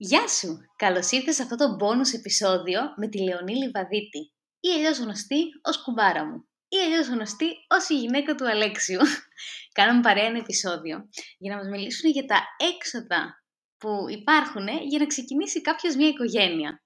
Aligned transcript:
Γεια 0.00 0.28
σου! 0.28 0.58
Καλώς 0.76 1.10
ήρθες 1.10 1.34
σε 1.34 1.42
αυτό 1.42 1.56
το 1.56 1.76
bonus 1.80 2.14
επεισόδιο 2.14 2.80
με 2.96 3.08
τη 3.08 3.22
Λεωνή 3.22 3.54
Λιβαδίτη 3.54 4.32
ή 4.60 4.68
αλλιώς 4.68 4.98
γνωστή 4.98 5.40
ως 5.62 5.82
κουμπάρα 5.82 6.24
μου 6.24 6.48
ή 6.68 6.76
αλλιώς 6.76 7.08
γνωστή 7.08 7.46
ως 7.68 7.88
η 7.88 7.94
γυναίκα 7.98 8.34
του 8.34 8.48
Αλέξιου. 8.48 9.00
Κάναμε 9.78 10.00
παρέα 10.00 10.24
ένα 10.24 10.38
επεισόδιο 10.38 11.08
για 11.38 11.50
να 11.50 11.56
μας 11.56 11.68
μιλήσουν 11.68 12.10
για 12.10 12.24
τα 12.24 12.40
έξοδα 12.74 13.42
που 13.78 14.06
υπάρχουν 14.08 14.68
για 14.68 14.98
να 14.98 15.06
ξεκινήσει 15.06 15.60
κάποιος 15.60 15.96
μια 15.96 16.08
οικογένεια. 16.08 16.82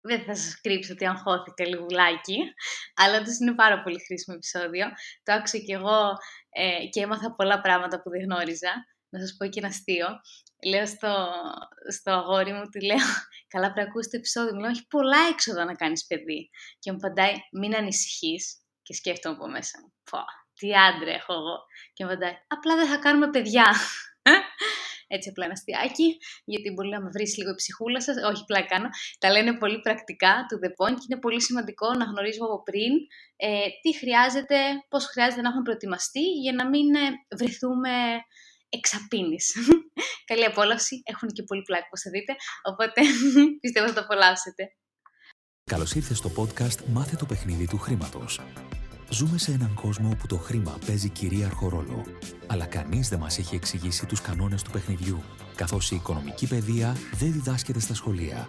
Δεν 0.00 0.24
θα 0.24 0.34
σας 0.36 0.60
κρύψω 0.60 0.92
ότι 0.92 1.06
αγχώθηκα 1.06 1.66
λιγουλάκι, 1.66 2.38
αλλά 2.94 3.18
όντως 3.18 3.38
είναι 3.38 3.54
πάρα 3.54 3.82
πολύ 3.82 4.00
χρήσιμο 4.06 4.36
επεισόδιο. 4.38 4.86
Το 5.22 5.32
άκουσα 5.32 5.58
κι 5.58 5.72
εγώ 5.72 6.00
ε, 6.50 6.86
και 6.90 7.00
έμαθα 7.00 7.34
πολλά 7.34 7.60
πράγματα 7.60 8.02
που 8.02 8.10
δεν 8.10 8.20
γνώριζα. 8.20 8.72
Να 9.10 9.20
σας 9.20 9.36
πω 9.36 9.46
και 9.46 9.58
ένα 9.58 9.68
αστείο 9.68 10.06
λέω 10.64 10.86
στο, 10.86 11.28
στο 11.88 12.10
αγόρι 12.10 12.52
μου, 12.52 12.62
του 12.62 12.80
λέω, 12.84 13.06
καλά 13.52 13.72
πρέπει 13.72 13.86
να 13.86 13.90
ακούσεις 13.90 14.10
το 14.10 14.16
επεισόδιο, 14.16 14.54
μου 14.54 14.60
λέω, 14.60 14.70
έχει 14.70 14.86
πολλά 14.86 15.18
έξοδα 15.32 15.64
να 15.64 15.74
κάνεις 15.74 16.06
παιδί. 16.06 16.50
Και 16.78 16.92
μου 16.92 16.98
απαντάει, 17.02 17.34
μην 17.52 17.74
ανησυχείς. 17.74 18.54
Και 18.82 18.94
σκέφτομαι 18.94 19.34
από 19.34 19.48
μέσα 19.48 19.78
μου, 19.82 19.92
πω, 20.10 20.18
τι 20.58 20.74
άντρα 20.74 21.10
έχω 21.10 21.32
εγώ. 21.32 21.56
Και 21.92 22.04
μου 22.04 22.10
απαντάει, 22.10 22.34
απλά 22.46 22.76
δεν 22.76 22.88
θα 22.88 22.96
κάνουμε 22.96 23.30
παιδιά. 23.30 23.66
Έτσι 25.12 25.28
απλά 25.28 25.44
ένα 25.44 25.52
αστιάκι, 25.52 26.18
γιατί 26.44 26.70
μπορεί 26.70 26.88
να 26.88 27.00
με 27.00 27.10
βρεις 27.10 27.36
λίγο 27.36 27.50
η 27.50 27.54
ψυχούλα 27.54 28.00
σας. 28.00 28.16
Όχι, 28.30 28.42
απλά 28.42 28.66
κάνω. 28.66 28.88
Τα 29.18 29.30
λένε 29.30 29.58
πολύ 29.58 29.80
πρακτικά 29.80 30.46
του 30.48 30.58
The 30.62 30.70
Point 30.78 30.96
και 30.98 31.06
είναι 31.08 31.20
πολύ 31.20 31.42
σημαντικό 31.42 31.94
να 31.94 32.04
γνωρίζουμε 32.04 32.46
από 32.46 32.62
πριν 32.62 32.92
ε, 33.36 33.66
τι 33.82 33.96
χρειάζεται, 33.98 34.56
πώς 34.88 35.04
χρειάζεται 35.04 35.40
να 35.42 35.48
έχουμε 35.48 35.62
προετοιμαστεί 35.62 36.24
για 36.44 36.52
να 36.52 36.68
μην 36.68 36.94
ε, 36.94 37.10
βρεθούμε 37.36 37.90
εξαπίνεις. 38.70 39.56
Καλή 40.30 40.44
απόλαυση, 40.44 41.02
έχουν 41.04 41.28
και 41.28 41.42
πολύ 41.42 41.62
πλάκη 41.62 41.84
όπως 41.86 42.00
θα 42.00 42.10
δείτε, 42.10 42.36
οπότε 42.62 43.00
πιστεύω 43.62 43.86
θα 43.86 43.94
το 43.94 44.00
απολαύσετε. 44.00 44.74
Καλώς 45.64 45.94
ήρθες 45.94 46.18
στο 46.18 46.30
podcast 46.36 46.84
«Μάθε 46.92 47.16
το 47.16 47.26
παιχνίδι 47.26 47.66
του 47.66 47.78
χρήματος». 47.78 48.40
Ζούμε 49.12 49.38
σε 49.38 49.52
έναν 49.52 49.74
κόσμο 49.74 50.08
όπου 50.12 50.26
το 50.26 50.36
χρήμα 50.36 50.78
παίζει 50.86 51.08
κυρίαρχο 51.08 51.68
ρόλο. 51.68 52.04
Αλλά 52.46 52.66
κανείς 52.66 53.08
δεν 53.08 53.18
μας 53.18 53.38
έχει 53.38 53.54
εξηγήσει 53.54 54.06
τους 54.06 54.20
κανόνες 54.20 54.62
του 54.62 54.70
παιχνιδιού, 54.70 55.22
καθώς 55.56 55.90
η 55.90 55.96
οικονομική 55.96 56.48
παιδεία 56.48 56.96
δεν 57.12 57.32
διδάσκεται 57.32 57.80
στα 57.80 57.94
σχολεία. 57.94 58.48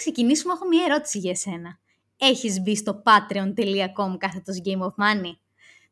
Ξεκινήσουμε, 0.00 0.52
έχω 0.52 0.66
μια 0.66 0.84
ερώτηση 0.84 1.18
για 1.18 1.30
εσένα. 1.30 1.78
Έχεις 2.16 2.60
μπει 2.60 2.76
στο 2.76 3.02
patreon.com 3.06 4.16
κάθετος 4.18 4.60
Game 4.64 4.80
of 4.80 4.94
Money; 5.04 5.34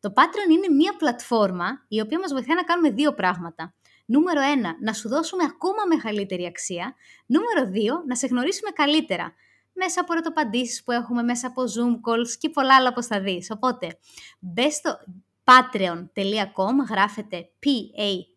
Το 0.00 0.12
Patreon 0.16 0.50
είναι 0.50 0.74
μια 0.74 0.96
πλατφόρμα 0.96 1.84
η 1.88 2.00
οποία 2.00 2.18
μας 2.18 2.32
βοηθάει 2.32 2.56
να 2.56 2.64
κάνουμε 2.64 2.90
δύο 2.90 3.14
πράγματα. 3.14 3.74
Νούμερο 4.04 4.40
1, 4.40 4.44
να 4.80 4.92
σου 4.92 5.08
δώσουμε 5.08 5.44
ακόμα 5.44 5.82
μεγαλύτερη 5.88 6.46
αξία. 6.46 6.94
Νούμερο 7.26 7.70
2, 8.02 8.04
να 8.06 8.14
σε 8.14 8.26
γνωρίσουμε 8.26 8.70
καλύτερα. 8.70 9.34
Μέσα 9.72 10.00
από 10.00 10.12
ερωτοπαντήσεις 10.12 10.82
που 10.84 10.92
έχουμε, 10.92 11.22
μέσα 11.22 11.46
από 11.46 11.62
Zoom 11.62 11.92
calls 12.10 12.30
και 12.38 12.48
πολλά 12.48 12.76
άλλα 12.76 12.88
όπως 12.88 13.06
θα 13.06 13.20
δεις. 13.20 13.50
Οπότε, 13.50 13.98
μπε 14.38 14.70
στο 14.70 14.98
patreon.com, 15.44 16.74
γράφεται 16.90 17.48
P-A-T-R-E-O-N 17.58 18.36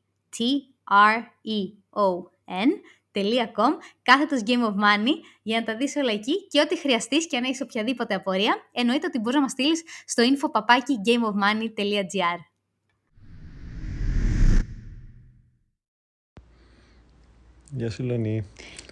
Com, 3.14 3.74
κάθετος 4.02 4.42
Game 4.46 4.66
of 4.70 4.76
Money 4.76 5.14
για 5.42 5.60
να 5.60 5.66
τα 5.66 5.76
δεις 5.76 5.96
όλα 5.96 6.12
εκεί 6.12 6.48
και 6.48 6.60
ό,τι 6.60 6.78
χρειαστείς 6.80 7.28
και 7.28 7.38
αν 7.38 7.44
έχεις 7.44 7.62
οποιαδήποτε 7.62 8.14
απορία 8.14 8.56
εννοείται 8.72 9.06
ότι 9.08 9.20
μπορείς 9.20 9.36
να 9.36 9.42
μας 9.42 9.52
στείλεις 9.52 9.84
στο 10.06 10.24
info 10.24 10.60
gameofmoney.gr 11.08 12.40
Γεια 17.76 17.90
σου 17.90 18.04
Λονή. 18.04 18.44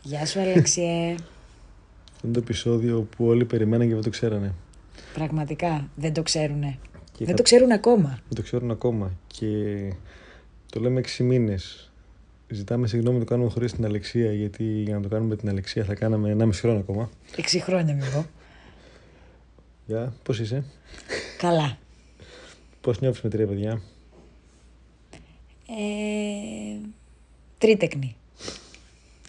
Γεια 0.04 0.26
σου 0.26 0.40
Αλεξιέ. 0.40 1.12
Αυτό 1.12 2.22
είναι 2.24 2.34
το 2.34 2.40
επεισόδιο 2.40 3.08
που 3.16 3.26
όλοι 3.26 3.46
περιμέναν 3.46 3.88
και 3.88 3.94
δεν 3.94 4.04
το 4.04 4.10
ξέρανε. 4.10 4.54
Πραγματικά 5.14 5.90
δεν 5.96 6.14
το 6.14 6.24
ξέρουνε. 6.24 6.78
δεν 7.18 7.36
το 7.36 7.42
ξέρουν 7.42 7.72
ακόμα. 7.72 8.10
Δεν 8.10 8.36
το 8.36 8.42
ξέρουν 8.42 8.72
ακόμα 8.72 9.12
και 9.28 9.48
το 10.72 10.80
λέμε 10.80 11.02
6 11.18 11.24
μήνες 11.24 11.89
Ζητάμε 12.52 12.88
συγγνώμη 12.88 13.20
το 13.20 13.26
κάνουμε 13.26 13.50
χωρίς 13.50 13.74
την 13.74 13.86
Αλεξία, 13.86 14.34
γιατί 14.34 14.64
για 14.64 14.96
να 14.96 15.02
το 15.02 15.08
κάνουμε 15.08 15.36
την 15.36 15.50
Αλεξία 15.50 15.84
θα 15.84 15.96
κάναμε 15.96 16.36
1,5 16.40 16.50
χρόνο 16.54 16.80
ακόμα. 16.80 17.10
6 17.36 17.42
χρόνια 17.62 17.94
είμαι 17.94 18.06
εγώ. 18.06 18.26
Γεια, 19.86 20.14
πώς 20.24 20.40
είσαι; 20.40 20.64
Καλά. 21.38 21.78
Πώς 22.82 23.00
νιώθεις 23.00 23.22
με 23.22 23.30
τρία 23.30 23.48
παιδιά; 23.48 23.82
Ε, 25.68 26.88
τρίτεκνη. 27.58 28.16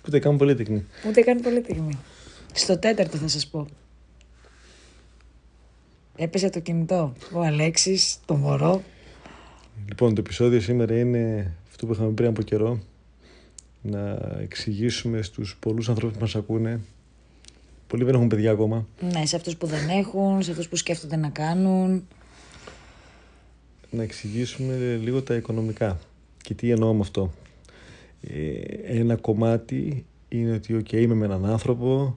Ούτε 0.06 0.18
καν 0.18 0.36
πολύτεκνη. 0.36 0.86
Ούτε 1.08 1.20
καν 1.20 1.40
πολύτεκνη. 1.40 1.98
Στο 2.52 2.78
τέταρτο 2.78 3.16
θα 3.16 3.28
σας 3.28 3.46
πω. 3.46 3.66
Έπεσε 6.16 6.50
το 6.50 6.60
κινητό. 6.60 7.12
Ο 7.32 7.40
Αλέξης, 7.40 8.18
το 8.26 8.34
μωρό. 8.34 8.82
Λοιπόν, 9.88 10.14
το 10.14 10.20
επεισόδιο 10.20 10.60
σήμερα 10.60 10.98
είναι 10.98 11.52
αυτό 11.68 11.86
που 11.86 11.92
είχαμε 11.92 12.10
πριν 12.10 12.28
από 12.28 12.42
καιρό 12.42 12.80
να 13.82 14.18
εξηγήσουμε 14.40 15.22
στους 15.22 15.56
πολλούς 15.60 15.88
ανθρώπους 15.88 16.16
που 16.16 16.22
μας 16.22 16.34
ακούνε 16.34 16.80
Πολλοί 17.90 18.04
δεν 18.04 18.14
έχουν 18.14 18.28
παιδιά 18.28 18.50
ακόμα. 18.50 18.86
Ναι, 19.00 19.26
σε 19.26 19.36
αυτούς 19.36 19.56
που 19.56 19.66
δεν 19.66 19.88
έχουν, 19.88 20.42
σε 20.42 20.50
αυτούς 20.50 20.68
που 20.68 20.76
σκέφτονται 20.76 21.16
να 21.16 21.28
κάνουν. 21.28 22.06
Να 23.90 24.02
εξηγήσουμε 24.02 24.98
λίγο 25.02 25.22
τα 25.22 25.34
οικονομικά. 25.34 25.98
Και 26.42 26.54
τι 26.54 26.70
εννοώ 26.70 26.92
με 26.94 27.00
αυτό. 27.00 27.32
Ε, 28.20 28.98
ένα 28.98 29.16
κομμάτι 29.16 30.04
είναι 30.28 30.52
ότι 30.52 30.76
okay, 30.78 30.92
είμαι 31.00 31.14
με 31.14 31.24
έναν 31.24 31.46
άνθρωπο, 31.46 32.16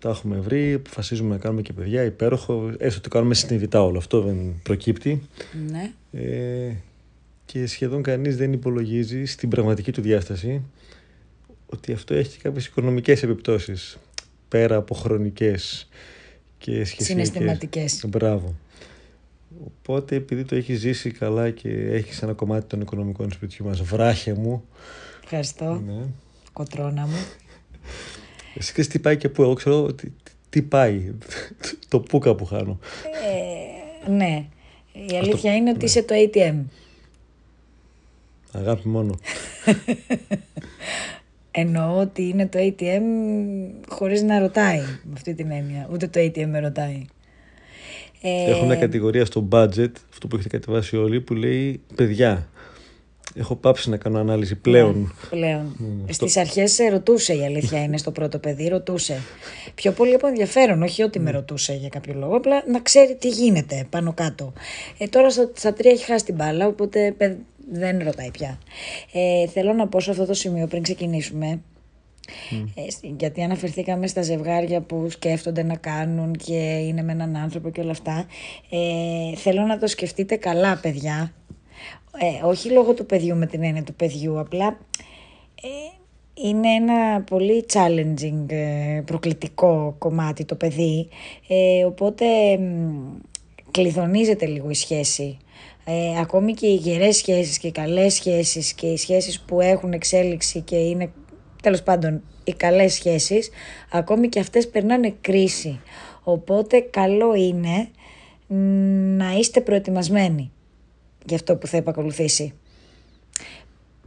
τα 0.00 0.08
έχουμε 0.08 0.38
βρει, 0.38 0.72
αποφασίζουμε 0.72 1.28
να 1.28 1.38
κάνουμε 1.38 1.62
και 1.62 1.72
παιδιά, 1.72 2.02
υπέροχο, 2.02 2.72
έστω 2.78 2.98
ότι 2.98 3.08
κάνουμε 3.08 3.34
συνειδητά 3.34 3.82
όλο 3.82 3.98
αυτό, 3.98 4.20
δεν 4.20 4.60
προκύπτει. 4.62 5.22
Ναι. 5.70 5.92
Ε, 6.12 6.72
και 7.44 7.66
σχεδόν 7.66 8.02
κανείς 8.02 8.36
δεν 8.36 8.52
υπολογίζει 8.52 9.24
στην 9.24 9.48
πραγματική 9.48 9.92
του 9.92 10.00
διάσταση 10.00 10.62
ότι 11.68 11.92
αυτό 11.92 12.14
έχει 12.14 12.30
και 12.30 12.38
κάποιες 12.42 12.66
οικονομικές 12.66 13.22
επιπτώσεις 13.22 13.98
πέρα 14.48 14.76
από 14.76 14.94
χρονικές 14.94 15.88
και 16.58 16.84
σχετικές. 16.84 17.06
Συναισθηματικές. 17.06 18.04
Μπράβο. 18.08 18.54
Οπότε 19.64 20.16
επειδή 20.16 20.44
το 20.44 20.54
έχει 20.54 20.74
ζήσει 20.74 21.10
καλά 21.10 21.50
και 21.50 21.68
έχεις 21.68 22.22
ένα 22.22 22.32
κομμάτι 22.32 22.66
των 22.66 22.80
οικονομικών 22.80 23.32
σπιτιού 23.32 23.66
μας, 23.66 23.82
βράχε 23.82 24.34
μου. 24.34 24.64
Ευχαριστώ. 25.22 25.82
Ναι. 25.86 26.06
Κοτρώνα 26.52 27.06
μου. 27.06 27.26
Εσύ 28.54 28.72
ξέρεις 28.72 28.90
τι 28.90 28.98
πάει 28.98 29.16
και 29.16 29.28
πού, 29.28 29.42
εγώ 29.42 29.54
ξέρω 29.54 29.92
τι, 29.92 30.08
τι 30.50 30.62
πάει, 30.62 31.14
το 31.88 32.00
πούκα 32.00 32.34
που 32.34 32.44
χάνω. 32.44 32.78
Ε, 34.06 34.10
ναι, 34.10 34.46
η 34.92 35.16
αλήθεια 35.16 35.56
είναι 35.56 35.70
ότι 35.70 35.78
ναι. 35.78 35.84
είσαι 35.84 36.02
το 36.02 36.14
ATM. 36.14 36.64
Αγάπη 38.52 38.88
μόνο. 38.88 39.18
Εννοώ 41.60 41.98
ότι 41.98 42.22
είναι 42.28 42.46
το 42.46 42.58
ATM 42.58 43.02
χωρίς 43.88 44.22
να 44.22 44.38
ρωτάει, 44.38 44.78
με 44.78 45.12
αυτή 45.14 45.34
την 45.34 45.50
έννοια. 45.50 45.88
Ούτε 45.92 46.06
το 46.06 46.20
ATM 46.20 46.46
με 46.46 46.60
ρωτάει. 46.60 47.04
Έχω 48.22 48.64
μια 48.64 48.76
κατηγορία 48.76 49.24
στο 49.24 49.48
budget, 49.52 49.92
αυτό 50.10 50.26
που 50.28 50.36
έχετε 50.36 50.58
κατεβάσει 50.58 50.96
όλοι, 50.96 51.20
που 51.20 51.34
λέει 51.34 51.80
παιδιά. 51.94 52.48
Έχω 53.34 53.56
πάψει 53.56 53.90
να 53.90 53.96
κάνω 53.96 54.18
ανάλυση 54.18 54.54
πλέον. 54.54 54.98
Ναι, 54.98 55.38
πλέον. 55.38 55.76
Mm, 55.80 56.12
Στις 56.12 56.30
στο... 56.30 56.40
αρχές 56.40 56.78
ρωτούσε 56.90 57.34
η 57.34 57.44
αλήθεια 57.44 57.82
είναι 57.82 57.98
στο 57.98 58.10
πρώτο 58.10 58.38
παιδί, 58.38 58.68
ρωτούσε. 58.68 59.20
Πιο 59.74 59.92
πολύ 59.92 60.14
από 60.14 60.26
ενδιαφέρον, 60.26 60.82
όχι 60.82 61.02
ότι 61.02 61.20
με 61.20 61.30
ρωτούσε 61.30 61.72
για 61.72 61.88
κάποιο 61.88 62.14
λόγο, 62.14 62.36
απλά 62.36 62.62
να 62.66 62.80
ξέρει 62.80 63.16
τι 63.16 63.28
γίνεται 63.28 63.86
πάνω 63.90 64.12
κάτω. 64.12 64.52
Ε, 64.98 65.06
τώρα 65.06 65.30
στα 65.30 65.72
τρία 65.72 65.90
έχει 65.90 66.04
χάσει 66.04 66.24
την 66.24 66.34
μπάλα, 66.34 66.66
οπότε 66.66 67.14
δεν 67.70 67.98
ρωτάει 68.02 68.30
πια. 68.30 68.58
Ε, 69.12 69.46
θέλω 69.46 69.72
να 69.72 69.88
πω 69.88 70.00
σε 70.00 70.10
αυτό 70.10 70.26
το 70.26 70.34
σημείο 70.34 70.66
πριν 70.66 70.82
ξεκινήσουμε, 70.82 71.60
ε, 72.74 73.08
γιατί 73.18 73.42
αναφερθήκαμε 73.42 74.06
στα 74.06 74.22
ζευγάρια 74.22 74.80
που 74.80 75.10
σκέφτονται 75.10 75.62
να 75.62 75.76
κάνουν 75.76 76.32
και 76.32 76.54
είναι 76.58 77.02
με 77.02 77.12
έναν 77.12 77.36
άνθρωπο 77.36 77.70
και 77.70 77.80
όλα 77.80 77.90
αυτά. 77.90 78.26
Ε, 78.70 79.36
θέλω 79.36 79.62
να 79.62 79.78
το 79.78 79.86
σκεφτείτε 79.86 80.36
καλά, 80.36 80.78
παιδιά. 80.82 81.32
Ε, 82.20 82.46
όχι 82.46 82.70
λόγω 82.70 82.94
του 82.94 83.06
παιδιού 83.06 83.36
με 83.36 83.46
την 83.46 83.62
έννοια 83.62 83.82
του 83.82 83.94
παιδιού, 83.94 84.38
απλά 84.38 84.78
ε, 85.62 85.68
είναι 86.34 86.68
ένα 86.68 87.22
πολύ 87.22 87.66
challenging, 87.72 88.44
ε, 88.48 89.02
προκλητικό 89.04 89.94
κομμάτι 89.98 90.44
το 90.44 90.54
παιδί, 90.54 91.08
ε, 91.48 91.84
οπότε 91.84 92.24
κλειδονίζεται 93.70 94.46
λίγο 94.46 94.70
η 94.70 94.74
σχέση. 94.74 95.36
Ε, 95.90 96.20
ακόμη 96.20 96.52
και 96.52 96.66
οι 96.66 96.74
γερές 96.74 97.16
σχέσεις 97.16 97.58
και 97.58 97.66
οι 97.66 97.72
καλές 97.72 98.14
σχέσεις 98.14 98.72
και 98.72 98.86
οι 98.86 98.96
σχέσεις 98.96 99.40
που 99.40 99.60
έχουν 99.60 99.92
εξέλιξη 99.92 100.60
και 100.60 100.76
είναι 100.76 101.10
τέλος 101.62 101.82
πάντων 101.82 102.22
οι 102.44 102.52
καλές 102.52 102.92
σχέσεις, 102.92 103.50
ακόμη 103.90 104.28
και 104.28 104.40
αυτές 104.40 104.68
περνάνε 104.68 105.14
κρίση. 105.20 105.80
Οπότε 106.22 106.80
καλό 106.80 107.34
είναι 107.34 107.88
να 109.16 109.32
είστε 109.38 109.60
προετοιμασμένοι 109.60 110.50
για 111.26 111.36
αυτό 111.36 111.56
που 111.56 111.66
θα 111.66 111.76
επακολουθήσει. 111.76 112.52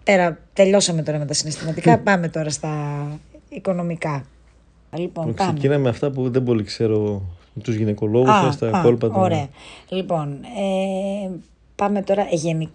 Πέρα, 0.04 0.40
τελειώσαμε 0.54 1.04
τώρα 1.04 1.18
με 1.18 1.26
τα 1.26 1.34
συναισθηματικά, 1.34 2.00
πάμε 2.00 2.28
τώρα 2.28 2.50
στα 2.50 3.06
οικονομικά. 3.50 4.26
Λοιπόν, 4.98 5.34
πάμε. 5.34 5.52
Ξεκινάμε 5.52 5.84
με 5.84 5.90
αυτά 5.90 6.12
που 6.12 6.30
δεν 6.30 6.44
πολύ 6.44 6.64
ξέρω 6.64 7.22
τους 7.64 7.76
γυναικολόγους, 7.76 8.54
στα 8.54 8.78
α, 8.78 8.82
κόλπα. 8.82 9.08
Ωραία. 9.08 9.48
Λοιπόν, 9.90 10.40
ε, 10.44 11.30
πάμε 11.82 12.02
τώρα 12.02 12.28
γενικά. 12.32 12.72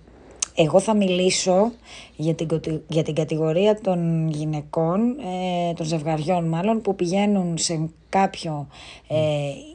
Εγώ 0.55 0.81
θα 0.81 0.95
μιλήσω 0.95 1.73
για 2.17 2.35
την, 2.35 2.61
για 2.89 3.03
την 3.03 3.15
κατηγορία 3.15 3.81
των 3.81 4.29
γυναικών, 4.29 5.01
ε, 5.19 5.73
των 5.73 5.87
ζευγαριών 5.87 6.45
μάλλον, 6.45 6.81
που 6.81 6.95
πηγαίνουν 6.95 7.59
σε 7.59 7.89
κάποιο 8.09 8.69
ε, 9.09 9.17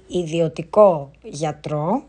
ιδιωτικό 0.07 1.11
γιατρό 1.23 2.03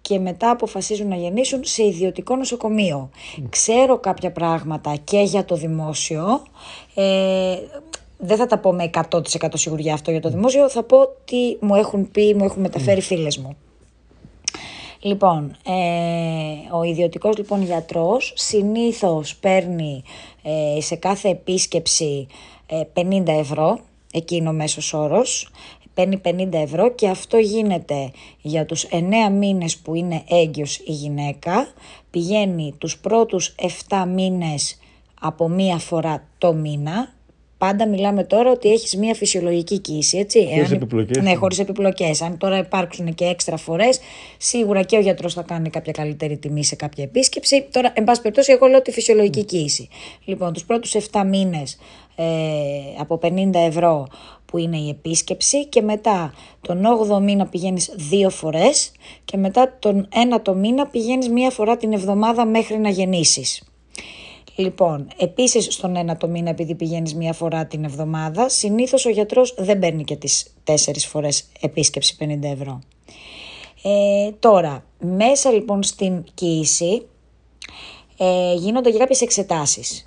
και 0.00 0.18
μετά 0.18 0.50
αποφασίζουν 0.50 1.08
να 1.08 1.16
γεννήσουν 1.16 1.60
σε 1.64 1.84
ιδιωτικό 1.84 2.36
νοσοκομείο. 2.36 3.10
Ξέρω 3.48 3.98
κάποια 3.98 4.32
πράγματα 4.32 4.94
και 5.04 5.20
για 5.20 5.44
το 5.44 5.56
δημόσιο. 5.56 6.24
Ε, 6.94 7.56
δεν 8.18 8.36
θα 8.36 8.46
τα 8.46 8.58
πω 8.58 8.72
με 8.72 8.90
100% 9.10 9.20
σιγουριά 9.54 9.94
αυτό 9.94 10.10
για 10.10 10.20
το 10.20 10.28
δημόσιο, 10.28 10.70
θα 10.70 10.82
πω 10.82 10.96
τι 11.24 11.56
μου 11.60 11.74
έχουν 11.74 12.10
πει, 12.10 12.34
μου 12.34 12.44
έχουν 12.44 12.62
μεταφέρει 12.62 13.00
φίλες 13.00 13.38
μου. 13.38 13.56
Λοιπόν, 15.04 15.56
ε, 15.66 16.74
ο 16.76 16.82
ιδιωτικός 16.82 17.36
λοιπόν 17.36 17.62
γιατρός 17.62 18.32
συνήθως 18.36 19.36
παίρνει 19.36 20.02
ε, 20.42 20.80
σε 20.80 20.96
κάθε 20.96 21.28
επίσκεψη 21.28 22.26
50 22.94 23.26
ε, 23.26 23.38
ευρώ, 23.38 23.78
εκεί 24.12 24.36
είναι 24.36 24.48
ο 24.48 24.52
μέσος 24.52 24.92
όρος, 24.92 25.50
παίρνει 25.94 26.20
50 26.24 26.48
ευρώ 26.52 26.90
και 26.90 27.08
αυτό 27.08 27.36
γίνεται 27.38 28.10
για 28.40 28.66
τους 28.66 28.86
9 28.90 28.98
μήνες 29.32 29.76
που 29.76 29.94
είναι 29.94 30.22
έγκυος 30.28 30.76
η 30.76 30.92
γυναίκα, 30.92 31.68
πηγαίνει 32.10 32.74
τους 32.78 32.98
πρώτους 32.98 33.54
7 33.88 34.04
μήνες 34.08 34.78
από 35.20 35.48
μία 35.48 35.78
φορά 35.78 36.28
το 36.38 36.52
μήνα, 36.52 37.14
Πάντα 37.62 37.88
μιλάμε 37.88 38.24
τώρα 38.24 38.50
ότι 38.50 38.72
έχεις 38.72 38.96
μια 38.96 39.14
φυσιολογική 39.14 39.78
κοίηση, 39.78 40.18
έτσι. 40.18 40.48
Χωρίς 40.54 40.70
επιπλοκές. 40.70 41.22
Ναι, 41.22 41.34
χωρίς 41.34 41.58
επιπλοκές. 41.58 42.22
Αν 42.22 42.38
τώρα 42.38 42.58
υπάρξουν 42.58 43.14
και 43.14 43.24
έξτρα 43.24 43.56
φορές, 43.56 44.00
σίγουρα 44.36 44.82
και 44.82 44.96
ο 44.96 45.00
γιατρός 45.00 45.34
θα 45.34 45.42
κάνει 45.42 45.70
κάποια 45.70 45.92
καλύτερη 45.92 46.36
τιμή 46.36 46.64
σε 46.64 46.76
κάποια 46.76 47.04
επίσκεψη. 47.04 47.68
Τώρα, 47.72 47.92
εν 47.94 48.04
πάση 48.04 48.20
περιπτώσει, 48.20 48.52
εγώ 48.52 48.66
λέω 48.66 48.82
τη 48.82 48.90
φυσιολογική 48.90 49.44
κοίηση. 49.44 49.88
Λοιπόν, 50.24 50.52
τους 50.52 50.64
πρώτους 50.64 50.94
7 51.12 51.22
μήνες 51.26 51.78
ε, 52.14 52.24
από 52.98 53.18
50 53.22 53.50
ευρώ 53.52 54.06
που 54.44 54.58
είναι 54.58 54.76
η 54.76 54.88
επίσκεψη 54.88 55.66
και 55.66 55.82
μετά 55.82 56.34
τον 56.60 56.82
8ο 57.10 57.20
μήνα 57.20 57.46
πηγαίνεις 57.46 57.92
δύο 57.96 58.30
φορές 58.30 58.92
και 59.24 59.36
μετά 59.36 59.76
τον 59.78 60.08
1ο 60.44 60.54
μήνα 60.54 60.86
πηγαίνεις 60.86 61.28
μία 61.28 61.50
φορά 61.50 61.76
την 61.76 61.92
εβδομάδα 61.92 62.44
μέχρι 62.44 62.78
να 62.78 62.88
γεννήσεις. 62.88 63.62
Λοιπόν, 64.56 65.08
επίσης 65.16 65.74
στον 65.74 65.96
ένα 65.96 66.16
το 66.16 66.28
μήνα, 66.28 66.50
επειδή 66.50 66.74
πηγαίνεις 66.74 67.14
μία 67.14 67.32
φορά 67.32 67.66
την 67.66 67.84
εβδομάδα, 67.84 68.48
συνήθως 68.48 69.06
ο 69.06 69.10
γιατρός 69.10 69.54
δεν 69.58 69.78
παίρνει 69.78 70.04
και 70.04 70.16
τις 70.16 70.46
τέσσερις 70.64 71.06
φορές 71.06 71.44
επίσκεψη 71.60 72.16
50 72.20 72.38
ευρώ. 72.42 72.80
Ε, 73.82 74.30
τώρα, 74.38 74.84
μέσα 74.98 75.50
λοιπόν 75.50 75.82
στην 75.82 76.24
κοίηση 76.34 77.06
ε, 78.16 78.54
γίνονται 78.54 78.90
και 78.90 78.98
κάποιες 78.98 79.20
εξετάσεις. 79.20 80.06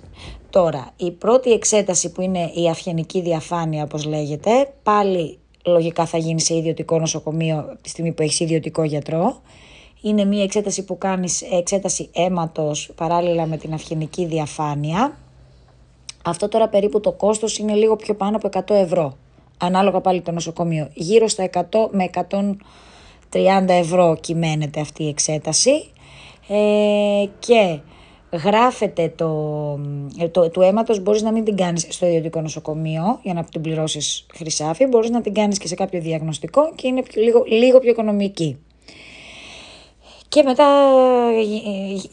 Τώρα, 0.50 0.92
η 0.96 1.10
πρώτη 1.10 1.52
εξέταση 1.52 2.12
που 2.12 2.20
είναι 2.20 2.50
η 2.54 2.68
αυγενική 2.68 3.20
διαφάνεια, 3.20 3.82
όπως 3.82 4.04
λέγεται, 4.04 4.72
πάλι 4.82 5.38
λογικά 5.64 6.06
θα 6.06 6.18
γίνει 6.18 6.40
σε 6.40 6.54
ιδιωτικό 6.54 6.98
νοσοκομείο 6.98 7.76
τη 7.82 7.88
στιγμή 7.88 8.12
που 8.12 8.22
έχεις 8.22 8.40
ιδιωτικό 8.40 8.82
γιατρό 8.82 9.40
είναι 10.08 10.24
μια 10.24 10.42
εξέταση 10.42 10.84
που 10.84 10.98
κάνεις 10.98 11.42
εξέταση 11.42 12.08
αίματος 12.12 12.90
παράλληλα 12.94 13.46
με 13.46 13.56
την 13.56 13.72
αυγενική 13.72 14.26
διαφάνεια. 14.26 15.18
Αυτό 16.24 16.48
τώρα 16.48 16.68
περίπου 16.68 17.00
το 17.00 17.12
κόστος 17.12 17.58
είναι 17.58 17.74
λίγο 17.74 17.96
πιο 17.96 18.14
πάνω 18.14 18.36
από 18.36 18.48
100 18.52 18.74
ευρώ. 18.74 19.16
Ανάλογα 19.58 20.00
πάλι 20.00 20.20
το 20.20 20.32
νοσοκομείο. 20.32 20.88
Γύρω 20.94 21.28
στα 21.28 21.50
100 21.52 21.62
με 21.90 22.10
130 23.30 23.68
ευρώ 23.68 24.16
κυμαίνεται 24.20 24.80
αυτή 24.80 25.04
η 25.04 25.08
εξέταση. 25.08 25.90
Ε, 26.48 27.24
και 27.38 27.78
γράφεται 28.32 29.12
το, 29.16 29.30
το, 30.30 30.50
του 30.50 30.60
αίματος 30.60 31.00
μπορείς 31.00 31.22
να 31.22 31.32
μην 31.32 31.44
την 31.44 31.56
κάνεις 31.56 31.86
στο 31.88 32.06
ιδιωτικό 32.06 32.40
νοσοκομείο 32.40 33.18
για 33.22 33.34
να 33.34 33.44
την 33.44 33.60
πληρώσεις 33.60 34.26
χρυσάφι, 34.34 34.86
μπορείς 34.86 35.10
να 35.10 35.20
την 35.20 35.34
κάνεις 35.34 35.58
και 35.58 35.66
σε 35.66 35.74
κάποιο 35.74 36.00
διαγνωστικό 36.00 36.72
και 36.74 36.86
είναι 36.86 37.02
λίγο, 37.14 37.44
λίγο 37.46 37.78
πιο 37.78 37.90
οικονομική. 37.90 38.58
Και 40.36 40.42
μετά 40.42 40.64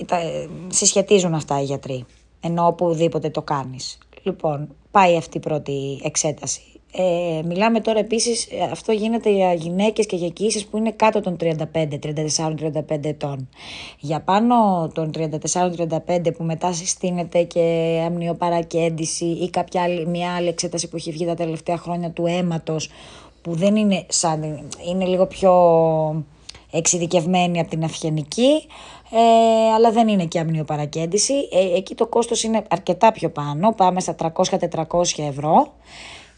ε, 0.10 0.16
ε, 0.16 0.48
συσχετίζουν 0.68 1.34
αυτά 1.34 1.62
οι 1.62 1.64
γιατροί, 1.64 2.06
ενώ 2.40 2.68
οπουδήποτε 2.68 3.30
το 3.30 3.42
κάνεις. 3.42 3.98
Λοιπόν, 4.24 4.76
πάει 4.92 5.16
αυτή 5.18 5.38
η 5.38 5.40
πρώτη 5.40 6.00
εξέταση. 6.04 6.62
Ε, 6.92 7.42
μιλάμε 7.46 7.80
τώρα 7.80 8.00
επίσης, 8.00 8.46
ε, 8.46 8.70
αυτό 8.72 8.92
γίνεται 8.92 9.30
για 9.30 9.54
γυναίκες 9.54 10.06
και 10.06 10.16
για 10.16 10.30
κοιήσεις 10.30 10.66
που 10.66 10.78
είναι 10.78 10.92
κάτω 10.92 11.22
των 11.22 11.38
35, 11.38 12.00
34-35 12.00 13.10
ετών. 13.10 13.50
Για 14.00 14.20
πάνω 14.22 14.88
των 14.94 15.12
34-35 15.12 16.32
που 16.38 16.44
μετά 16.44 16.74
συστήνεται 16.74 17.44
και 17.44 18.02
αμνιοπαρακέντηση 18.06 19.26
ή 19.26 19.50
κάποια 19.50 19.82
άλλη, 19.82 20.08
μια 20.08 20.36
άλλη 20.36 20.48
εξέταση 20.48 20.90
που 20.90 20.96
έχει 20.96 21.12
βγει 21.12 21.26
τα 21.26 21.36
τελευταία 21.36 21.78
χρόνια 21.78 22.10
του 22.10 22.26
αίματος 22.26 22.90
που 23.42 23.56
δεν 23.56 23.76
είναι 23.76 24.06
σαν, 24.10 24.70
είναι 24.88 25.06
λίγο 25.06 25.26
πιο 25.26 25.52
εξειδικευμένη 26.78 27.60
από 27.60 27.70
την 27.70 27.84
αυγενική, 27.84 28.68
ε, 29.12 29.74
αλλά 29.74 29.92
δεν 29.92 30.08
είναι 30.08 30.26
και 30.26 30.40
αμνιοπαρακέντηση. 30.40 31.34
Ε, 31.34 31.78
εκεί 31.78 31.96
το 31.96 32.08
κόστος 32.08 32.44
είναι 32.44 32.64
αρκετά 32.70 33.12
πιο 33.12 33.30
πάνω, 33.30 33.72
πάμε 33.72 34.00
στα 34.00 34.16
300-400 34.16 35.24
ευρώ. 35.28 35.74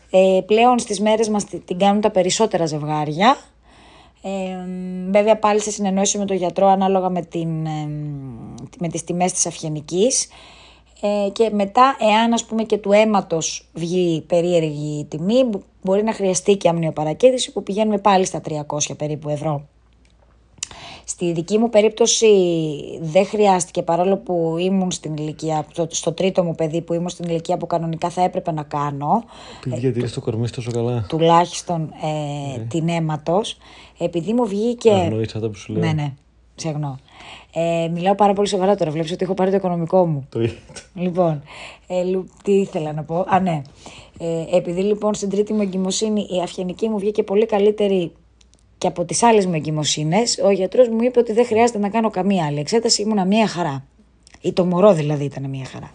Ε, 0.09 0.41
πλέον 0.45 0.79
στις 0.79 0.99
μέρες 0.99 1.29
μας 1.29 1.45
την 1.45 1.77
κάνουν 1.77 2.01
τα 2.01 2.11
περισσότερα 2.11 2.65
ζευγάρια. 2.65 3.37
Ε, 4.21 4.29
βέβαια 5.09 5.37
πάλι 5.37 5.61
σε 5.61 5.71
συνεννόηση 5.71 6.17
με 6.17 6.25
τον 6.25 6.35
γιατρό 6.35 6.67
ανάλογα 6.67 7.09
με, 7.09 7.21
την, 7.21 7.65
ε, 7.65 7.87
με 8.79 8.87
τις 8.87 9.03
τιμές 9.03 9.31
της 9.31 9.45
αυγενικής. 9.45 10.27
Ε, 11.01 11.29
και 11.29 11.49
μετά 11.53 11.95
εάν 11.99 12.33
ας 12.33 12.45
πούμε 12.45 12.63
και 12.63 12.77
του 12.77 12.91
αίματος 12.91 13.69
βγει 13.73 14.21
περίεργη 14.27 15.05
τιμή 15.09 15.49
μπορεί 15.81 16.03
να 16.03 16.13
χρειαστεί 16.13 16.55
και 16.55 16.69
αμνιοπαρακέντηση 16.69 17.51
που 17.51 17.63
πηγαίνουμε 17.63 17.97
πάλι 17.97 18.25
στα 18.25 18.41
300 18.41 18.95
περίπου 18.97 19.29
ευρώ. 19.29 19.67
Στη 21.07 21.31
δική 21.31 21.57
μου 21.57 21.69
περίπτωση 21.69 22.27
δεν 23.01 23.25
χρειάστηκε 23.25 23.81
παρόλο 23.81 24.17
που 24.17 24.55
ήμουν 24.59 24.91
στην 24.91 25.15
ηλικία, 25.17 25.65
στο, 25.87 26.11
τρίτο 26.11 26.43
μου 26.43 26.55
παιδί 26.55 26.81
που 26.81 26.93
ήμουν 26.93 27.09
στην 27.09 27.29
ηλικία 27.29 27.57
που 27.57 27.67
κανονικά 27.67 28.09
θα 28.09 28.21
έπρεπε 28.21 28.51
να 28.51 28.63
κάνω. 28.63 29.23
Γιατί 29.65 30.03
ε, 30.03 30.07
το 30.07 30.21
κορμί 30.21 30.49
τόσο 30.49 30.71
καλά. 30.71 31.05
Τουλάχιστον 31.09 31.93
ε, 32.03 32.57
ναι. 32.57 32.63
την 32.63 32.89
αίματος. 32.89 33.57
Επειδή 33.97 34.33
μου 34.33 34.45
βγήκε... 34.45 34.91
Αγνοείς 34.91 35.35
αυτά 35.35 35.49
που 35.49 35.55
σου 35.55 35.73
λέω. 35.73 35.81
Ναι, 35.81 35.91
ναι. 35.91 36.13
Ξεγνώ. 36.55 36.99
Ε, 37.53 37.87
μιλάω 37.93 38.15
πάρα 38.15 38.33
πολύ 38.33 38.47
σοβαρά 38.47 38.75
τώρα. 38.75 38.91
Βλέπεις 38.91 39.11
ότι 39.11 39.23
έχω 39.23 39.33
πάρει 39.33 39.49
το 39.49 39.55
οικονομικό 39.55 40.05
μου. 40.05 40.27
Το 40.29 40.49
Λοιπόν, 40.93 41.41
ε, 41.87 42.03
τι 42.43 42.51
ήθελα 42.51 42.93
να 42.93 43.03
πω. 43.03 43.25
Α, 43.27 43.39
ναι. 43.39 43.61
Ε, 44.17 44.57
επειδή 44.57 44.81
λοιπόν 44.81 45.13
στην 45.13 45.29
τρίτη 45.29 45.53
μου 45.53 45.61
εγκυμοσύνη 45.61 46.27
η 46.29 46.41
αυγενική 46.41 46.89
μου 46.89 46.99
βγήκε 46.99 47.23
πολύ 47.23 47.45
καλύτερη 47.45 48.11
και 48.85 48.91
από 48.91 49.05
τις 49.05 49.23
άλλες 49.23 49.45
μου 49.45 49.53
εγκυμοσύνες, 49.53 50.39
ο 50.43 50.49
γιατρός 50.49 50.89
μου 50.89 51.01
είπε 51.01 51.19
ότι 51.19 51.33
δεν 51.33 51.45
χρειάζεται 51.45 51.79
να 51.79 51.89
κάνω 51.89 52.09
καμία 52.09 52.45
άλλη 52.45 52.59
εξέταση, 52.59 53.01
ήμουνα 53.01 53.25
μία 53.25 53.47
χαρά. 53.47 53.83
Ή 54.41 54.53
το 54.53 54.65
μωρό 54.65 54.93
δηλαδή 54.93 55.23
ήταν 55.23 55.49
μία 55.49 55.65
χαρά. 55.65 55.91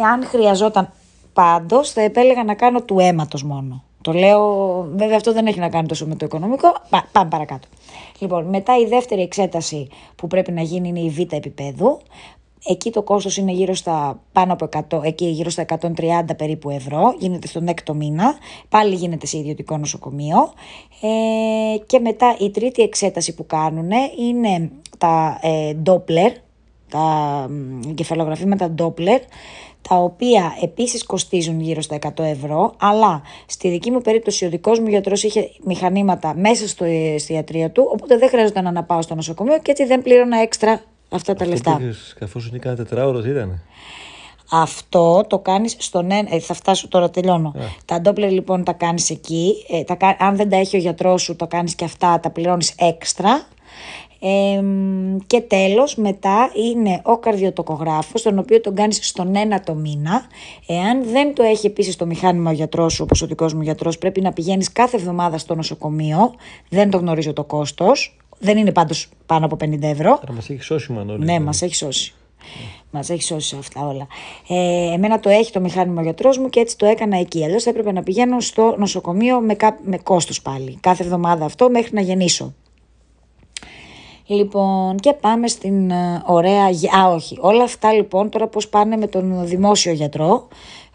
Εάν 0.00 0.24
χρειαζόταν 0.24 0.92
πάντως, 1.32 1.90
θα 1.90 2.00
επέλεγα 2.00 2.44
να 2.44 2.54
κάνω 2.54 2.82
του 2.82 2.98
αίματος 2.98 3.42
μόνο. 3.42 3.82
Το 4.00 4.12
λέω, 4.12 4.82
βέβαια 4.94 5.16
αυτό 5.16 5.32
δεν 5.32 5.46
έχει 5.46 5.58
να 5.58 5.68
κάνει 5.68 5.88
τόσο 5.88 6.06
με 6.06 6.14
το 6.14 6.24
οικονομικό, 6.24 6.72
πάμε 7.12 7.28
παρακάτω. 7.28 7.68
Λοιπόν, 8.18 8.44
μετά 8.44 8.78
η 8.78 8.86
δεύτερη 8.86 9.22
εξέταση 9.22 9.88
που 10.16 10.26
πρέπει 10.26 10.52
να 10.52 10.62
γίνει 10.62 10.88
είναι 10.88 11.00
η 11.00 11.10
β' 11.10 11.32
επίπεδου. 11.32 12.00
Εκεί 12.66 12.90
το 12.90 13.02
κόστος 13.02 13.36
είναι 13.36 13.52
γύρω 13.52 13.74
στα 13.74 14.22
πάνω 14.32 14.52
από 14.52 14.68
100, 14.90 15.02
εκεί 15.04 15.24
γύρω 15.24 15.50
στα 15.50 15.64
130 15.64 15.90
περίπου 16.36 16.70
ευρώ, 16.70 17.14
γίνεται 17.18 17.46
στον 17.46 17.68
έκτο 17.68 17.94
μήνα, 17.94 18.34
πάλι 18.68 18.94
γίνεται 18.94 19.26
σε 19.26 19.38
ιδιωτικό 19.38 19.76
νοσοκομείο. 19.76 20.52
Ε, 21.00 21.76
και 21.86 21.98
μετά 21.98 22.36
η 22.40 22.50
τρίτη 22.50 22.82
εξέταση 22.82 23.34
που 23.34 23.46
κάνουν 23.46 23.90
είναι 24.18 24.70
τα 24.98 25.38
ε, 25.42 25.72
Doppler, 25.86 26.32
τα 26.90 27.46
εγκεφαλογραφήματα 27.88 28.74
Doppler, 28.78 29.20
τα 29.88 29.96
οποία 29.96 30.56
επίσης 30.62 31.06
κοστίζουν 31.06 31.60
γύρω 31.60 31.80
στα 31.80 31.98
100 32.16 32.24
ευρώ, 32.24 32.74
αλλά 32.78 33.22
στη 33.46 33.68
δική 33.68 33.90
μου 33.90 34.00
περίπτωση 34.00 34.44
ο 34.46 34.48
δικός 34.48 34.80
μου 34.80 34.88
γιατρός 34.88 35.22
είχε 35.22 35.50
μηχανήματα 35.64 36.34
μέσα 36.36 36.68
στο, 36.68 36.84
στη 37.18 37.32
ιατρία 37.32 37.70
του, 37.70 37.88
οπότε 37.92 38.18
δεν 38.18 38.28
χρειάζεται 38.28 38.60
να 38.60 38.68
αναπάω 38.68 39.02
στο 39.02 39.14
νοσοκομείο 39.14 39.58
και 39.58 39.70
έτσι 39.70 39.84
δεν 39.84 40.02
πλήρωνα 40.02 40.38
έξτρα 40.38 40.82
αυτά 41.10 41.34
τα 41.34 41.46
λεφτά. 41.46 41.80
Καθώς 42.18 42.48
είναι 42.48 42.58
κάνα 42.58 42.76
τετράωρος, 42.76 43.26
ήταν. 43.26 43.62
Αυτό 44.50 45.24
το 45.26 45.38
κάνεις 45.38 45.76
στον 45.78 46.10
ένα, 46.10 46.34
ε, 46.34 46.38
θα 46.38 46.54
φτάσω 46.54 46.88
τώρα, 46.88 47.10
τελειώνω. 47.10 47.54
Τα 47.84 48.00
ντόπλερ 48.00 48.30
λοιπόν 48.30 48.64
τα 48.64 48.72
κάνεις 48.72 49.10
εκεί, 49.10 49.54
ε, 49.68 49.84
τα, 49.84 50.16
αν 50.18 50.36
δεν 50.36 50.48
τα 50.48 50.56
έχει 50.56 50.76
ο 50.76 50.78
γιατρός 50.78 51.22
σου, 51.22 51.36
το 51.36 51.46
κάνεις 51.46 51.74
και 51.74 51.84
αυτά, 51.84 52.20
τα 52.20 52.30
πληρώνεις 52.30 52.74
έξτρα. 52.78 53.46
Ε, 54.22 54.62
και 55.26 55.40
τέλος 55.40 55.96
μετά 55.96 56.50
είναι 56.54 57.00
ο 57.02 57.18
καρδιοτοκογράφος 57.18 58.22
τον 58.22 58.38
οποίο 58.38 58.60
τον 58.60 58.74
κάνεις 58.74 59.08
στον 59.08 59.36
ένα 59.36 59.60
το 59.60 59.74
μήνα 59.74 60.22
εάν 60.66 61.04
δεν 61.04 61.34
το 61.34 61.42
έχει 61.42 61.66
επίσης 61.66 61.96
το 61.96 62.06
μηχάνημα 62.06 62.50
ο 62.50 62.52
γιατρός 62.52 62.92
σου 62.92 63.02
όπως 63.02 63.22
ο 63.22 63.26
δικός 63.26 63.54
μου 63.54 63.62
γιατρός 63.62 63.98
πρέπει 63.98 64.20
να 64.20 64.32
πηγαίνεις 64.32 64.72
κάθε 64.72 64.96
εβδομάδα 64.96 65.38
στο 65.38 65.54
νοσοκομείο 65.54 66.34
δεν 66.68 66.90
το 66.90 66.98
γνωρίζω 66.98 67.32
το 67.32 67.44
κόστος 67.44 68.16
δεν 68.40 68.56
είναι 68.56 68.72
πάντως 68.72 69.08
πάνω 69.26 69.44
από 69.44 69.56
50 69.60 69.82
ευρώ 69.82 70.18
Άρα 70.22 70.32
μας 70.32 70.50
έχει 70.50 70.62
σώσει 70.62 70.92
μανώλη. 70.92 71.24
ναι 71.24 71.40
μας 71.40 71.62
έχει 71.62 71.74
σώσει 71.74 72.14
Μας 72.90 73.10
έχει 73.10 73.22
σώσει 73.22 73.56
αυτά 73.58 73.86
όλα. 73.86 74.06
Ε, 74.48 74.92
εμένα 74.92 75.20
το 75.20 75.28
έχει 75.28 75.52
το 75.52 75.60
μηχάνημα 75.60 76.00
ο 76.00 76.04
γιατρός 76.04 76.38
μου 76.38 76.48
και 76.48 76.60
έτσι 76.60 76.76
το 76.76 76.86
έκανα 76.86 77.18
εκεί. 77.18 77.44
Αλλιώς 77.44 77.62
θα 77.62 77.70
έπρεπε 77.70 77.92
να 77.92 78.02
πηγαίνω 78.02 78.40
στο 78.40 78.74
νοσοκομείο 78.78 79.40
με, 79.40 79.54
κα... 79.54 79.78
με 79.82 79.98
κόστος 79.98 80.42
πάλι. 80.42 80.78
Κάθε 80.80 81.02
εβδομάδα 81.02 81.44
αυτό 81.44 81.70
μέχρι 81.70 81.90
να 81.94 82.00
γεννήσω. 82.00 82.54
Λοιπόν, 84.26 84.96
και 84.96 85.12
πάμε 85.12 85.48
στην 85.48 85.90
ε, 85.90 86.22
ωραία. 86.26 86.64
Α, 86.98 87.08
όχι. 87.14 87.38
Όλα 87.40 87.62
αυτά 87.62 87.92
λοιπόν 87.92 88.30
τώρα 88.30 88.46
πώς 88.46 88.68
πάνε 88.68 88.96
με 88.96 89.06
τον 89.06 89.46
δημόσιο 89.46 89.92
γιατρό. 89.92 90.48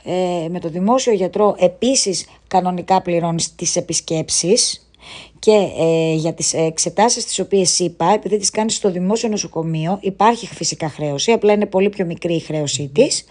Ε, 0.04 0.48
με 0.50 0.60
τον 0.60 0.72
δημόσιο 0.72 1.14
γιατρό 1.14 1.56
επίσης 1.60 2.28
κανονικά 2.48 3.02
πληρώνεις 3.02 3.56
τις 3.56 3.76
επισκέψεις 3.76 4.85
και 5.40 5.68
ε, 5.78 6.14
για 6.14 6.34
τις 6.34 6.54
εξετάσεις 6.54 7.26
τις 7.26 7.40
οποίες 7.40 7.80
είπα, 7.80 8.14
επειδή 8.14 8.38
τις 8.38 8.50
κάνεις 8.50 8.76
στο 8.76 8.92
δημόσιο 8.92 9.30
νοσοκομείο, 9.30 9.98
υπάρχει 10.02 10.48
φυσικά 10.48 10.90
χρέωση, 10.90 11.32
απλά 11.32 11.54
είναι 11.54 11.66
πολύ 11.66 11.90
πιο 11.90 12.06
μικρή 12.06 12.34
η 12.34 12.40
χρέωσή 12.40 12.90
της, 12.94 13.26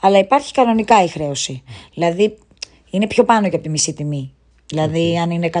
αλλά 0.00 0.18
υπάρχει 0.18 0.52
κανονικά 0.52 1.04
η 1.04 1.08
χρέωση. 1.08 1.62
Δηλαδή 1.94 2.38
είναι 2.90 3.06
πιο 3.06 3.24
πάνω 3.24 3.48
και 3.48 3.54
από 3.54 3.64
τη 3.64 3.70
μισή 3.70 3.92
τιμή. 3.92 4.32
Δηλαδή, 4.66 5.18
αν 5.18 5.30
είναι 5.30 5.50
120, 5.52 5.60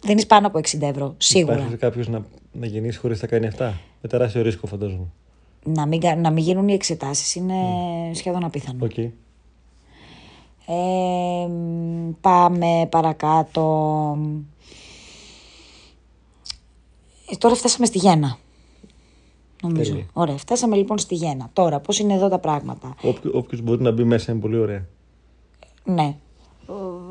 δίνεις 0.00 0.26
πάνω 0.26 0.46
από 0.46 0.58
60 0.58 0.80
ευρώ. 0.80 1.14
Σίγουρα. 1.16 1.56
Υπάρχει 1.56 1.76
κάποιος 1.76 2.08
να, 2.08 2.24
να 2.52 2.66
γεννήσει 2.66 2.98
χωρίς 2.98 3.22
να 3.22 3.28
κάνει 3.28 3.46
αυτά; 3.46 3.80
Με 4.00 4.08
τεράστιο 4.08 4.42
ρίσκο, 4.42 4.66
φαντάζομαι. 4.66 5.06
Να 5.64 5.86
μην, 5.86 6.00
να 6.16 6.30
μην 6.30 6.44
γίνουν 6.44 6.68
οι 6.68 6.72
εξετάσεις 6.72 7.34
είναι 7.34 7.54
σχεδόν 8.12 8.44
απίθανο. 8.44 8.78
Okay. 8.80 9.08
Ε, 10.66 11.48
πάμε 12.20 12.86
παρακάτω. 12.90 14.18
Ε, 17.30 17.36
τώρα 17.36 17.54
φτάσαμε 17.54 17.86
στη 17.86 17.98
Γέννα. 17.98 18.38
Νομίζω. 19.62 19.90
Τέλεια. 19.90 20.06
Ωραία, 20.12 20.36
φτάσαμε 20.36 20.76
λοιπόν 20.76 20.98
στη 20.98 21.14
Γέννα. 21.14 21.50
Τώρα, 21.52 21.80
πώς 21.80 21.98
είναι 21.98 22.14
εδώ 22.14 22.28
τα 22.28 22.38
πράγματα; 22.38 22.94
Όποιος 23.32 23.60
μπορεί 23.60 23.82
να 23.82 23.90
μπει 23.90 24.04
μέσα 24.04 24.32
είναι 24.32 24.40
πολύ 24.40 24.58
ωραία. 24.58 24.84
Ναι. 25.84 26.14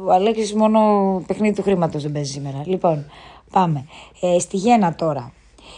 Ο 0.05 0.11
Αλέξης 0.11 0.53
μόνο 0.53 0.79
παιχνίδι 1.27 1.55
του 1.55 1.61
χρήματος 1.61 2.03
δεν 2.03 2.11
παίζει 2.11 2.31
σήμερα. 2.31 2.63
Λοιπόν, 2.65 3.05
πάμε. 3.51 3.85
Ε, 4.21 4.39
στη 4.39 4.57
Γέννα 4.57 4.95
τώρα. 4.95 5.31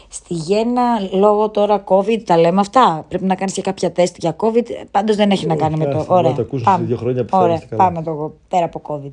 Στη 0.09 0.33
Γέννα, 0.33 0.99
λόγω 1.11 1.49
τώρα 1.49 1.83
COVID, 1.87 2.21
τα 2.25 2.37
λέμε 2.37 2.59
αυτά; 2.59 3.05
Πρέπει 3.07 3.25
να 3.25 3.35
κάνεις 3.35 3.53
και 3.53 3.61
κάποια 3.61 3.91
τεστ 3.91 4.15
για 4.19 4.35
COVID. 4.39 4.65
Πάντως 4.91 5.15
δεν 5.15 5.31
έχει 5.31 5.45
να 5.45 5.55
κάνει 5.55 5.77
με 5.77 5.85
το. 5.85 5.97
άστα, 5.97 6.15
Ωραία. 6.15 6.29
να 6.29 6.35
το 6.35 6.41
ακούσω 6.41 6.63
σε 6.77 6.83
δύο 6.83 6.97
χρόνια, 6.97 7.21
πιστεύω 7.21 7.43
Ωραία, 7.43 7.55
είστε 7.55 7.67
καλά. 7.75 7.83
πάμε 7.83 8.03
το 8.03 8.33
πέρα 8.47 8.65
από 8.65 8.81
COVID. 8.87 9.11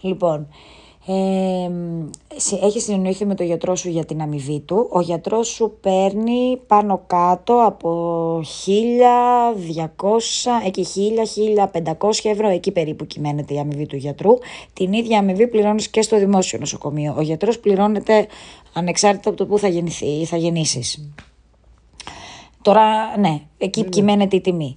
Λοιπόν, 0.00 0.46
ε, 1.06 1.70
συ- 2.36 2.62
έχεις 2.62 2.82
συνεννοηθεί 2.82 3.26
με 3.26 3.34
τον 3.34 3.46
γιατρό 3.46 3.76
σου 3.76 3.88
για 3.88 4.04
την 4.04 4.20
αμοιβή 4.20 4.60
του. 4.60 4.88
Ο 4.90 5.00
γιατρός 5.00 5.48
σου 5.48 5.76
παίρνει 5.80 6.60
πάνω 6.66 7.02
κάτω 7.06 7.62
από 7.66 7.90
1.200, 8.40 10.60
εκεί 10.66 10.84
1.000-1.500 10.84 12.10
ευρώ, 12.22 12.48
εκεί 12.48 12.70
περίπου 12.70 13.06
κυμαίνεται 13.06 13.54
η 13.54 13.58
αμοιβή 13.58 13.86
του 13.86 13.96
γιατρού. 13.96 14.30
Την 14.72 14.92
ίδια 14.92 15.18
αμοιβή 15.18 15.48
πληρώνεις 15.48 15.88
και 15.88 16.02
στο 16.02 16.18
δημόσιο 16.18 16.58
νοσοκομείο. 16.58 17.14
Ο 17.18 17.20
γιατρός 17.20 17.58
πληρώνεται 17.58 18.26
ανεξάρτητα 18.72 19.28
από 19.28 19.38
το 19.38 19.46
που 19.46 19.58
θα, 19.58 19.68
γεννηθεί, 19.68 20.06
ή 20.06 20.24
θα 20.24 20.36
γεννήσεις. 20.36 21.10
Τώρα, 22.62 23.16
ναι, 23.18 23.40
εκεί 23.58 23.84
κυμαίνεται 23.84 24.36
η 24.36 24.40
τιμή. 24.40 24.76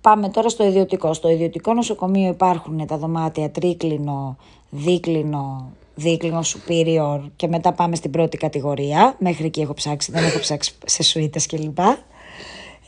Πάμε 0.00 0.28
τώρα 0.28 0.48
στο 0.48 0.64
ιδιωτικό. 0.64 1.14
Στο 1.14 1.28
ιδιωτικό 1.28 1.74
νοσοκομείο 1.74 2.28
υπάρχουν 2.28 2.86
τα 2.86 2.98
δωμάτια 2.98 3.50
τρίκλινο, 3.50 4.36
δίκλινο, 4.70 5.70
δίκλινο 5.94 6.40
superior 6.40 7.20
και 7.36 7.48
μετά 7.48 7.72
πάμε 7.72 7.96
στην 7.96 8.10
πρώτη 8.10 8.36
κατηγορία. 8.36 9.16
Μέχρι 9.18 9.44
εκεί 9.44 9.60
έχω 9.60 9.74
ψάξει, 9.74 10.12
δεν 10.12 10.24
έχω 10.24 10.38
ψάξει 10.38 10.74
σε 10.86 11.02
σουίτες 11.02 11.46
κλπ. 11.46 11.78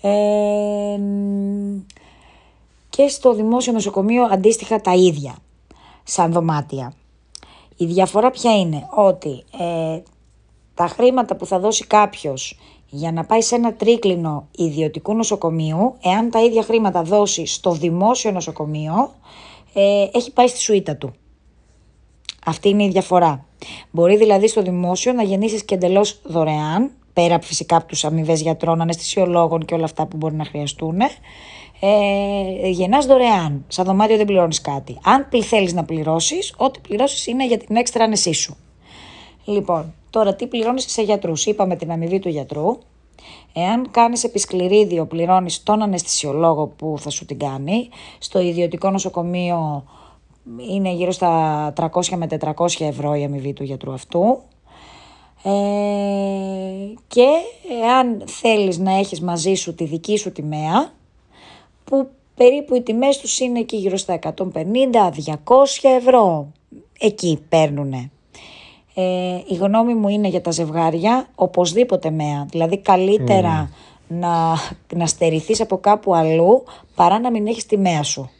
Ε, 0.00 0.98
και 2.90 3.08
στο 3.08 3.34
δημόσιο 3.34 3.72
νοσοκομείο 3.72 4.22
αντίστοιχα 4.24 4.80
τα 4.80 4.94
ίδια, 4.94 5.34
σαν 6.04 6.32
δωμάτια. 6.32 6.92
Η 7.76 7.84
διαφορά 7.84 8.30
ποια 8.30 8.58
είναι, 8.58 8.88
ότι 8.94 9.44
ε, 9.58 10.00
τα 10.74 10.86
χρήματα 10.86 11.36
που 11.36 11.46
θα 11.46 11.58
δώσει 11.58 11.86
κάποιος 11.86 12.58
για 12.94 13.12
να 13.12 13.24
πάει 13.24 13.40
σε 13.40 13.54
ένα 13.54 13.74
τρίκλινο 13.74 14.48
ιδιωτικού 14.56 15.14
νοσοκομείου, 15.14 15.96
εάν 16.02 16.30
τα 16.30 16.42
ίδια 16.44 16.62
χρήματα 16.62 17.02
δώσει 17.02 17.46
στο 17.46 17.72
δημόσιο 17.72 18.30
νοσοκομείο, 18.30 19.14
ε, 19.72 20.06
έχει 20.12 20.32
πάει 20.32 20.48
στη 20.48 20.58
σουίτα 20.58 20.96
του. 20.96 21.12
Αυτή 22.46 22.68
είναι 22.68 22.84
η 22.84 22.88
διαφορά. 22.88 23.44
Μπορεί 23.90 24.16
δηλαδή 24.16 24.48
στο 24.48 24.62
δημόσιο 24.62 25.12
να 25.12 25.22
γεννήσεις 25.22 25.64
και 25.64 25.74
εντελώς 25.74 26.20
δωρεάν, 26.24 26.90
πέρα 27.12 27.34
από 27.34 27.46
φυσικά 27.46 27.76
από 27.76 27.86
τους 27.86 28.04
αμοιβές 28.04 28.40
γιατρών, 28.40 28.80
αναισθησιολόγων 28.80 29.64
και 29.64 29.74
όλα 29.74 29.84
αυτά 29.84 30.06
που 30.06 30.16
μπορεί 30.16 30.34
να 30.34 30.44
χρειαστούν, 30.44 31.00
ε, 31.80 32.68
γεννάς 32.68 33.06
δωρεάν. 33.06 33.64
Σαν 33.68 33.84
δωμάτιο 33.84 34.16
δεν 34.16 34.26
πληρώνεις 34.26 34.60
κάτι. 34.60 34.98
Αν 35.04 35.28
πλη- 35.28 35.44
θέλεις 35.44 35.72
να 35.72 35.84
πληρώσεις, 35.84 36.54
ό,τι 36.56 36.78
πληρώσεις 36.80 37.26
είναι 37.26 37.46
για 37.46 37.58
την 37.58 37.76
έξτρα 37.76 38.04
ανεσή 38.04 38.32
σου. 38.32 38.56
Λοιπόν, 39.44 39.94
τώρα 40.12 40.34
τι 40.34 40.46
πληρώνεις 40.46 40.84
σε 40.92 41.02
γιατρούς; 41.02 41.46
Είπαμε 41.46 41.76
την 41.76 41.92
αμοιβή 41.92 42.18
του 42.18 42.28
γιατρού. 42.28 42.78
Εάν 43.52 43.90
κάνεις 43.90 44.24
επισκληρίδιο, 44.24 45.06
πληρώνεις 45.06 45.62
τον 45.62 45.82
αναισθησιολόγο 45.82 46.66
που 46.66 46.94
θα 46.98 47.10
σου 47.10 47.24
την 47.24 47.38
κάνει. 47.38 47.88
Στο 48.18 48.40
ιδιωτικό 48.40 48.90
νοσοκομείο 48.90 49.84
είναι 50.70 50.92
γύρω 50.92 51.10
στα 51.10 51.72
300 51.76 52.16
με 52.16 52.26
400 52.56 52.66
ευρώ 52.78 53.14
η 53.14 53.24
αμοιβή 53.24 53.52
του 53.52 53.64
γιατρού 53.64 53.92
αυτού. 53.92 54.38
Ε, 55.42 55.50
και 57.08 57.28
εάν 57.82 58.22
θέλεις 58.26 58.78
να 58.78 58.98
έχεις 58.98 59.20
μαζί 59.20 59.54
σου 59.54 59.74
τη 59.74 59.84
δική 59.84 60.16
σου 60.16 60.32
τιμέα, 60.32 60.92
που 61.84 62.08
περίπου 62.34 62.74
οι 62.74 62.82
τιμές 62.82 63.18
τους 63.18 63.38
είναι 63.38 63.58
εκεί 63.58 63.76
γύρω 63.76 63.96
στα 63.96 64.18
150-200 64.22 64.34
ευρώ. 65.82 66.52
Εκεί 66.98 67.42
παίρνουνε. 67.48 68.10
Ε, 68.94 69.02
η 69.46 69.54
γνώμη 69.54 69.94
μου 69.94 70.08
είναι 70.08 70.28
για 70.28 70.40
τα 70.40 70.50
ζευγάρια 70.50 71.26
οπωσδήποτε 71.34 72.10
μέα. 72.10 72.46
Δηλαδή 72.50 72.78
καλύτερα 72.78 73.70
να, 74.08 74.30
να 74.94 75.06
στερηθείς 75.06 75.60
από 75.60 75.78
κάπου 75.78 76.14
αλλού 76.14 76.64
παρά 76.94 77.18
να 77.18 77.30
μην 77.30 77.46
έχεις 77.46 77.66
τη 77.66 77.78
μέα 77.78 78.02
σου. 78.02 78.30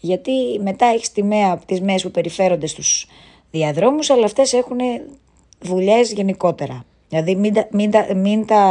Γιατί 0.00 0.32
μετά 0.62 0.86
έχεις 0.86 1.12
τη 1.12 1.22
μέα 1.22 1.52
από 1.52 1.66
τις 1.66 1.80
μέες 1.80 2.02
που 2.02 2.10
περιφέρονται 2.10 2.66
στους 2.66 3.06
διαδρόμους 3.50 4.10
αλλά 4.10 4.24
αυτές 4.24 4.52
έχουν 4.52 4.78
δουλειές 5.60 6.12
γενικότερα. 6.12 6.84
Δηλαδή 7.08 7.34
μην 7.34 7.54
τα, 7.54 7.66
μην 7.70 7.90
τα, 7.90 8.06
μην 8.14 8.46
τα 8.46 8.62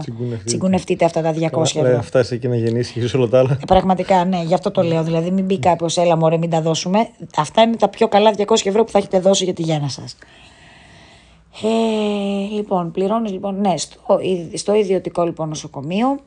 Τσιγκουνευτείτε. 0.00 0.44
τσιγκουνευτείτε 0.44 1.04
αυτά 1.04 1.22
τα 1.22 1.32
200 1.32 1.38
ευρώ. 1.62 1.80
Ωραία, 1.80 2.02
φτάσει 2.02 2.34
εκεί 2.34 2.48
να 2.48 2.56
γεννήσεις 2.56 2.92
και 2.92 2.98
έχεις 2.98 3.14
όλα 3.14 3.28
τα 3.28 3.38
άλλα. 3.38 3.50
Ε, 3.52 3.64
Πραγματικά, 3.66 4.24
ναι, 4.24 4.42
γι' 4.42 4.54
αυτό 4.54 4.70
το 4.70 4.82
λέω. 4.82 5.02
Δηλαδή, 5.02 5.30
μην 5.30 5.44
μπει 5.44 5.58
κάποιος, 5.58 5.96
έλα 5.96 6.16
μωρέ, 6.16 6.36
μην 6.36 6.50
τα 6.50 6.60
δώσουμε. 6.60 7.08
Αυτά 7.36 7.62
είναι 7.62 7.76
τα 7.76 7.88
πιο 7.88 8.08
καλά 8.08 8.30
200 8.36 8.44
ευρώ 8.64 8.84
που 8.84 8.90
θα 8.90 8.98
έχετε 8.98 9.20
δώσει 9.20 9.44
για 9.44 9.52
τη 9.52 9.62
γέννα 9.62 9.88
σας. 9.88 10.16
Ε, 11.62 12.54
λοιπόν, 12.54 12.90
πληρώνεις 12.90 13.30
λοιπόν, 13.30 13.60
ναι, 13.60 13.76
στο, 13.76 14.18
ι- 14.20 14.56
στο 14.56 14.74
ιδιωτικό 14.74 15.24
λοιπόν 15.24 15.48
νοσοκομείο. 15.48 16.18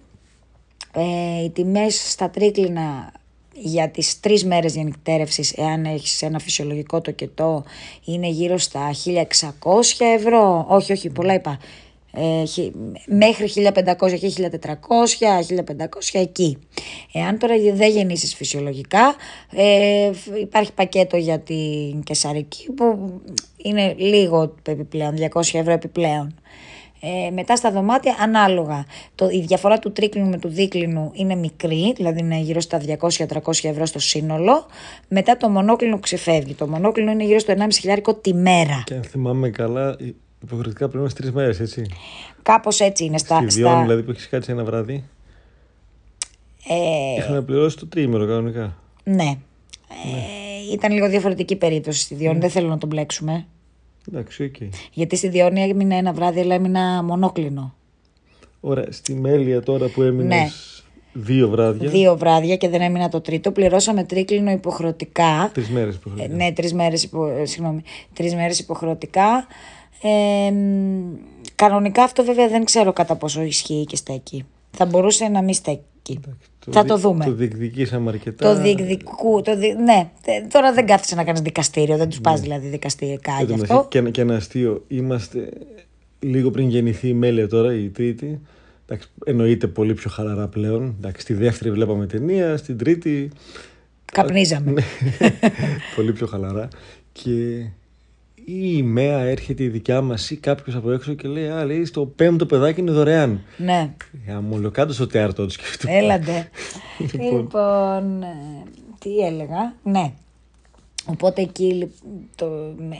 Ε, 0.93 1.43
οι 1.43 1.49
τιμές 1.49 2.11
στα 2.11 2.29
τρίκλινα 2.29 3.11
για 3.53 3.89
τις 3.89 4.19
τρεις 4.19 4.45
μέρες 4.45 4.75
γεννητέρευσης, 4.75 5.53
εάν 5.57 5.85
έχεις 5.85 6.21
ένα 6.21 6.39
φυσιολογικό 6.39 7.01
τοκετό, 7.01 7.63
είναι 8.05 8.27
γύρω 8.27 8.57
στα 8.57 8.91
1600 8.93 10.05
ευρώ. 10.15 10.65
Όχι, 10.69 10.91
όχι, 10.91 11.09
πολλά 11.09 11.33
είπα. 11.33 11.59
Ε, 12.11 12.45
χι- 12.45 12.73
μέχρι 13.07 13.47
1500 13.47 14.17
και 14.17 14.27
1400, 14.27 15.49
1500 15.49 16.19
εκεί. 16.19 16.57
Εάν 17.13 17.37
τώρα 17.37 17.55
δεν 17.73 17.89
γεννήσεις 17.89 18.35
φυσιολογικά, 18.35 19.15
ε, 19.51 20.11
υπάρχει 20.41 20.73
πακέτο 20.73 21.17
για 21.17 21.39
την 21.39 22.03
κεσαρική 22.03 22.71
που 22.71 23.11
είναι 23.57 23.93
λίγο 23.97 24.55
επιπλέον, 24.63 25.15
200 25.15 25.57
ευρώ 25.59 25.71
επιπλέον. 25.71 26.33
Ε, 27.01 27.31
μετά 27.31 27.55
στα 27.55 27.71
δωμάτια 27.71 28.15
ανάλογα. 28.19 28.85
Το, 29.15 29.29
η 29.29 29.39
διαφορά 29.39 29.79
του 29.79 29.91
τρίκλινου 29.91 30.29
με 30.29 30.37
του 30.37 30.47
δίκλινου 30.47 31.11
είναι 31.13 31.35
μικρή, 31.35 31.93
δηλαδή 31.95 32.19
είναι 32.19 32.39
γύρω 32.39 32.59
στα 32.59 32.81
200-300 32.99 33.51
ευρώ 33.61 33.85
στο 33.85 33.99
σύνολο. 33.99 34.65
Μετά 35.07 35.37
το 35.37 35.49
μονόκλινο 35.49 35.99
ξεφεύγει. 35.99 36.53
Το 36.53 36.67
μονόκλινο 36.67 37.11
είναι 37.11 37.23
γύρω 37.23 37.39
στο 37.39 37.53
1,5 37.57 37.67
χιλιάρικο 37.71 38.13
τη 38.13 38.33
μέρα. 38.33 38.83
Και 38.85 38.93
αν 38.93 39.03
θυμάμαι 39.03 39.49
καλά, 39.49 39.95
υποχρεωτικά 40.43 40.79
πρέπει 40.79 40.93
να 40.95 40.99
είμαστε 40.99 41.21
τρεις 41.21 41.33
μέρες, 41.33 41.59
έτσι. 41.59 41.85
Κάπως 42.43 42.79
έτσι 42.79 43.03
είναι 43.05 43.17
στα. 43.17 43.35
Στη 43.35 43.45
Διόνη, 43.45 43.73
στα 43.73 43.81
δηλαδή 43.81 44.03
που 44.03 44.11
έχεις 44.11 44.27
κάτσει 44.29 44.51
ένα 44.51 44.63
βράδυ. 44.63 45.03
ε, 46.67 47.19
Είχαμε 47.19 47.41
πληρώσει 47.41 47.77
το 47.77 47.87
τρίμηνο 47.87 48.25
κανονικά. 48.27 48.77
ναι. 49.03 49.33
Ε, 49.89 50.73
ήταν 50.73 50.91
λίγο 50.93 51.09
διαφορετική 51.09 51.55
περίπτωση 51.55 51.99
στη 52.01 52.15
Διόνη, 52.15 52.39
δεν 52.39 52.49
θέλω 52.49 52.67
να 52.67 52.77
τον 52.77 52.89
μπλέξουμε. 52.89 53.45
Εντάξει, 54.11 54.43
οκ. 54.43 54.55
Γιατί 54.93 55.15
στη 55.15 55.27
Διόνη 55.29 55.61
έμεινε 55.61 55.95
ένα 55.95 56.13
βράδυ, 56.13 56.39
αλλά 56.39 56.53
έμεινα 56.55 57.03
μονόκλινο. 57.03 57.73
Ωραία. 58.59 58.85
Στη 58.89 59.13
Μέλεια 59.13 59.61
τώρα 59.61 59.87
που 59.87 60.01
έμεινες 60.01 60.37
Ναι. 60.41 60.47
δύο 61.21 61.49
βράδια. 61.49 61.89
Δύο 61.89 62.17
βράδια 62.17 62.55
και 62.55 62.69
δεν 62.69 62.81
έμεινα 62.81 63.09
το 63.09 63.21
τρίτο. 63.21 63.51
Πληρώσαμε 63.51 64.03
τρίκλινο 64.03 64.51
υποχρεωτικά. 64.51 65.49
Τρεις 65.53 65.69
μέρες 65.69 65.93
Ε, 65.93 65.97
υποχρεωτικά. 66.01 66.35
ναι, 66.35 66.51
τρεις 66.51 66.73
μέρες, 66.73 67.03
υπο, 67.03 67.25
ε, 67.27 67.45
συγγνώμη, 67.45 67.81
τρεις 68.13 68.35
μέρες 68.35 68.59
υποχρεωτικά. 68.59 69.47
Ε, 70.01 70.51
μ, 70.51 71.13
κανονικά 71.55 72.03
αυτό 72.03 72.23
βέβαια 72.23 72.47
δεν 72.47 72.63
ξέρω 72.65 72.93
κατά 72.93 73.15
πόσο 73.15 73.41
ισχύει 73.41 73.83
και 73.87 73.95
στέκει. 73.95 74.45
Θα 74.71 74.85
μπορούσε 74.85 75.27
να 75.27 75.41
μην 75.41 75.53
στέκει. 75.53 76.19
θα 76.71 76.85
το 76.85 76.95
δι- 76.95 77.03
δούμε. 77.03 77.25
Το 77.25 77.33
διεκδικήσαμε 77.33 78.09
αρκετά. 78.09 78.53
Το 78.55 78.61
διεκδικού, 78.61 79.41
το 79.41 79.57
δι... 79.57 79.73
ναι, 79.73 80.09
τε- 80.21 80.51
τώρα 80.51 80.73
δεν 80.73 80.85
κάθεσαι 80.85 81.15
να 81.15 81.23
κάνεις 81.23 81.41
δικαστήριο, 81.41 81.97
δεν 81.97 82.09
τους 82.09 82.21
πας 82.21 82.39
δηλαδή 82.41 82.67
δικαστηρικά 82.67 83.31
Εν 83.31 83.37
τω 83.39 83.45
γι' 83.45 83.51
μεταξύ, 83.51 83.73
αυτό. 83.73 83.87
Και, 83.89 83.97
ένα- 83.97 84.09
και 84.09 84.21
ένα 84.21 84.35
αστείο. 84.35 84.83
Είμαστε 84.87 85.49
λίγο 86.19 86.51
πριν 86.51 86.69
γεννηθεί 86.69 87.07
η 87.07 87.13
Μέλεια 87.13 87.47
τώρα, 87.47 87.73
η 87.73 87.89
Τρίτη. 87.89 88.39
Εντάξει, 88.85 89.09
εννοείται 89.25 89.67
πολύ 89.67 89.93
πιο 89.93 90.09
χαλαρά 90.09 90.47
πλέον. 90.47 90.95
Εντάξει, 90.97 91.21
στη 91.21 91.33
δεύτερη 91.33 91.71
βλέπαμε 91.71 92.05
ταινία, 92.05 92.57
στην 92.57 92.77
Τρίτη 92.77 93.31
Καπνίζαμε. 94.11 94.71
Ναι. 94.71 94.81
πολύ 95.95 96.11
πιο 96.13 96.27
χαλαρά. 96.27 96.67
Και 97.11 97.31
ή 98.51 98.73
η 98.77 98.83
ΜΕΑ 98.83 99.19
έρχεται 99.19 99.63
η 99.63 99.67
δικιά 99.67 100.01
μας 100.01 100.29
ή 100.31 100.35
κάποιος 100.37 100.75
από 100.75 100.91
έξω 100.91 101.13
και 101.13 101.27
λέει: 101.27 101.47
Α, 101.49 101.65
λέει, 101.65 101.85
στο 101.85 102.05
πέμπτο 102.05 102.45
παιδάκι 102.45 102.79
είναι 102.79 102.91
δωρεάν. 102.91 103.41
ναι. 103.57 103.93
Αμολοκάτω 104.35 104.93
στο 104.93 105.07
τέαρτο 105.07 105.45
τους 105.45 105.53
σκέφτομαι. 105.53 105.97
Έλαντε. 105.97 106.49
λοιπόν, 107.31 108.23
ε, 108.23 108.27
τι 108.99 109.17
έλεγα; 109.17 109.73
Ναι. 109.83 110.11
Οπότε 111.05 111.41
εκεί 111.41 111.63
λι- 111.73 111.89
το, 112.35 112.45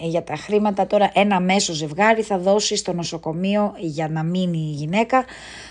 ε, 0.04 0.08
για 0.08 0.24
τα 0.24 0.36
χρήματα 0.36 0.88
τώρα 0.88 1.12
ένα 1.14 1.40
μέσο 1.40 1.74
ζευγάρι 1.74 2.22
θα 2.22 2.38
δώσει 2.40 2.76
στο 2.76 2.94
νοσοκομείο 2.94 3.74
για 3.80 4.10
να 4.10 4.24
μείνει 4.24 4.58
η 4.58 4.72
γυναίκα. 4.76 5.26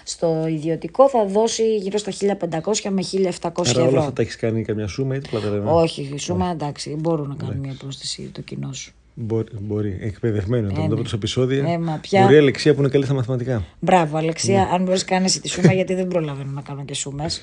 Στο 0.05 0.47
ιδιωτικό 0.49 1.09
θα 1.09 1.27
δώσει 1.27 1.77
γύρω 1.77 1.99
στα 1.99 2.11
1500 2.11 2.91
με 2.91 3.03
1700 3.03 3.69
Άρα 3.69 3.79
όλα 3.81 3.87
ευρώ. 3.87 3.99
αυτά 4.01 4.13
τα 4.13 4.23
έχεις 4.23 4.37
κάνει 4.37 4.63
καμιά 4.65 4.87
σούμα 4.87 5.15
ή 5.15 5.19
τίποτα 5.19 5.51
δεν 5.51 5.61
είναι. 5.61 5.71
Όχι, 5.71 6.15
σούμα 6.19 6.51
εντάξει, 6.51 6.97
μπορούν 7.01 7.29
να 7.29 7.35
κάνουν 7.35 7.57
μια 7.59 7.75
πρόσθεση 7.79 8.23
το 8.33 8.41
κοινό 8.41 8.73
σου. 8.73 8.93
Μπορεί, 9.21 9.47
μπορεί. 9.61 9.99
εκπαιδευμένο. 10.01 10.67
Όταν 10.69 10.83
ναι. 10.83 10.89
το 10.89 10.95
πρώτο 10.95 11.11
επεισόδιο. 11.15 11.65
Ε, 11.71 11.79
μα 11.79 11.99
πια- 12.03 12.23
Μπορεί 12.23 12.35
η 12.35 12.39
Αλεξία 12.39 12.75
που 12.75 12.81
είναι 12.81 12.89
καλή 12.89 13.05
στα 13.05 13.15
μαθηματικά. 13.15 13.65
Μπράβο, 13.81 14.17
Αλεξία, 14.17 14.55
Ναι. 14.63 14.69
αν 14.73 14.83
μπορείς 14.85 15.05
κάνεις 15.05 15.31
εσύ 15.31 15.41
τη 15.41 15.49
σούμα, 15.49 15.73
γιατί 15.73 15.95
δεν 15.95 16.09
προλαβαίνω 16.09 16.51
να 16.51 16.61
κάνω 16.63 16.85
και 16.85 16.95
σούμες. 16.95 17.41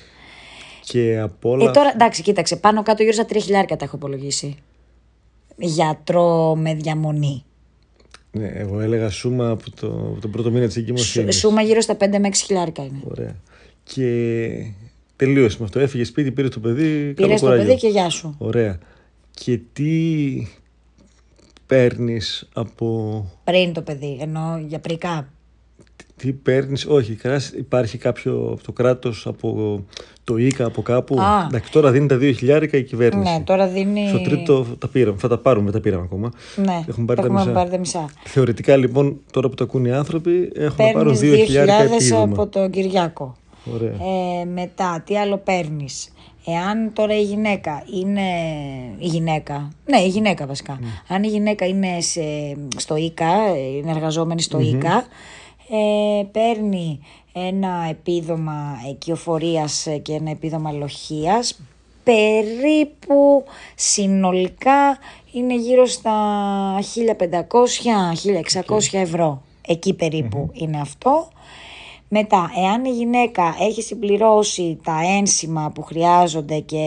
Και 0.84 1.18
από 1.18 1.50
όλα. 1.50 1.68
Ε, 1.68 1.72
τώρα 1.72 1.90
εντάξει, 1.94 2.22
κοίταξε, 2.22 2.56
πάνω 2.56 2.82
κάτω 2.82 3.02
γύρω 3.02 3.14
στα 3.14 3.24
3 3.24 3.36
χιλιάρικα 3.42 3.76
τα 3.76 3.84
έχω 3.84 3.96
υπολογίσει. 3.96 4.56
Γιατρό 5.56 6.54
με 6.56 6.74
διαμονή. 6.74 7.44
Ναι, 8.30 8.46
εγώ 8.54 8.80
έλεγα 8.80 9.10
σούμα 9.10 9.48
από, 9.50 9.70
το, 9.80 9.86
από 9.86 10.20
τον 10.20 10.30
πρώτο 10.30 10.50
μήνα 10.50 10.64
της 10.64 10.74
Σου, 10.74 10.80
εγκυμοσύνη. 10.80 11.32
σούμα 11.32 11.62
γύρω 11.62 11.80
στα 11.80 11.96
5 11.96 12.18
με 12.18 12.28
6 12.28 12.32
χιλιάρικα 12.44 12.82
είναι. 12.82 12.98
Ωραία. 13.04 13.36
Και 13.82 14.72
τελείωσε 15.16 15.56
με 15.58 15.64
αυτό. 15.64 15.78
Έφυγε 15.80 16.04
σπίτι, 16.04 16.32
πήρε 16.32 16.48
το 16.48 16.60
παιδί. 16.60 17.12
καλό 17.16 17.26
Πήρες 17.26 17.40
το 17.40 17.46
κουράγιο. 17.46 17.66
παιδί 17.66 17.76
και 17.80 17.88
γεια 17.88 18.08
σου. 18.08 18.34
Ωραία. 18.38 18.78
Και 19.30 19.60
τι 19.72 19.90
παίρνεις 21.66 22.48
από. 22.54 23.24
Πριν 23.44 23.72
το 23.72 23.82
παιδί, 23.82 24.18
ενώ 24.20 24.64
για 24.66 24.78
πρικά. 24.78 25.28
Τι 26.16 26.32
παίρνεις, 26.32 26.86
όχι, 26.86 27.14
κράς, 27.14 27.48
υπάρχει 27.48 27.98
κάποιο 27.98 28.48
από 28.52 28.62
το 28.62 28.72
κράτος, 28.72 29.26
από 29.26 29.80
το 30.24 30.36
ΙΚΑ, 30.36 30.64
από 30.66 30.82
κάπου. 30.82 31.20
Α. 31.20 31.44
Εντάξει, 31.46 31.70
τώρα 31.72 31.90
δίνει 31.90 32.06
τα 32.06 32.16
2 32.16 32.32
χιλιάρικα 32.36 32.76
η 32.78 32.82
κυβέρνηση. 32.82 33.32
Ναι, 33.32 33.40
τώρα 33.44 33.66
δίνει. 33.68 34.08
Στο 34.08 34.20
τρίτο 34.20 34.66
τα 34.78 34.88
πήραμε, 34.88 35.18
θα 35.18 35.28
τα 35.28 35.38
πάρουμε, 35.38 35.64
δεν 35.64 35.72
τα 35.72 35.80
πήραμε 35.80 36.02
ακόμα. 36.02 36.32
Ναι, 36.56 36.84
Έχουμε 36.88 37.06
πάρει 37.06 37.20
τα 37.20 37.26
έχουμε 37.26 37.40
μισά. 37.40 37.52
πάρει 37.52 37.70
τα 37.70 37.78
μισά. 37.78 38.10
Θεωρητικά 38.24 38.76
λοιπόν, 38.76 39.20
τώρα 39.32 39.48
που 39.48 39.54
το 39.54 39.64
ακούν 39.64 39.84
οι 39.84 39.92
άνθρωποι, 39.92 40.50
έχουν 40.54 40.84
να 40.84 40.92
πάρουν 40.92 41.18
Παίρνεις 41.18 41.40
2 41.40 41.44
χιλιάρικα 41.44 41.78
2.000 41.88 41.92
επίδομα. 41.94 42.22
από 42.22 42.46
τον 42.46 42.70
Κυριάκο. 42.70 43.36
Ωραία. 43.74 43.90
Ε, 43.92 44.44
μετά, 44.44 45.02
τι 45.06 45.18
άλλο 45.18 45.36
παίρνεις; 45.36 46.12
Εάν 46.48 46.92
τώρα 46.92 47.16
η 47.16 47.22
γυναίκα 47.22 47.84
είναι. 47.94 48.20
Η 48.98 49.06
γυναίκα. 49.06 49.70
Ναι, 49.84 49.98
η 49.98 50.08
γυναίκα 50.08 50.46
βασικά. 50.46 50.78
Αν 51.08 51.22
η 51.22 51.26
γυναίκα 51.28 51.66
είναι 51.66 52.00
σε, 52.00 52.22
στο 52.76 52.96
ΙΚΑ, 52.96 53.56
είναι 53.56 53.90
εργαζόμενη 53.90 54.42
στο 54.42 54.60
ΙΚΑ, 54.60 55.06
ε, 55.70 56.22
παίρνει 56.32 57.00
ένα 57.32 57.86
επίδομα 57.90 58.78
οικειοφορίας 58.90 59.86
και 60.02 60.12
ένα 60.12 60.30
επίδομα 60.30 60.72
λοχείας. 60.72 61.60
Περίπου 62.04 63.44
συνολικά 63.74 64.98
είναι 65.32 65.54
γύρω 65.54 65.86
στα 65.86 66.14
1500-1600 68.66 68.78
ευρώ. 68.92 69.42
Εκεί 69.66 69.94
περίπου 69.94 70.50
είναι 70.52 70.80
αυτό. 70.80 71.28
Μετά, 72.08 72.50
εάν 72.64 72.84
η 72.84 72.90
γυναίκα 72.90 73.56
έχει 73.60 73.82
συμπληρώσει 73.82 74.78
τα 74.82 75.00
ένσημα 75.18 75.70
που 75.74 75.82
χρειάζονται 75.82 76.58
και 76.58 76.84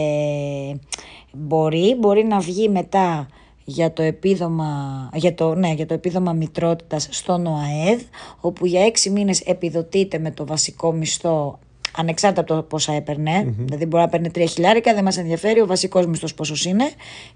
μπορεί, 1.32 1.96
μπορεί 1.98 2.24
να 2.24 2.38
βγει 2.38 2.68
μετά 2.68 3.28
για 3.64 3.92
το 3.92 4.02
επίδομα, 4.02 5.10
για 5.14 5.34
το, 5.34 5.54
ναι, 5.54 5.72
για 5.72 5.86
το 5.86 5.94
επίδομα 5.94 6.32
μητρότητας 6.32 7.08
στον 7.10 7.46
ΟΑΕΔ, 7.46 8.00
όπου 8.40 8.66
για 8.66 8.84
έξι 8.84 9.10
μήνες 9.10 9.40
επιδοτείται 9.40 10.18
με 10.18 10.30
το 10.30 10.46
βασικό 10.46 10.92
μισθό 10.92 11.58
ανεξάρτητα 11.96 12.40
από 12.40 12.54
το 12.54 12.62
πόσα 12.62 12.92
έπαιρνε, 12.92 13.54
δηλαδή 13.58 13.86
μπορεί 13.86 14.02
να 14.02 14.08
παίρνει 14.08 14.30
τρία 14.30 14.46
χιλιάρικα, 14.46 14.94
δεν 14.94 15.04
μας 15.04 15.18
ενδιαφέρει 15.18 15.60
ο 15.60 15.66
βασικός 15.66 16.06
μισθός 16.06 16.34
πόσος 16.34 16.64
είναι, 16.64 16.90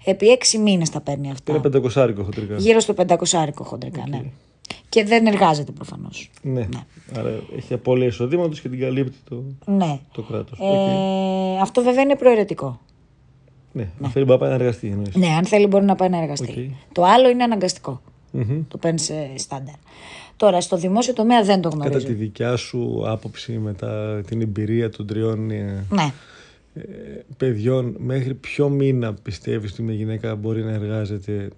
επί 0.05 0.27
έξι 0.27 0.57
μήνες 0.57 0.89
τα 0.89 1.01
παίρνει 1.01 1.31
αυτά. 1.31 1.43
Πήρα 1.43 1.59
πεντακοσάρικο 1.59 2.23
χοντρικά. 2.23 2.55
Γύρω 2.55 2.79
στο 2.79 2.93
500 3.07 3.63
χοντρικά, 3.63 4.03
ναι. 4.09 4.21
Και 4.89 5.03
δεν 5.03 5.25
εργάζεται 5.25 5.71
προφανώς. 5.71 6.29
Ναι. 6.41 6.67
Άρα 7.17 7.39
έχει 7.57 7.73
απώλεια 7.73 8.07
εισοδήματος 8.07 8.61
και 8.61 8.69
την 8.69 8.79
καλύπτει 8.79 9.17
το, 9.29 9.43
Ναι. 9.65 9.99
το 10.11 10.21
κράτος. 10.21 10.59
Ε, 10.61 11.59
αυτό 11.61 11.81
βέβαια 11.83 12.01
είναι 12.01 12.15
προαιρετικό. 12.15 12.79
Ναι, 13.71 13.87
αν 14.03 14.09
θέλει 14.11 14.25
μπορεί 14.25 14.31
να 14.31 14.37
πάει 14.37 14.49
να 14.49 14.55
εργαστεί. 14.55 14.87
εννοείς. 14.87 15.15
Ναι, 15.15 15.27
αν 15.27 15.45
θέλει 15.45 15.67
μπορεί 15.67 15.85
να 15.85 15.95
πάει 15.95 16.09
να 16.09 16.17
εργαστεί. 16.21 16.71
Οκ. 16.79 16.93
Το 16.93 17.03
άλλο 17.03 17.29
είναι 17.29 17.43
αναγκαστικό. 17.43 18.01
Μμμ. 18.31 18.61
Το 18.67 18.77
παίρνεις 18.77 19.03
σε 19.03 19.29
στάνταρ. 19.35 19.73
Τώρα, 20.37 20.61
στο 20.61 20.77
δημόσιο 20.77 21.13
τομέα 21.13 21.43
δεν 21.43 21.61
το 21.61 21.69
Κατά 21.69 21.83
γνωρίζω. 21.85 22.05
τη 22.07 22.13
δικιά 22.13 22.55
σου 22.55 23.03
άποψη 23.05 23.51
μετά 23.57 24.21
την 24.27 24.41
εμπειρία 24.41 24.89
των 24.89 25.07
τριών 25.07 25.51
ε, 25.51 25.85
Ναι. 25.89 26.13
ε, 26.73 26.81
παιδιών, 27.37 27.95
μέχρι 27.97 28.33
ποιο 28.33 28.69
μήνα 28.69 29.13
πιστεύεις 29.13 29.71
ότι 29.71 29.81
μια 29.81 29.93
γυναίκα 29.93 30.35
μπορεί 30.35 30.63
να 30.63 30.71
εργάζεται 30.71 31.49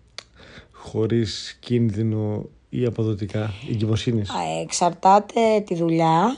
χωρίς 0.72 1.58
κίνδυνο 1.60 2.46
ή 2.69 2.86
αποδοτικά 2.86 3.53
εγκυμοσύνης; 3.71 4.30
Α, 4.30 4.34
Εξαρτάται 4.62 5.41
τη 5.65 5.75
δουλειά. 5.75 6.38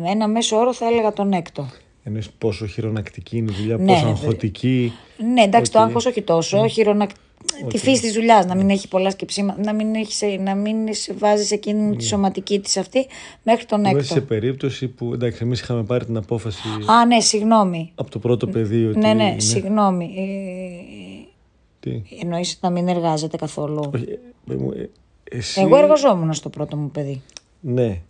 Με 0.00 0.10
ένα 0.10 0.28
μέσο 0.28 0.56
όρο 0.56 0.74
θα 0.74 0.86
έλεγα 0.86 1.12
τον 1.12 1.32
έκτο. 1.32 1.68
Εννοείς 2.02 2.30
πόσο 2.30 2.66
χειρονακτική 2.66 3.36
είναι 3.36 3.52
η 3.52 3.54
δουλειά, 3.54 3.76
Ναι, 3.76 3.84
πόσο 3.92 4.04
ναι, 4.04 4.10
αγχωτική. 4.10 4.92
Ναι, 5.34 5.42
εντάξει, 5.42 5.72
το 5.72 5.78
Οκ. 5.78 5.84
άγχος 5.86 6.06
όχι 6.06 6.22
τόσο. 6.22 6.68
Χειρονακ... 6.68 7.10
Τη 7.68 7.78
φύση 7.78 8.00
της 8.02 8.12
δουλειάς, 8.12 8.46
να 8.46 8.54
μην 8.54 8.70
έχει 8.70 8.88
πολλά 8.88 9.10
σκεψίματα, 9.10 9.60
να 9.64 9.72
μην, 9.72 9.94
έχει, 9.94 10.12
σε- 10.12 10.26
να 10.40 10.54
μην 10.54 10.94
σε 10.94 11.12
βάζει 11.12 11.44
σε 11.44 11.56
κίνδυνο 11.56 11.94
τη 11.94 12.04
σωματική 12.04 12.60
της 12.60 12.76
αυτή 12.76 13.06
μέχρι 13.42 13.64
τον 13.64 13.84
Εγώ 13.84 13.96
έκτο. 13.98 14.14
σε 14.14 14.20
περίπτωση 14.20 14.88
που 14.88 15.12
εντάξει, 15.14 15.38
εμείς 15.42 15.60
είχαμε 15.60 15.82
πάρει 15.82 16.04
την 16.04 16.16
απόφαση 16.16 16.60
Α, 16.90 17.06
ναι, 17.06 17.20
συγγνώμη. 17.20 17.92
από 17.94 18.10
το 18.10 18.18
πρώτο 18.18 18.46
παιδί 18.46 18.86
ότι. 18.86 18.98
Ναι, 18.98 19.12
ναι, 19.12 19.34
συγγνώμη. 19.38 20.04
Ε, 20.16 21.26
Τι; 21.80 22.02
εννοείς 22.22 22.58
να 22.62 22.70
μην 22.70 22.88
εργάζεται 22.88 23.36
καθόλου; 23.36 23.90
Όχι, 23.94 24.04
ε, 24.50 24.54
μου, 24.54 24.72
ε, 24.72 24.90
εσύ, 25.30 25.60
Εγώ 25.60 25.76
εργαζόμουν 25.76 26.32
στο 26.32 26.48
πρώτο 26.48 26.76
μου 26.76 26.90
παιδί. 26.90 27.22
Ναι. 27.60 28.00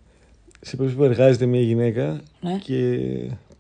Σε 0.61 0.77
περίπτωση 0.77 0.95
που 0.95 1.05
εργάζεται 1.05 1.47
μια 1.47 1.61
γυναίκα 1.61 2.21
Ναι. 2.41 2.59
και 2.65 2.99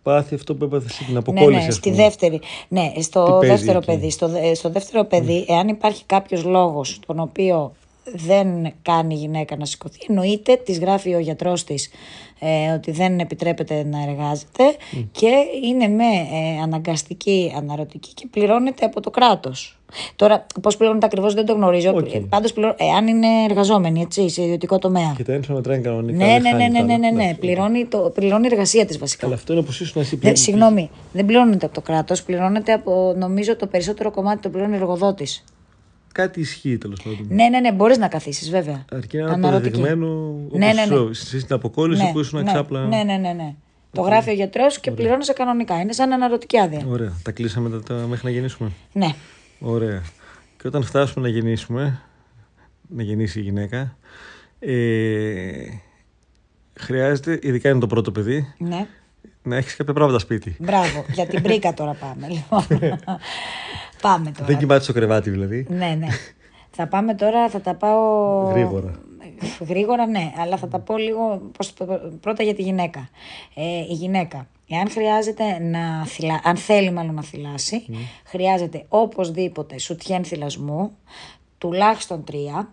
πάθει 0.02 0.34
αυτό 0.34 0.54
που 0.54 0.64
έπαθε 0.64 0.86
εσύ, 0.88 1.04
την 1.04 1.12
Ναι, 1.12 1.18
αποκόλληση. 1.18 1.60
ναι, 1.60 1.66
ας 1.66 1.74
στη 1.74 1.90
πούμε. 1.90 2.02
δεύτερη. 2.02 2.40
Ναι, 2.68 2.92
στο 3.00 3.24
Τι 3.24 3.30
παίζει 3.46 3.46
δεύτερο 3.64 3.78
εκεί; 3.78 3.86
παιδί. 3.86 4.10
Στο, 4.10 4.28
δε- 4.28 4.54
στο 4.54 4.70
δεύτερο 4.70 5.04
παιδί, 5.04 5.44
εάν 5.48 5.68
υπάρχει 5.68 6.04
κάποιος 6.06 6.44
λόγος 6.44 7.00
τον 7.06 7.18
οποίο 7.20 7.72
δεν 8.14 8.72
κάνει 8.82 9.14
η 9.14 9.18
γυναίκα 9.18 9.56
να 9.56 9.64
σηκωθεί, 9.64 9.98
εννοείται 10.08 10.56
της 10.56 10.78
γράφει 10.78 11.14
ο 11.14 11.18
γιατρός 11.18 11.64
της 11.64 11.90
ε, 12.38 12.72
ότι 12.72 12.90
δεν 12.90 13.18
επιτρέπεται 13.18 13.84
να 13.84 14.02
εργάζεται 14.02 14.64
και 15.12 15.30
είναι 15.64 15.88
με 15.88 16.04
ε, 16.04 16.62
αναγκαστική 16.62 17.52
αναρωτική 17.56 18.14
και 18.14 18.26
πληρώνεται 18.30 18.84
από 18.84 19.00
το 19.00 19.10
κράτος. 19.10 19.78
Τώρα, 20.16 20.46
πώς 20.62 20.76
πληρώνεται 20.76 21.06
ακριβώς 21.06 21.34
δεν 21.34 21.46
το 21.46 21.52
γνωρίζω. 21.52 21.90
OK. 21.90 22.08
Okay. 22.08 22.24
Πάντως, 22.28 22.48
εάν 22.76 23.06
είναι 23.06 23.26
εργαζόμενοι 23.48 24.00
έτσι, 24.00 24.28
σε 24.28 24.42
ιδιωτικό 24.42 24.78
τομέα. 24.78 25.14
Και 25.16 25.24
τα 25.24 25.32
ένσημα 25.32 25.56
μετράνε 25.56 25.80
κανονικά. 25.80 26.24
Ναι, 26.26 26.32
δεν 26.32 26.42
ναι, 26.42 26.50
ναι, 26.50 26.62
χάνει 26.62 26.72
ναι, 26.72 26.78
το 26.78 26.84
ναι, 26.84 26.92
άλλο. 26.92 27.02
ναι, 27.02 27.10
ναι. 27.10 27.22
Εντάξει. 27.22 27.40
Πληρώνει, 27.40 27.84
το, 27.84 27.98
πληρώνει 28.14 28.44
η 28.46 28.48
εργασία 28.52 28.86
της 28.86 28.98
βασικά. 28.98 29.26
Αλλά 29.26 29.34
αυτό 29.34 29.52
είναι 29.52 29.62
όπως 29.62 29.80
ήσουν 29.80 30.00
εσύ 30.00 30.10
Δεν, 30.10 30.18
πριν. 30.18 30.36
συγγνώμη, 30.36 30.90
δεν 31.12 31.26
πληρώνεται 31.26 31.66
από 31.66 31.74
το 31.74 31.80
κράτος, 31.80 32.22
πληρώνεται 32.22 32.72
από 32.72 33.14
νομίζω 33.16 33.56
το 33.56 33.66
περισσότερο 33.66 34.10
κομμάτι 34.10 34.42
το 34.42 34.48
πληρώνει 34.48 34.72
ο 34.72 34.76
εργοδότης. 34.76 35.44
Κάτι 36.12 36.40
ισχύει 36.40 36.78
τέλος 36.78 37.02
πάντων. 37.02 37.26
Ναι, 37.28 37.48
ναι, 37.48 37.60
ναι, 37.60 37.72
μπορείς 37.72 37.98
να 37.98 38.08
καθίσεις, 38.08 38.50
βέβαια. 38.50 38.84
Αρκεί 38.92 39.16
να 39.16 39.22
είναι 39.22 39.32
Αναρρωτική. 39.32 39.68
αποδεδειγμένο 39.76 40.36
Ναι, 40.50 40.72
ναι, 40.72 40.84
ναι. 40.84 40.98
όπως 40.98 41.18
στην 41.18 41.46
αποκόλληση 41.54 42.02
Ναι, 42.02 42.12
που 42.12 42.20
ήσουν 42.20 42.42
ναι, 42.42 42.52
ξάπλα. 42.52 42.86
Ναι, 42.86 43.02
ναι, 43.02 43.16
ναι. 43.16 43.32
ναι. 43.32 43.54
Το 43.92 44.00
γράφει 44.00 44.30
ο 44.30 44.32
γιατρός 44.32 44.80
και 44.80 44.90
πληρώνεσαι 44.90 45.32
κανονικά. 45.32 45.80
Είναι 45.80 45.92
σαν 45.92 46.12
αναρρωτική 46.12 46.58
άδεια. 46.58 46.84
Ωραία. 46.88 47.12
Τα 47.22 47.30
κλείσαμε 47.30 47.70
τα, 47.70 47.82
τα, 47.82 47.94
μέχρι 47.94 48.24
να 48.26 48.30
γεννήσουμε. 48.32 48.70
Ναι. 48.92 49.08
Ωραία. 49.58 50.02
Και 50.56 50.66
όταν 50.68 50.82
φτάσουμε 50.82 51.28
να 51.28 51.34
γεννήσουμε, 51.34 52.00
να 52.88 53.02
γεννήσει 53.02 53.38
η 53.38 53.42
γυναίκα, 53.42 53.96
ε, 54.58 54.72
χρειάζεται, 56.74 57.38
ειδικά 57.42 57.68
είναι 57.68 57.78
το 57.78 57.86
πρώτο 57.86 58.12
παιδί, 58.12 58.54
ναι. 58.58 58.86
να 59.42 59.56
έχεις 59.56 59.76
κάποια 59.76 59.92
πράγματα 59.92 60.18
σπίτι. 60.18 60.56
Μπράβο. 60.58 61.04
Για 61.12 61.26
την 61.26 61.42
πρίκα 61.46 61.74
τώρα 61.74 61.92
πάμε. 61.92 62.28
Λοιπόν. 62.28 62.66
πάμε 64.00 64.30
τώρα. 64.30 64.46
Δεν 64.46 64.58
κοιμάται 64.58 64.82
στο 64.82 64.92
κρεβάτι 64.92 65.30
δηλαδή. 65.30 65.66
Ναι, 65.68 65.96
ναι. 65.98 66.06
θα 66.70 66.86
πάμε 66.86 67.14
τώρα, 67.14 67.48
θα 67.48 67.60
τα 67.60 67.74
πάω. 67.74 68.44
Γρήγορα. 68.48 68.90
Γρήγορα, 69.68 70.06
ναι, 70.06 70.32
αλλά 70.38 70.56
θα 70.56 70.68
τα 70.68 70.78
πω 70.78 70.96
λίγο 70.96 71.50
πώς, 71.56 71.74
πρώτα 72.20 72.42
για 72.42 72.54
τη 72.54 72.62
γυναίκα. 72.62 73.08
Ε, 73.54 73.62
η 73.78 73.92
γυναίκα, 73.92 74.46
εάν 74.68 74.90
χρειάζεται 74.90 75.58
να 75.58 76.06
θυλα... 76.06 76.40
αν 76.44 76.56
θέλει 76.56 76.90
μάλλον 76.90 77.14
να 77.14 77.22
θυλάσει, 77.22 77.84
χρειάζεται 78.24 78.84
οπωσδήποτε 78.88 79.78
σουτιέν 79.78 80.24
θυλασμού, 80.24 80.96
τουλάχιστον 81.58 82.24
τρία. 82.24 82.72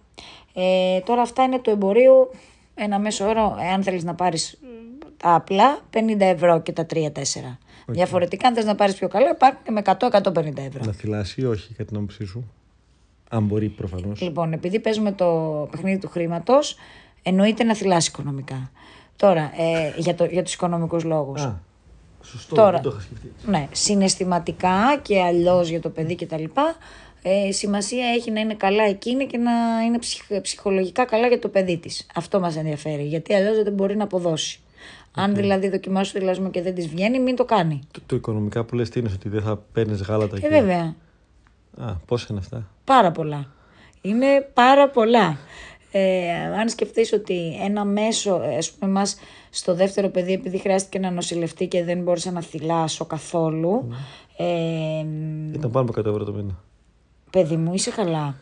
Ε, 0.53 0.99
τώρα 0.99 1.21
αυτά 1.21 1.43
είναι 1.43 1.59
του 1.59 1.69
εμπορίου, 1.69 2.29
ένα 2.75 2.99
μέσο 2.99 3.27
όρο, 3.27 3.57
εάν 3.61 3.83
θέλεις 3.83 4.03
να 4.03 4.15
πάρεις 4.15 4.59
τα 5.17 5.35
απλά, 5.35 5.79
50 5.93 6.19
ευρώ 6.19 6.61
και 6.61 6.71
τα 6.71 6.85
3-4. 6.93 6.97
Διαφορετικά, 7.87 8.47
αν 8.47 8.53
θες 8.55 8.65
να 8.65 8.75
πάρεις 8.75 8.95
πιο 8.95 9.07
καλά, 9.07 9.29
υπάρχουν 9.29 9.59
και 9.63 9.71
με 9.71 9.81
100-150 9.85 10.57
ευρώ. 10.67 10.85
Να 10.85 10.91
θυλάσει 10.91 11.41
ή 11.41 11.45
όχι, 11.45 11.67
κατά 11.73 11.85
την 11.85 11.97
άποψή 11.97 12.25
σου. 12.25 12.51
Αν 13.29 13.43
μπορεί 13.43 13.69
προφανώς. 13.69 14.21
Λοιπόν, 14.21 14.53
επειδή 14.53 14.79
παίζουμε 14.79 15.11
το 15.11 15.67
παιχνίδι 15.71 15.97
του 15.99 16.09
χρήματος, 16.09 16.75
εννοείται 17.23 17.63
να 17.63 17.75
θυλάσει 17.75 18.09
οικονομικά. 18.13 18.71
Τώρα, 19.15 19.41
ε, 19.57 19.93
για, 19.97 20.15
το, 20.15 20.25
για 20.25 20.43
τους 20.43 20.53
οικονομικούς 20.53 21.03
λόγους. 21.03 21.41
Α, 21.41 21.61
σωστό, 22.23 22.55
Τώρα. 22.55 22.71
δεν 22.71 22.81
το 22.81 22.89
είχα 22.89 22.99
σκεφτεί. 23.01 23.31
Ναι, 23.45 23.67
συναισθηματικά 23.71 24.99
και 25.01 25.21
αλλιώς 25.21 25.69
για 25.69 25.81
το 25.81 25.89
παιδί 25.89 26.15
κτλ. 26.15 26.43
Ε, 27.21 27.51
σημασία 27.51 28.05
έχει 28.07 28.31
να 28.31 28.39
είναι 28.39 28.53
καλά 28.53 28.83
εκείνη 28.83 29.25
και 29.25 29.37
να 29.37 29.51
είναι 29.87 29.99
ψυχ- 29.99 30.41
ψυχολογικά 30.41 31.05
καλά 31.05 31.27
για 31.27 31.39
το 31.39 31.47
παιδί 31.47 31.77
της. 31.77 32.07
Αυτό 32.15 32.39
μας 32.39 32.55
ενδιαφέρει. 32.57 33.03
Γιατί 33.03 33.33
αλλιώς 33.33 33.63
δεν 33.63 33.73
μπορεί 33.73 33.95
να 33.95 34.03
αποδώσει. 34.03 34.59
Αν 35.15 35.35
δηλαδή 35.35 35.69
δοκιμάσει 35.69 36.13
το 36.13 36.19
θυλασμό 36.19 36.49
και 36.49 36.61
δεν 36.61 36.75
της 36.75 36.87
βγαίνει, 36.87 37.19
μην 37.19 37.35
το 37.35 37.45
κάνει. 37.45 37.79
Το, 37.91 37.99
το 38.05 38.15
οικονομικά 38.15 38.63
που 38.63 38.75
λες 38.75 38.89
τι 38.89 38.99
είναι, 38.99 39.11
ότι 39.13 39.29
δεν 39.29 39.41
θα 39.41 39.57
παίρνεις 39.73 40.01
γάλατα 40.01 40.39
Και 40.39 40.45
εκεί. 40.45 40.55
Ε, 40.55 40.59
βέβαια. 40.61 40.95
Α, 41.77 41.93
πόσα 42.05 42.27
είναι 42.29 42.39
αυτά; 42.39 42.67
Πάρα 42.83 43.11
πολλά. 43.11 43.47
Είναι 44.01 44.49
πάρα 44.53 44.89
πολλά. 44.89 45.37
Ε, 45.91 46.31
αν 46.59 46.69
σκεφτείς 46.69 47.13
ότι 47.13 47.59
ένα 47.63 47.85
μέσο, 47.85 48.41
ε, 48.43 48.57
ας 48.57 48.71
πούμε 48.71 48.91
εμάς 48.91 49.17
στο 49.49 49.75
δεύτερο 49.75 50.09
παιδί 50.09 50.33
επειδή 50.33 50.57
χρειάστηκε 50.57 50.99
να 50.99 51.11
νοσηλευτεί 51.11 51.67
και 51.67 51.83
δεν 51.83 52.01
μπόρεσα 52.01 52.31
να 52.31 52.41
θυλάσω 52.41 53.05
καθόλου, 53.05 53.87
ε, 54.37 54.45
Ήταν 55.53 55.71
πάνω 55.71 55.89
από 55.89 56.01
100 56.01 56.05
ευρώ 56.05 56.23
το 56.23 56.33
μήνα. 56.33 56.59
παιδί 57.29 57.55
μου 57.57 57.73
είσαι 57.73 57.91
καλά. 57.91 58.35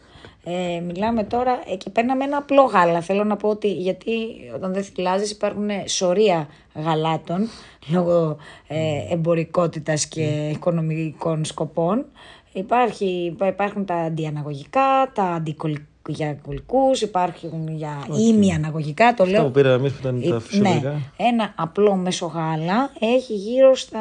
Ε, 0.45 0.79
μιλάμε 0.79 1.23
τώρα 1.23 1.59
ε, 1.71 1.75
και 1.75 1.89
παίρναμε 1.89 2.23
ένα 2.23 2.37
απλό 2.37 2.61
γάλα. 2.63 3.01
Θέλω 3.01 3.23
να 3.23 3.35
πω 3.35 3.49
ότι 3.49 3.71
γιατί 3.73 4.11
όταν 4.55 4.73
δεν 4.73 4.83
θυλάζεις 4.83 5.31
υπάρχουν 5.31 5.69
σωρία 5.87 6.47
γαλάτων 6.75 7.47
λόγω 7.91 8.37
ε, 8.67 9.13
εμπορικότητας 9.13 10.07
και 10.07 10.49
οικονομικών 10.51 11.45
σκοπών. 11.45 12.05
Υπάρχει, 12.53 13.05
υπά- 13.05 13.47
υπάρχουν 13.49 13.85
τα 13.85 13.95
αντιαναγωγικά, 13.95 15.11
τα 15.13 15.23
αντικολικούς, 15.23 17.01
υπάρχουν 17.01 17.67
για 17.67 18.07
ημιαναγωγικά, 18.19 19.13
το 19.13 19.23
Αυτά 19.23 19.35
λέω. 19.35 19.45
που 19.45 19.51
πήραμε 19.51 19.75
εμείς 19.75 19.91
που 19.91 19.97
ήταν 20.01 20.21
τα 20.29 20.35
Ε, 20.35 20.39
φυσιολογικά. 20.39 20.89
Ναι, 20.89 21.25
ένα 21.27 21.53
απλό 21.57 21.95
μέσο 21.95 22.25
γάλα 22.25 22.91
έχει 22.99 23.33
γύρω 23.33 23.75
στα 23.75 23.99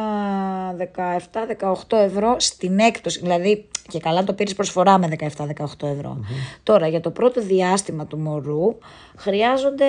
17-18 1.89 1.97
ευρώ 1.97 2.35
στην 2.39 2.79
έκπτωση. 2.79 3.21
Δηλαδή 3.21 3.67
και 3.89 3.99
καλά 3.99 4.25
το 4.25 4.33
πήρες 4.33 4.55
προσφορά 4.55 4.99
με 4.99 5.09
17-18 5.19 5.89
ευρω 5.89 6.19
Τώρα 6.63 6.87
για 6.89 7.01
το 7.01 7.11
πρώτο 7.11 7.43
διάστημα 7.43 8.07
του 8.07 8.19
μωρού 8.19 8.79
χρειάζονται 9.17 9.85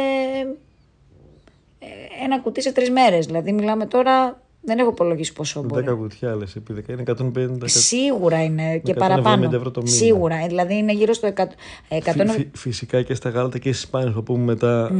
ε, 1.80 1.86
ένα 2.24 2.40
κουτί 2.40 2.62
σε 2.62 2.72
τρεις 2.72 2.90
μέρες. 2.92 3.26
Δηλαδή 3.26 3.52
μιλάμε 3.52 3.86
τώρα, 3.86 4.42
δεν 4.62 4.80
έχω 4.80 4.90
υπολογίσει 4.90 5.34
πόσο 5.34 5.64
μπορεί. 5.64 5.86
10 5.90 5.98
κουτιά 5.98 6.36
λες, 6.36 6.56
επί 6.56 6.74
10 6.88 6.90
είναι 6.90 7.04
150. 7.08 7.58
Σίγουρα 7.64 8.44
είναι 8.44 8.78
και 8.78 8.92
170 8.94 8.98
παραπάνω. 9.00 9.50
ευρώ 9.56 9.72
το 9.72 9.82
μήνα. 9.82 9.96
Σίγουρα, 9.96 10.36
ε, 10.36 10.48
δηλαδή 10.48 10.76
είναι 10.76 10.94
γύρω 10.94 11.14
στο 11.14 11.28
100, 11.28 11.54
ε, 11.88 11.98
100 11.98 12.12
Φυ- 12.16 12.30
φυ- 12.30 12.58
φυσικά 12.58 13.02
και 13.02 13.14
στα 13.14 13.30
γάλατα 13.30 13.58
και 13.58 13.74
στις 13.74 13.88
πάνε 13.88 14.12
που 14.12 14.24
πούμε 14.24 14.44
μετά 14.44 14.92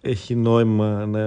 έχει 0.00 0.34
νόημα 0.34 1.06
να 1.06 1.20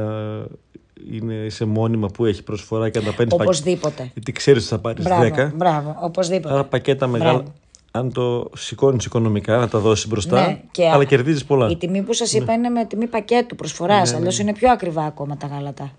είναι 1.12 1.50
σε 1.50 1.66
μόνιμα 1.66 2.08
που 2.08 2.26
έχει 2.26 2.44
προσφορά 2.44 2.90
και 2.90 3.00
να 3.00 3.06
τα 3.06 3.14
παίρνει 3.14 3.34
Οπωσδήποτε. 3.34 4.10
Γιατί 4.14 4.32
ξέρεις 4.32 4.62
ότι 4.62 4.70
θα 4.72 4.80
πάρεις 4.80 5.04
Μπράβο, 5.04 5.24
10. 5.24 5.52
μπράβο, 5.56 5.96
οπωσδήποτε. 6.02 6.54
Άρα 6.54 6.64
πακέτα 6.64 7.08
μεγάλα. 7.08 7.32
Μπράβο. 7.34 7.54
Αν 7.94 8.12
το 8.14 8.50
σηκώνεις 8.56 9.06
οικονομικά, 9.06 9.58
να 9.58 9.68
τα 9.68 9.80
δώσεις 9.80 10.08
μπροστά. 10.08 10.42
Ναι, 10.48 10.62
και 10.72 10.90
αλλά 10.90 11.02
α- 11.02 11.06
κερδίζεις 11.06 11.46
πολλά. 11.46 11.70
Η 11.70 11.76
τιμή 11.78 12.02
που 12.02 12.14
σας 12.14 12.34
είπα 12.34 12.54
είναι 12.54 12.70
με 12.70 12.86
τιμή 12.86 13.08
πακέτου 13.08 13.56
προσφοράς. 13.56 14.12
Ναι, 14.12 14.18
Αλλιώς 14.18 14.40
είναι 14.40 14.54
πιο 14.54 14.72
ακριβά 14.72 15.04
ακόμα 15.04 15.38
τα 15.38 15.48
γάλατα. 15.48 15.92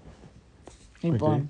Λοιπόν, 1.01 1.49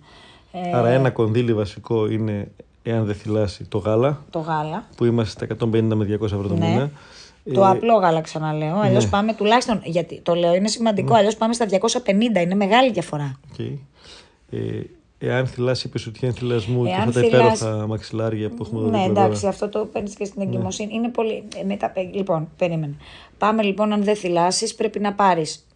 ε, 0.52 0.76
Άρα 0.76 0.88
ένα 0.88 1.10
κονδύλι 1.10 1.54
βασικό 1.54 2.06
είναι, 2.10 2.48
εάν 2.82 3.04
δεν 3.04 3.14
θηλάσει, 3.14 3.64
το 3.64 3.78
γάλα, 3.78 4.24
το 4.30 4.38
γάλα. 4.38 4.84
που 4.96 5.04
είμαστε 5.04 5.44
στα 5.44 5.44
150 5.44 5.94
με 5.94 6.04
200 6.04 6.22
ευρώ 6.24 6.48
το 6.48 6.54
Ναι. 6.54 6.68
μήνα. 6.68 6.90
Το 7.54 7.62
Ε, 7.64 7.68
απλό 7.68 7.94
γάλα 7.94 8.20
ξαναλέω. 8.20 8.76
Αλλιώς 8.76 9.04
ναι. 9.04 9.10
πάμε 9.10 9.32
τουλάχιστον. 9.34 9.80
Γιατί 9.84 10.20
το 10.20 10.34
λέω 10.34 10.54
είναι 10.54 10.68
σημαντικό. 10.68 11.14
Αλλιώς 11.14 11.36
πάμε 11.36 11.52
στα 11.54 11.66
250. 11.66 12.40
Είναι 12.42 12.54
μεγάλη 12.54 12.90
διαφορά. 12.92 13.40
οκ. 13.52 13.58
Ε, 14.50 14.82
εάν 15.18 15.46
θηλάσει, 15.46 15.84
σουτιέν 15.88 16.32
θηλασμού 16.32 16.84
και 16.84 16.90
Εάν 16.90 17.08
αυτά 17.08 17.20
τα 17.20 17.26
θηλάσει- 17.28 17.62
υπέροχα 17.62 17.86
μαξιλάρια 17.86 18.48
που 18.48 18.56
έχουμε 18.60 18.80
δει 18.84 18.90
Ναι, 18.90 19.06
δίπλα 19.06 19.22
εντάξει, 19.24 19.40
τώρα. 19.40 19.52
αυτό 19.52 19.68
το 19.68 19.84
παίρνεις 19.84 20.14
και 20.14 20.24
στην 20.24 20.42
εγκυμοσύνη. 20.42 20.94
Είναι 20.94 21.08
πολύ. 21.08 21.44
ε, 21.60 21.64
μετά, 21.64 21.92
ε, 21.94 22.02
λοιπόν, 22.02 22.48
περίμενε. 22.56 22.94
Πάμε 23.38 23.62
λοιπόν, 23.62 23.92
αν 23.92 24.04
δεν 24.04 24.16
θηλάσεις, 24.16 24.74
πρέπει 24.74 25.00
να 25.00 25.12
πάρεις. 25.12 25.66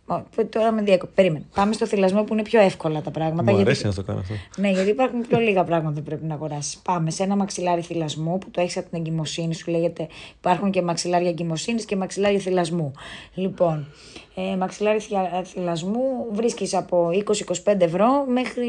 Τώρα 0.50 0.72
με 0.72 0.82
διακο... 0.82 1.06
Περίμενε. 1.14 1.44
Πάμε 1.54 1.72
στο 1.72 1.86
θυλασμό 1.86 2.22
που 2.24 2.32
είναι 2.32 2.42
πιο 2.42 2.60
εύκολα 2.60 3.00
τα 3.02 3.10
πράγματα. 3.10 3.42
Μου 3.42 3.48
γιατί- 3.48 3.62
αρέσει 3.64 3.86
να 3.86 3.92
το 3.94 4.02
κάνω 4.02 4.18
αυτό. 4.18 4.34
Ναι, 4.56 4.70
γιατί 4.70 4.88
υπάρχουν 4.90 5.20
πιο 5.28 5.38
λίγα 5.38 5.64
πράγματα 5.64 5.94
που 6.00 6.02
πρέπει 6.04 6.24
να 6.24 6.34
αγοράσεις. 6.34 6.76
Πάμε 6.78 7.10
σε 7.10 7.22
ένα 7.22 7.36
μαξιλάρι 7.36 7.80
θυλασμού 7.82 8.38
που 8.38 8.50
το 8.50 8.60
έχεις 8.60 8.76
από 8.76 8.88
την 8.90 8.98
εγκυμοσύνη 8.98 9.54
σου. 9.54 9.70
Λέγεται, 9.70 10.06
υπάρχουν 10.38 10.70
και 10.70 10.82
μαξιλάρια 10.82 11.28
εγκυμοσύνης 11.28 11.84
και 11.84 11.96
μαξιλάρια 11.96 12.38
θυλασμού. 12.38 12.92
Λοιπόν, 13.34 13.86
ε, 14.34 14.56
μαξιλάρι 14.56 14.98
θυα- 15.00 15.42
θυλασμού 15.44 16.00
βρίσκεις 16.32 16.74
από 16.74 17.08
20-25 17.12 17.80
ευρώ 17.84 18.24
μέχρι 18.26 18.66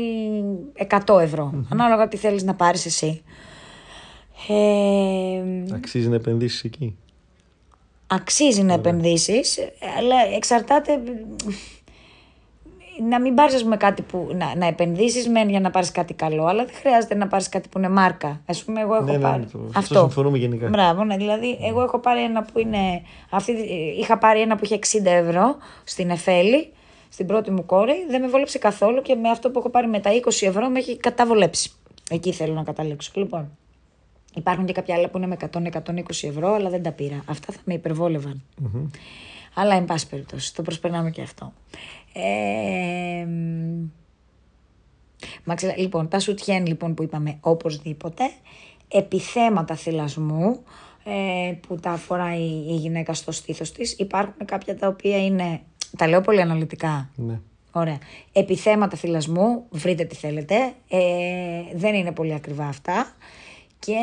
100 1.06 1.20
ευρώ. 1.20 1.66
Ανάλογα 1.70 2.08
τι 2.08 2.18
θέλεις 2.18 2.44
να 2.44 2.56
πάρεις 2.56 2.86
εσύ. 2.86 3.22
Ε, 4.48 5.74
Αξίζει 5.76 6.08
να 6.10 6.16
επενδύσεις 6.16 6.64
εκεί. 6.64 6.96
Αξίζει 8.08 8.64
να 8.64 8.74
επενδύσεις, 8.74 9.60
αλλά 9.98 10.16
εξαρτάται 10.36 11.00
να 13.10 13.20
μην 13.22 13.36
πάρεις 13.36 13.56
ας 13.56 13.64
πούμε, 13.64 13.78
κάτι 13.78 14.02
που 14.02 14.28
να, 14.34 14.56
να 14.56 14.66
επενδύσεις 14.66 15.28
μεν 15.30 15.50
για 15.50 15.60
να 15.60 15.70
πάρεις 15.70 15.92
κάτι 15.92 16.14
καλό, 16.14 16.46
αλλά 16.46 16.66
δεν 16.66 16.74
χρειάζεται 16.76 17.16
να 17.16 17.28
πάρεις 17.28 17.50
κάτι 17.50 17.70
που 17.70 17.78
είναι 17.78 17.90
μάρκα. 17.90 18.42
Ας 18.46 18.64
πούμε, 18.64 18.82
εγώ 18.82 18.96
έχω 18.96 19.04
Ναι, 19.04 19.12
ναι, 19.12 19.18
πάρει. 19.20 19.40
ναι, 19.40 19.46
το- 19.46 19.60
αυτό 19.76 20.00
συμφωνούμε 20.00 20.38
γενικά. 20.38 20.68
Μπράβο, 20.70 21.04
ναι, 21.04 21.18
δηλαδή 21.18 21.58
εγώ 21.62 21.82
έχω 21.82 22.00
πάρει 22.00 22.24
ένα 22.24 22.44
που 22.44 22.60
είναι, 22.60 23.02
αυτή, 23.30 23.52
είχα 24.00 24.18
πάρει 24.18 24.42
ένα 24.42 24.56
που 24.56 24.64
είχε 24.66 24.76
60 24.76 25.06
ευρώ 25.06 25.56
στην 25.84 26.10
Εφέλη, 26.10 26.72
στην 27.10 27.26
πρώτη 27.26 27.52
μου 27.52 27.66
κόρη, 27.66 27.94
δεν 28.10 28.22
με 28.22 28.28
βόλεψε 28.28 28.58
καθόλου 28.58 29.02
και 29.02 29.16
με 29.16 29.30
αυτό 29.30 29.50
που 29.52 29.60
έχω 29.60 29.70
πάρει 29.70 29.88
με 29.88 30.00
τα 30.00 30.10
20 30.14 30.48
ευρώ 30.48 30.68
με 30.70 30.80
έχει 30.80 30.98
καταβολέψει. 30.98 31.72
Εκεί 32.10 32.32
θέλω 32.32 32.54
να 32.54 32.64
καταλήξω. 32.64 33.12
Λοιπόν, 33.16 33.58
Υπάρχουν 34.38 34.66
και 34.66 34.74
κάποια 34.74 34.96
άλλα 34.96 35.10
που 35.10 35.18
είναι 35.18 35.28
με 35.28 35.38
100-120 35.52 36.02
ευρώ, 36.22 36.54
αλλά 36.54 36.70
δεν 36.70 36.84
τα 36.84 36.92
πήρα. 36.92 37.24
Αυτά 37.26 37.54
θα 37.54 37.60
με 37.66 37.74
υπερβόλευαν. 37.74 38.44
Αλλά, 39.54 39.76
εν 39.76 39.86
πάση 39.86 40.08
περιπτώσει, 40.08 40.56
το 40.56 40.62
προσπερνάμε 40.62 41.10
και 41.12 41.22
αυτό. 41.22 41.54
Ε, 42.14 43.26
μ, 43.26 43.90
μαξιλα- 45.44 45.78
λοιπόν, 45.78 46.08
τα 46.08 46.20
σουτιέν 46.20 46.66
λοιπόν 46.66 46.94
που 46.94 47.04
είπαμε 47.04 47.38
οπωσδήποτε, 47.40 48.24
επιθέματα 48.88 49.76
θυλασμού, 49.76 50.64
ε, 51.04 51.52
που 51.68 51.76
τα 51.76 51.96
φοράει 51.96 52.42
η 52.46 52.76
γυναίκα 52.76 53.14
στο 53.14 53.32
στήθος 53.32 53.72
της. 53.72 53.94
Υπάρχουν 53.94 54.46
κάποια 54.46 54.78
τα 54.78 54.88
οποία 54.88 55.26
είναι, 55.26 55.62
τα 55.98 56.08
λέω 56.08 56.22
πολύ 56.22 56.42
αναλυτικά, 56.42 57.10
Ναι. 57.16 57.40
Ωραία. 57.72 57.98
Επιθέματα 58.34 58.98
θυλασμού, 58.98 59.64
βρείτε 59.70 60.04
τι 60.04 60.16
θέλετε. 60.16 60.56
Ε, 60.90 61.00
δεν 61.76 61.94
είναι 61.96 62.12
πολύ 62.12 62.34
ακριβά 62.34 62.66
αυτά. 62.66 63.16
Και 63.80 63.94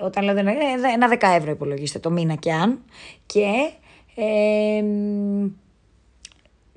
ε, 0.00 0.04
όταν 0.04 0.24
λέω 0.24 0.34
δεν 0.34 0.46
είναι, 0.46 0.58
ε, 0.88 0.92
ένα 0.94 1.08
10 1.10 1.36
ευρώ 1.36 1.50
υπολογίστε 1.50 1.98
το 1.98 2.10
μήνα 2.10 2.34
και 2.34 2.52
αν. 2.52 2.78
Και 3.26 3.70
ε, 4.14 4.82
μ, 4.82 5.46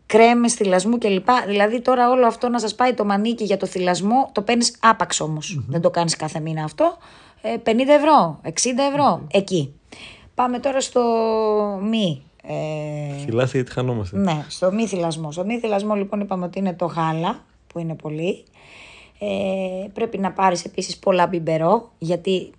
κρέμες 0.05 0.53
θυλασμού 0.53 0.97
κλπ. 0.97 1.27
Δηλαδή 1.47 1.81
τώρα 1.81 2.09
όλο 2.09 2.27
αυτό 2.27 2.49
να 2.49 2.59
σας 2.59 2.75
πάει 2.75 2.93
το 2.93 3.05
μανίκι 3.05 3.43
για 3.43 3.57
το 3.57 3.65
θυλασμό, 3.65 4.29
το 4.31 4.41
παίρνεις 4.41 4.77
άπαξ 4.81 5.19
όμως. 5.19 5.63
Δεν 5.67 5.81
το 5.81 5.89
κάνεις 5.89 6.15
κάθε 6.15 6.39
μήνα 6.39 6.63
αυτό. 6.63 6.97
Ε, 7.41 7.55
50 7.65 7.69
ευρώ, 7.87 8.39
60 8.43 8.49
ευρώ, 8.91 9.27
εκεί. 9.31 9.73
Πάμε 10.35 10.59
τώρα 10.59 10.81
στο 10.81 11.01
μη. 11.83 12.21
Ε, 12.43 13.17
Χιλάστε 13.23 13.57
γιατί 13.57 13.71
χανόμαστε. 13.71 14.17
ναι, 14.17 14.45
στο 14.47 14.71
μη 14.71 14.87
θυλασμό. 14.87 15.31
Στο 15.31 15.45
μη 15.45 15.59
θυλασμό 15.59 15.95
λοιπόν 15.95 16.19
είπαμε 16.19 16.45
ότι 16.45 16.59
είναι 16.59 16.73
το 16.73 16.85
γάλα, 16.85 17.43
που 17.67 17.79
είναι 17.79 17.95
πολύ. 17.95 18.43
Ε, 19.23 19.87
πρέπει 19.93 20.17
να 20.17 20.31
πάρεις 20.31 20.65
επίσης 20.65 20.97
πολλά 20.97 21.27
μπιμπερό, 21.27 21.91
γιατί 21.97 22.51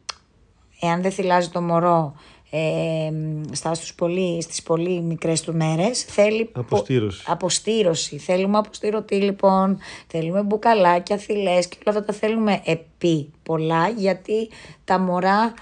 εάν 0.80 1.02
δεν 1.02 1.10
θυλάζει 1.10 1.48
το 1.48 1.60
μωρό 1.60 2.14
ε, 2.50 3.10
στα, 3.52 3.74
στους 3.74 3.94
πολύ, 3.94 4.42
στις 4.42 4.62
πολύ 4.62 5.00
μικρές 5.00 5.40
του 5.40 5.54
μέρες, 5.56 6.02
θέλει... 6.02 6.44
πο- 6.44 6.60
Αποστήρωση. 6.60 7.24
Αποστήρωση. 7.26 8.18
Θέλουμε 8.18 8.58
αποστηρωτή 8.58 9.14
λοιπόν, 9.14 9.78
θέλουμε 10.06 10.42
μπουκαλάκια, 10.42 11.16
θυλές 11.16 11.68
και 11.68 11.76
όλα 11.86 11.98
αυτά 11.98 12.12
τα 12.12 12.18
θέλουμε 12.18 12.60
επί 12.64 13.30
πολλά, 13.42 13.88
γιατί 13.88 14.48
τα 14.84 14.98
μωρά 14.98 15.54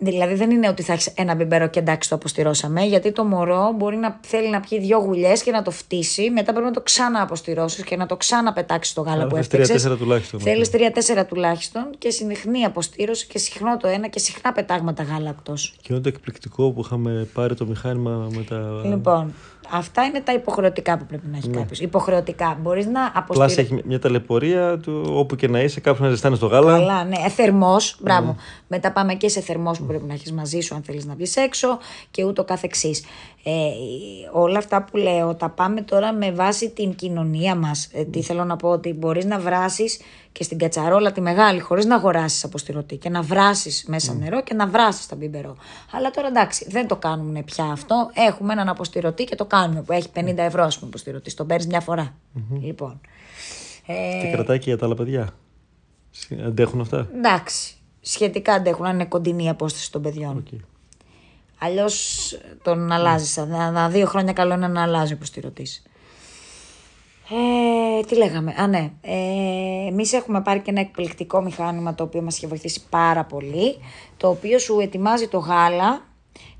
Δηλαδή 0.00 0.34
δεν 0.34 0.50
είναι 0.50 0.68
ότι 0.68 0.82
θα 0.82 0.92
έχεις 0.92 1.06
ένα 1.06 1.34
μπιμπερό 1.34 1.68
και 1.68 1.78
εντάξει 1.78 2.08
το 2.08 2.14
αποστηρώσαμε, 2.14 2.82
γιατί 2.82 3.12
το 3.12 3.24
μωρό 3.24 3.72
μπορεί 3.76 3.96
να 3.96 4.18
θέλει 4.22 4.50
να 4.50 4.60
πιει 4.60 4.78
δύο 4.80 4.98
γουλιές 4.98 5.42
και 5.42 5.50
να 5.50 5.62
το 5.62 5.70
φτύσει, 5.70 6.30
μετά 6.30 6.50
πρέπει 6.52 6.66
να 6.66 6.72
το 6.72 6.80
ξανά 6.80 7.22
αποστηρώσει 7.22 7.82
και 7.82 7.96
να 7.96 8.06
το 8.06 8.16
ξαναπετάξεις 8.16 8.92
στο 8.92 9.00
γάλα 9.00 9.16
Άρα 9.16 9.26
που 9.26 9.34
θες 9.34 9.44
έφτιαξες. 9.44 9.68
τρία-τέσσερα 9.68 9.96
τουλάχιστον. 9.96 10.40
Θέλεις 10.40 10.70
τρία-τέσσερα 10.70 11.26
τουλάχιστον 11.26 11.90
και 11.98 12.10
συχνή 12.10 12.64
αποστήρωση 12.64 13.26
και 13.26 13.38
συχνό 13.38 13.76
το 13.76 13.88
ένα 13.88 14.08
και 14.08 14.18
συχνά 14.18 14.52
πετάγματα 14.52 15.02
γάλακτος. 15.02 15.74
Και 15.82 15.88
είναι 15.92 16.02
το 16.02 16.08
εκπληκτικό 16.08 16.70
που 16.70 16.80
είχαμε 16.84 17.28
πάρει 17.32 17.54
το 17.54 17.66
μηχάνημα 17.66 18.28
με 18.36 18.42
τα. 18.42 18.82
Λοιπόν, 18.84 19.34
αυτά 19.70 20.04
είναι 20.04 20.20
τα 20.20 20.32
υποχρεωτικά 20.32 20.98
που 20.98 21.06
πρέπει 21.06 21.26
να 21.30 21.36
έχει 21.36 21.48
κάποιος. 21.48 21.80
Υποχρεωτικά. 21.80 22.58
Μπορείς 22.60 22.86
να 22.86 22.92
Πλάσα 22.92 23.12
αποστηρώσει. 23.14 23.60
έχει 23.60 23.82
μια 23.84 23.98
ταλαιπωρία 23.98 24.78
του 24.78 25.04
όπου 25.08 25.36
και 25.36 25.48
να 25.48 25.60
είσαι, 25.60 25.80
κάπου 25.80 26.02
να 26.02 26.08
ζεστάνεις 26.08 26.38
το 26.38 26.46
γάλα. 26.46 26.72
Καλά, 26.78 27.04
ναι. 27.04 27.16
Θερμός, 27.28 27.96
μπράβο. 28.00 28.36
Μετά 28.66 28.92
πάμε 28.92 29.14
και 29.14 29.28
σε 29.28 29.40
θερμός 29.40 29.78
που 29.78 29.84
πρέπει 29.84 30.04
να 30.04 30.14
έχεις 30.14 30.32
μαζί 30.32 30.60
σου 30.60 30.74
αν 30.74 30.82
θέλεις 30.82 31.04
να 31.06 31.14
βγεις 31.14 31.36
έξω 31.36 31.78
και 32.10 32.24
ούτω 32.24 32.44
καθεξής. 32.44 33.04
Ε, 33.50 33.70
όλα 34.32 34.58
αυτά 34.58 34.82
που 34.84 34.96
λέω 34.96 35.34
τα 35.34 35.48
πάμε 35.48 35.80
τώρα 35.82 36.12
με 36.12 36.32
βάση 36.32 36.70
την 36.70 36.94
κοινωνία 36.94 37.54
μας. 37.54 37.88
Ε, 37.92 38.04
τι 38.04 38.22
θέλω 38.22 38.44
να 38.44 38.56
πω, 38.56 38.68
ότι 38.68 38.92
μπορείς 38.92 39.24
να 39.24 39.38
βράσεις 39.38 40.00
και 40.32 40.42
στην 40.44 40.58
κατσαρόλα 40.58 41.12
τη 41.12 41.20
μεγάλη, 41.20 41.60
χωρίς 41.60 41.84
να 41.84 41.94
αγοράσεις 41.94 42.44
αποστειρωτή 42.44 42.96
και 42.96 43.08
να 43.08 43.22
βράσεις 43.22 43.84
μέσα 43.88 44.14
νερό 44.14 44.42
και 44.42 44.54
να 44.54 44.66
βράσεις 44.68 45.06
τα 45.06 45.16
μπιμπερό. 45.16 45.56
Αλλά 45.92 46.10
τώρα 46.10 46.26
εντάξει, 46.28 46.66
δεν 46.70 46.86
το 46.88 46.96
κάνουμε 46.96 47.42
πια 47.42 47.64
αυτό. 47.64 48.10
Έχουμε 48.14 48.52
έναν 48.52 48.68
αποστειρωτή 48.68 49.24
και 49.24 49.34
το 49.34 49.44
κάνουμε 49.44 49.82
που 49.82 49.92
έχει 49.92 50.08
50 50.14 50.34
ευρώ, 50.36 50.62
ας 50.64 50.74
πούμε, 50.78 50.88
αποστειρωτή. 50.88 51.34
Τον 51.34 51.46
παίρνεις 51.46 51.66
μια 51.66 51.80
φορά. 51.80 52.14
Λοιπόν. 52.62 53.00
Ε, 53.86 54.20
Και 54.22 54.30
κρατάει 54.32 54.58
και 54.58 54.64
για 54.68 54.78
τα 54.78 54.86
άλλα 54.86 54.94
παιδιά. 54.94 55.28
Συ- 56.10 56.40
Αντέχουν 56.44 56.80
αυτά; 56.80 57.08
Εντάξει. 57.16 57.74
Σχετικά 58.00 58.52
αντέχουν 58.52 58.84
να 58.84 58.90
είναι 58.90 59.04
κοντινή 59.04 59.44
η 59.44 59.48
απόσταση 59.48 59.92
των 59.92 60.02
παιδιών. 60.02 60.36
Οκ. 60.36 60.60
Αλλιώς 61.58 62.32
τον 62.62 62.92
αλλάζεις. 62.92 63.38
Ανά 63.38 63.88
δύο 63.88 64.06
χρόνια 64.06 64.32
καλό 64.32 64.54
είναι 64.54 64.68
να 64.68 64.82
αλλάζει 64.82 65.12
όπως 65.12 65.30
τη 65.30 65.40
ρωτήσει. 65.40 65.82
Ε, 67.30 68.04
τι 68.04 68.16
λέγαμε; 68.16 68.54
Α, 68.58 68.66
ναι. 68.66 68.90
Ε, 69.00 69.12
Εμείς 69.88 70.12
έχουμε 70.12 70.42
πάρει 70.42 70.60
και 70.60 70.70
ένα 70.70 70.80
εκπληκτικό 70.80 71.42
μηχάνημα 71.42 71.94
το 71.94 72.02
οποίο 72.02 72.22
μας 72.22 72.36
είχε 72.36 72.46
βοηθήσει 72.46 72.82
πάρα 72.90 73.24
πολύ. 73.24 73.76
Το 74.16 74.28
οποίο 74.28 74.58
σου 74.58 74.80
ετοιμάζει 74.80 75.28
το 75.28 75.38
γάλα 75.38 76.02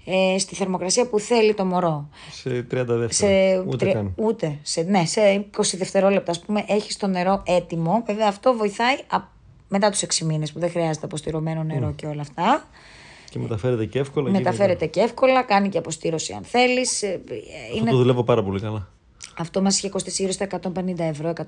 ε, 0.05 0.39
στη 0.39 0.55
θερμοκρασία 0.55 1.07
που 1.09 1.19
θέλει 1.19 1.55
το 1.55 1.65
μωρό. 1.65 2.09
Σε 2.31 2.51
30 2.51 2.65
δεύτερα. 2.71 3.13
Σε, 3.13 3.59
Ούτε 3.67 3.77
τρι- 3.77 3.93
καν. 3.93 4.13
Ούτε. 4.17 4.59
Σε, 4.63 4.81
ναι, 4.83 5.05
σε 5.05 5.21
20 5.57 5.61
δευτερόλεπτα, 5.77 6.31
ας 6.31 6.41
πούμε, 6.41 6.65
έχεις 6.69 6.97
το 6.97 7.07
νερό 7.07 7.43
έτοιμο. 7.47 8.03
Βέβαια, 8.07 8.29
αυτό 8.29 8.53
βοηθάει 8.55 8.95
α- 9.09 9.19
μετά 9.69 9.91
τους 9.91 10.03
6 10.03 10.25
μήνες 10.25 10.53
που 10.53 10.59
δεν 10.59 10.71
χρειάζεται 10.71 11.07
αποστηρωμένο 11.07 11.63
νερό 11.63 11.93
και 11.97 12.07
όλα 12.07 12.21
αυτά. 12.21 12.69
Και 13.31 13.39
μεταφέρεται 13.39 13.85
και 13.85 13.99
εύκολα. 13.99 14.31
και 14.31 14.37
Μεταφέρεται 14.37 14.87
και 14.87 15.01
εύκολα, 15.01 15.43
κάνει 15.43 15.69
και 15.69 15.79
αποστήρωση 15.79 16.33
αν 16.33 16.43
θέλεις. 16.43 17.03
Αυτό 17.73 17.91
το 17.91 17.97
δουλεύω 17.97 18.25
πάρα 18.25 18.43
πολύ 18.43 18.61
καλά. 18.61 18.89
Αυτό 19.39 19.63
μας 19.63 19.79
είχε 19.79 19.89
κοστίσει 19.89 20.23
γύρω 20.23 20.35
στα 20.35 20.47
150 20.47 20.99
ευρώ, 20.99 21.29
170. 21.29 21.45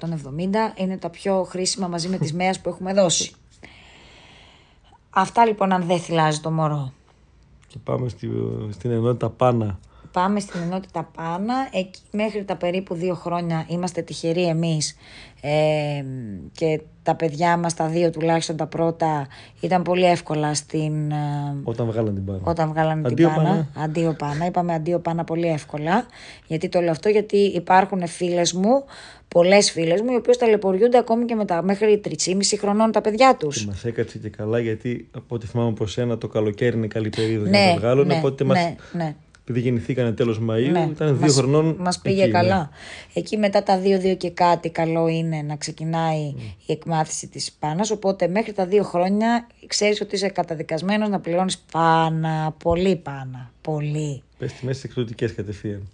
Είναι 0.75 0.97
τα 0.99 1.11
πιο 1.11 1.43
χρήσιμα 1.43 1.89
μαζί 1.89 2.09
με 2.09 2.19
τις 2.19 2.33
μέας 2.33 2.61
που 2.61 2.69
έχουμε 2.69 2.95
δώσει. 2.95 3.33
Αυτά 5.11 5.47
λοιπόν 5.47 5.73
αν 5.73 5.83
δεν 5.87 5.99
θυλάζει 5.99 6.41
το 6.41 6.51
μωρό. 6.51 6.93
Και 7.67 7.79
πάμε 7.85 8.09
στη, 8.09 8.31
στην 8.71 8.91
ενότητα 8.91 9.31
πάνα. 9.31 9.79
Πάμε 10.13 10.41
στην 10.41 10.61
ενότητα 10.63 11.11
Πάνα. 11.17 11.55
Εκεί 11.73 12.01
μέχρι 12.11 12.45
τα 12.45 12.57
περίπου 12.57 12.95
δύο 12.95 13.15
χρόνια 13.15 13.65
είμαστε 13.69 14.03
τυχεροί 14.03 14.47
εμείς 14.47 14.97
ε, 15.41 16.05
και 16.53 16.81
τα 17.03 17.15
παιδιά 17.15 17.57
μας, 17.57 17.75
τα 17.75 17.87
δύο 17.87 18.11
τουλάχιστον 18.11 18.57
τα 18.57 18.67
πρώτα, 18.67 19.27
ήταν 19.61 19.83
πολύ 19.83 20.05
εύκολα 20.05 20.55
στην, 20.55 21.11
ε, 21.11 21.17
Όταν 21.63 21.87
βγάλαν 21.87 22.15
την 22.15 22.25
πάνα. 22.25 22.41
όταν 22.45 22.69
βγάλανε 22.69 23.03
την 23.03 23.13
Αντίο 23.13 23.29
πάνα. 23.29 23.43
Πάνα. 23.49 23.69
Αντίο 23.85 24.13
πάνα. 24.19 24.47
Είπαμε 24.47 24.75
αντίο 24.75 24.99
πάνα 24.99 25.25
πολύ 25.25 25.47
εύκολα. 25.49 26.07
Γιατί 26.47 26.69
το 26.69 26.81
λέω 26.81 26.91
αυτό, 26.91 27.09
γιατί 27.09 27.37
υπάρχουν 27.37 28.07
φίλες 28.07 28.53
μου, 28.53 28.85
πολλές 29.29 29.71
φίλες 29.71 30.01
μου, 30.01 30.13
οι 30.13 30.17
οποίες 30.17 30.37
ταλαιπωριούνται 30.37 30.99
ακόμη 30.99 31.25
και 31.25 31.35
μετά 31.35 31.63
μέχρι 31.63 32.01
3,5 32.05 32.57
χρονών 32.59 32.93
τα 32.93 33.01
παιδιά 33.01 33.37
τους. 33.37 33.59
Και 33.59 33.67
μας 33.67 33.85
έκατσε 33.85 34.19
και 34.19 34.29
καλά 34.29 34.59
γιατί 34.59 35.09
από 35.11 35.35
ό,τι 35.35 35.47
θυμάμαι 35.47 35.69
από 35.69 35.87
σένα 35.87 36.19
το 36.19 36.29
καλοκαίρι 36.29 36.77
είναι 36.77 36.87
καλή 36.87 37.09
περίοδος 37.09 37.49
για 37.49 37.59
Ναι, 37.59 37.65
να 37.67 37.73
τα 37.73 37.79
βγάλουν. 37.81 38.07
ναι, 38.07 38.15
οπότε 38.17 38.45
μας, 38.45 38.59
ναι, 38.59 38.75
ναι. 38.93 39.15
Επειδή 39.51 39.61
γεννηθήκανε 39.61 40.13
τέλος 40.13 40.39
Μαΐου, 40.39 40.71
Ναι, 40.71 40.89
ήταν 40.91 41.09
δύο 41.09 41.27
μας- 41.27 41.35
χρονών. 41.37 41.77
Μας 41.79 41.99
πήγε 41.99 42.23
εκεί, 42.23 42.31
ναι. 42.33 42.39
καλά. 42.41 42.71
Εκεί 43.15 43.37
μετά 43.37 43.63
τα 43.63 43.79
δύο-δύο 43.79 44.15
και 44.15 44.31
κάτι 44.31 44.71
καλό 44.71 45.09
είναι 45.09 45.43
να 45.43 45.57
ξεκινάει 45.57 46.35
η 46.67 46.73
εκμάθηση 46.73 47.27
της 47.29 47.53
πάνας. 47.53 47.91
Οπότε 47.91 48.29
μέχρι 48.29 48.53
τα 48.53 48.67
δύο 48.67 48.83
χρόνια 48.83 49.47
ξέρεις 49.67 50.01
ότι 50.01 50.15
είσαι 50.15 50.29
καταδικασμένος 50.29 51.09
να 51.09 51.21
πληρώνεις 51.21 51.59
πάνα, 51.73 52.55
πολύ 52.63 52.97
πάνα, 52.97 53.51
πολύ. 53.61 54.23
Πες 54.39 54.53
τη 54.53 54.67
μέση 54.67 54.83
εκδοτικέ 54.85 55.27
κατευθείαν. 55.27 55.89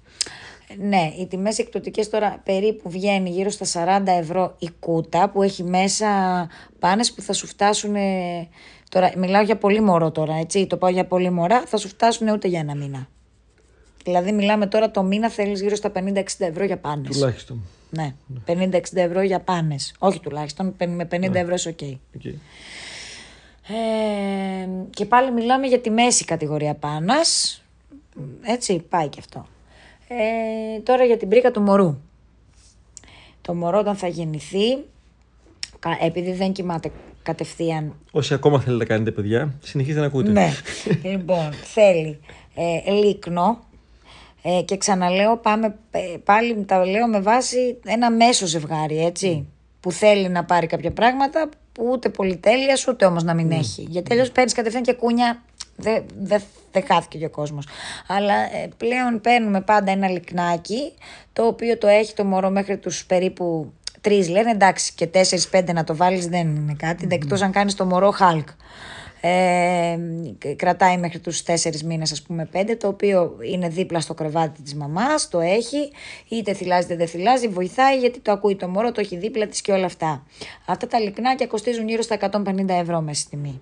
Ναι, 0.89 1.13
οι 1.21 1.27
τιμές 1.27 1.59
εκπτωτικές 1.59 2.11
τώρα 2.11 2.41
περίπου 2.45 2.91
βγαίνει 2.91 3.31
γύρω 3.31 3.51
στα 3.51 3.65
40 3.65 4.13
ευρώ 4.21 4.55
η 4.59 4.69
κούτα 4.81 5.31
που 5.31 5.43
έχει 5.43 5.63
μέσα 5.63 6.07
πάνες 6.79 7.13
που 7.13 7.23
θα 7.23 7.33
σου 7.33 7.47
φτάσουν. 7.47 7.95
Τώρα, 8.89 9.13
μιλάω 9.17 9.43
για 9.43 9.57
πολύ 9.57 9.81
μωρό 9.81 10.11
τώρα, 10.11 10.35
έτσι. 10.35 10.67
Το 10.67 10.77
πάω 10.77 10.91
για 10.91 11.05
πολύ 11.07 11.31
μωρά, 11.31 11.63
θα 11.67 11.77
σου 11.77 11.89
φτάσουν 11.89 12.29
ούτε 12.29 12.49
για 12.49 12.61
ένα 12.61 12.75
μήνα. 12.77 13.09
Δηλαδή, 14.07 14.33
μιλάμε 14.33 14.67
τώρα 14.67 14.91
το 14.91 15.03
μήνα 15.03 15.31
θέλεις 15.31 15.61
γύρω 15.61 15.75
στα 15.75 15.93
50-60 15.95 16.23
ευρώ 16.39 16.65
για 16.65 16.77
πάνες. 16.79 17.17
Τουλάχιστον. 17.17 17.63
Ναι, 17.91 18.15
50-60 18.47 18.79
ευρώ 18.93 19.21
για 19.23 19.41
πάνες. 19.41 19.95
Όχι 19.99 20.21
τουλάχιστον, 20.21 20.75
με 20.87 21.09
50 21.11 21.35
ευρώ 21.35 21.55
είσαι 21.55 21.69
OK. 21.69 21.79
Okay. 21.81 22.33
Ε, 23.69 24.69
και 24.91 25.05
πάλι 25.05 25.33
μιλάμε 25.33 25.67
για 25.67 25.81
τη 25.81 25.91
μέση 25.91 26.25
κατηγορία 26.25 26.75
πάνας. 26.75 27.63
Έτσι, 28.43 28.79
πάει 28.89 29.09
και 29.09 29.19
αυτό. 29.19 29.47
Ε, 30.09 30.81
τώρα 30.81 31.05
για 31.05 31.17
την 31.17 31.29
προίκα 31.29 31.51
του 31.51 31.61
μωρού. 31.61 31.99
Το 33.43 33.55
μωρό 33.55 33.79
όταν 33.79 33.97
θα 33.97 34.07
γεννηθεί, 34.07 34.77
κα- 35.79 35.99
επειδή 36.01 36.33
δεν 36.33 36.53
κοιμάται 36.53 36.91
κατευθείαν 37.23 37.95
Όσοι 38.11 38.35
ακόμα 38.35 38.61
θέλετε 38.61 38.83
να 38.85 38.89
κάνετε 38.89 39.11
παιδιά, 39.11 39.55
συνεχίστε 39.63 40.01
να 40.01 40.07
ακούτε. 40.07 40.31
ναι. 40.31 40.53
λοιπόν, 41.11 41.53
θέλει 41.53 42.19
ε, 42.55 42.91
λίκνο. 42.91 43.65
Ε, 44.49 44.63
και 44.63 44.77
ξαναλέω, 44.77 45.37
πάμε, 45.37 45.77
ε, 45.91 46.01
πάλι 46.25 46.65
τα 46.65 46.87
λέω 46.87 47.07
με 47.07 47.21
βάση 47.21 47.79
ένα 47.85 48.11
μέσο 48.11 48.47
ζευγάρι, 48.47 49.05
έτσι. 49.05 49.47
Που 49.81 49.93
θέλει 49.93 50.29
να 50.29 50.45
πάρει 50.45 50.67
κάποια 50.67 50.91
πράγματα 50.91 51.49
που 51.73 51.89
ούτε 51.93 52.09
πολυτέλειας 52.09 52.89
ούτε 52.89 53.05
όμως 53.05 53.23
να 53.23 53.35
μην 53.35 53.51
έχει. 53.51 53.87
Γιατί 53.89 54.13
αλλιώς 54.13 54.31
παίρνεις 54.31 54.53
κατευθείαν 54.53 54.83
και 54.83 54.93
κούνια, 54.93 55.43
δεν 55.77 56.05
δε, 56.19 56.39
δε 56.73 56.81
χάθηκε 56.81 57.19
και 57.19 57.25
ο 57.25 57.31
κόσμος. 57.31 57.67
Αλλά 58.07 58.35
ε, 58.35 58.69
πλέον 58.77 59.21
παίρνουμε 59.21 59.61
πάντα 59.61 59.91
ένα 59.91 60.09
λικνάκι, 60.09 60.93
το 61.33 61.47
οποίο 61.47 61.79
το 61.79 61.87
έχει 61.87 62.15
το 62.15 62.25
μωρό 62.25 62.51
μέχρι 62.51 62.79
τους 62.79 63.07
περίπου 63.07 63.73
τρεις 64.01 64.29
λένε 64.29 64.51
εντάξει 64.51 64.93
και 64.95 65.07
τέσσερις-πέντε 65.07 65.73
να 65.73 65.85
το 65.85 65.97
βάλεις 65.97 66.27
δεν 66.27 66.57
είναι 66.57 66.77
κάτι, 66.79 67.09
εκτός 67.11 67.43
αν 67.43 67.53
κάνεις 67.53 67.75
το 67.75 67.85
μωρό 67.85 68.15
Hulk. 68.21 68.45
Ε, 69.27 69.99
κρατάει 70.57 70.99
μέχρι 70.99 71.19
τους 71.19 71.43
τέσσερις 71.43 71.85
μήνες 71.85 72.13
ας 72.13 72.23
πούμε 72.23 72.45
πέντε 72.45 72.77
το 72.77 72.89
οποίο 72.89 73.37
είναι 73.51 73.69
δίπλα 73.69 74.01
στο 74.01 74.15
κρεβάτι 74.15 74.63
της 74.63 74.75
μαμάς 74.75 75.29
το 75.29 75.41
έχει 75.41 75.91
είτε 76.29 76.55
θυλάζει 76.55 76.87
είτε 76.87 76.97
δεν 76.97 77.09
θυλάζει 77.09 77.49
βοηθάει 77.49 77.99
γιατί 77.99 78.21
το 78.21 78.33
ακούει 78.33 78.57
το 78.57 78.69
μωρό 78.69 78.93
το 78.93 79.01
έχει 79.01 79.17
δίπλα 79.17 79.47
της 79.47 79.61
και 79.61 79.73
όλα 79.73 79.85
αυτά. 79.85 80.27
Αυτά 80.67 80.87
τα 80.87 81.01
λικνάκια 81.01 81.47
κοστίζουν 81.47 81.89
γύρω 81.89 82.03
στα 82.03 82.19
150 82.21 82.69
ευρώ 82.69 83.01
μέσα 83.01 83.21
στη 83.21 83.31
τιμή 83.31 83.61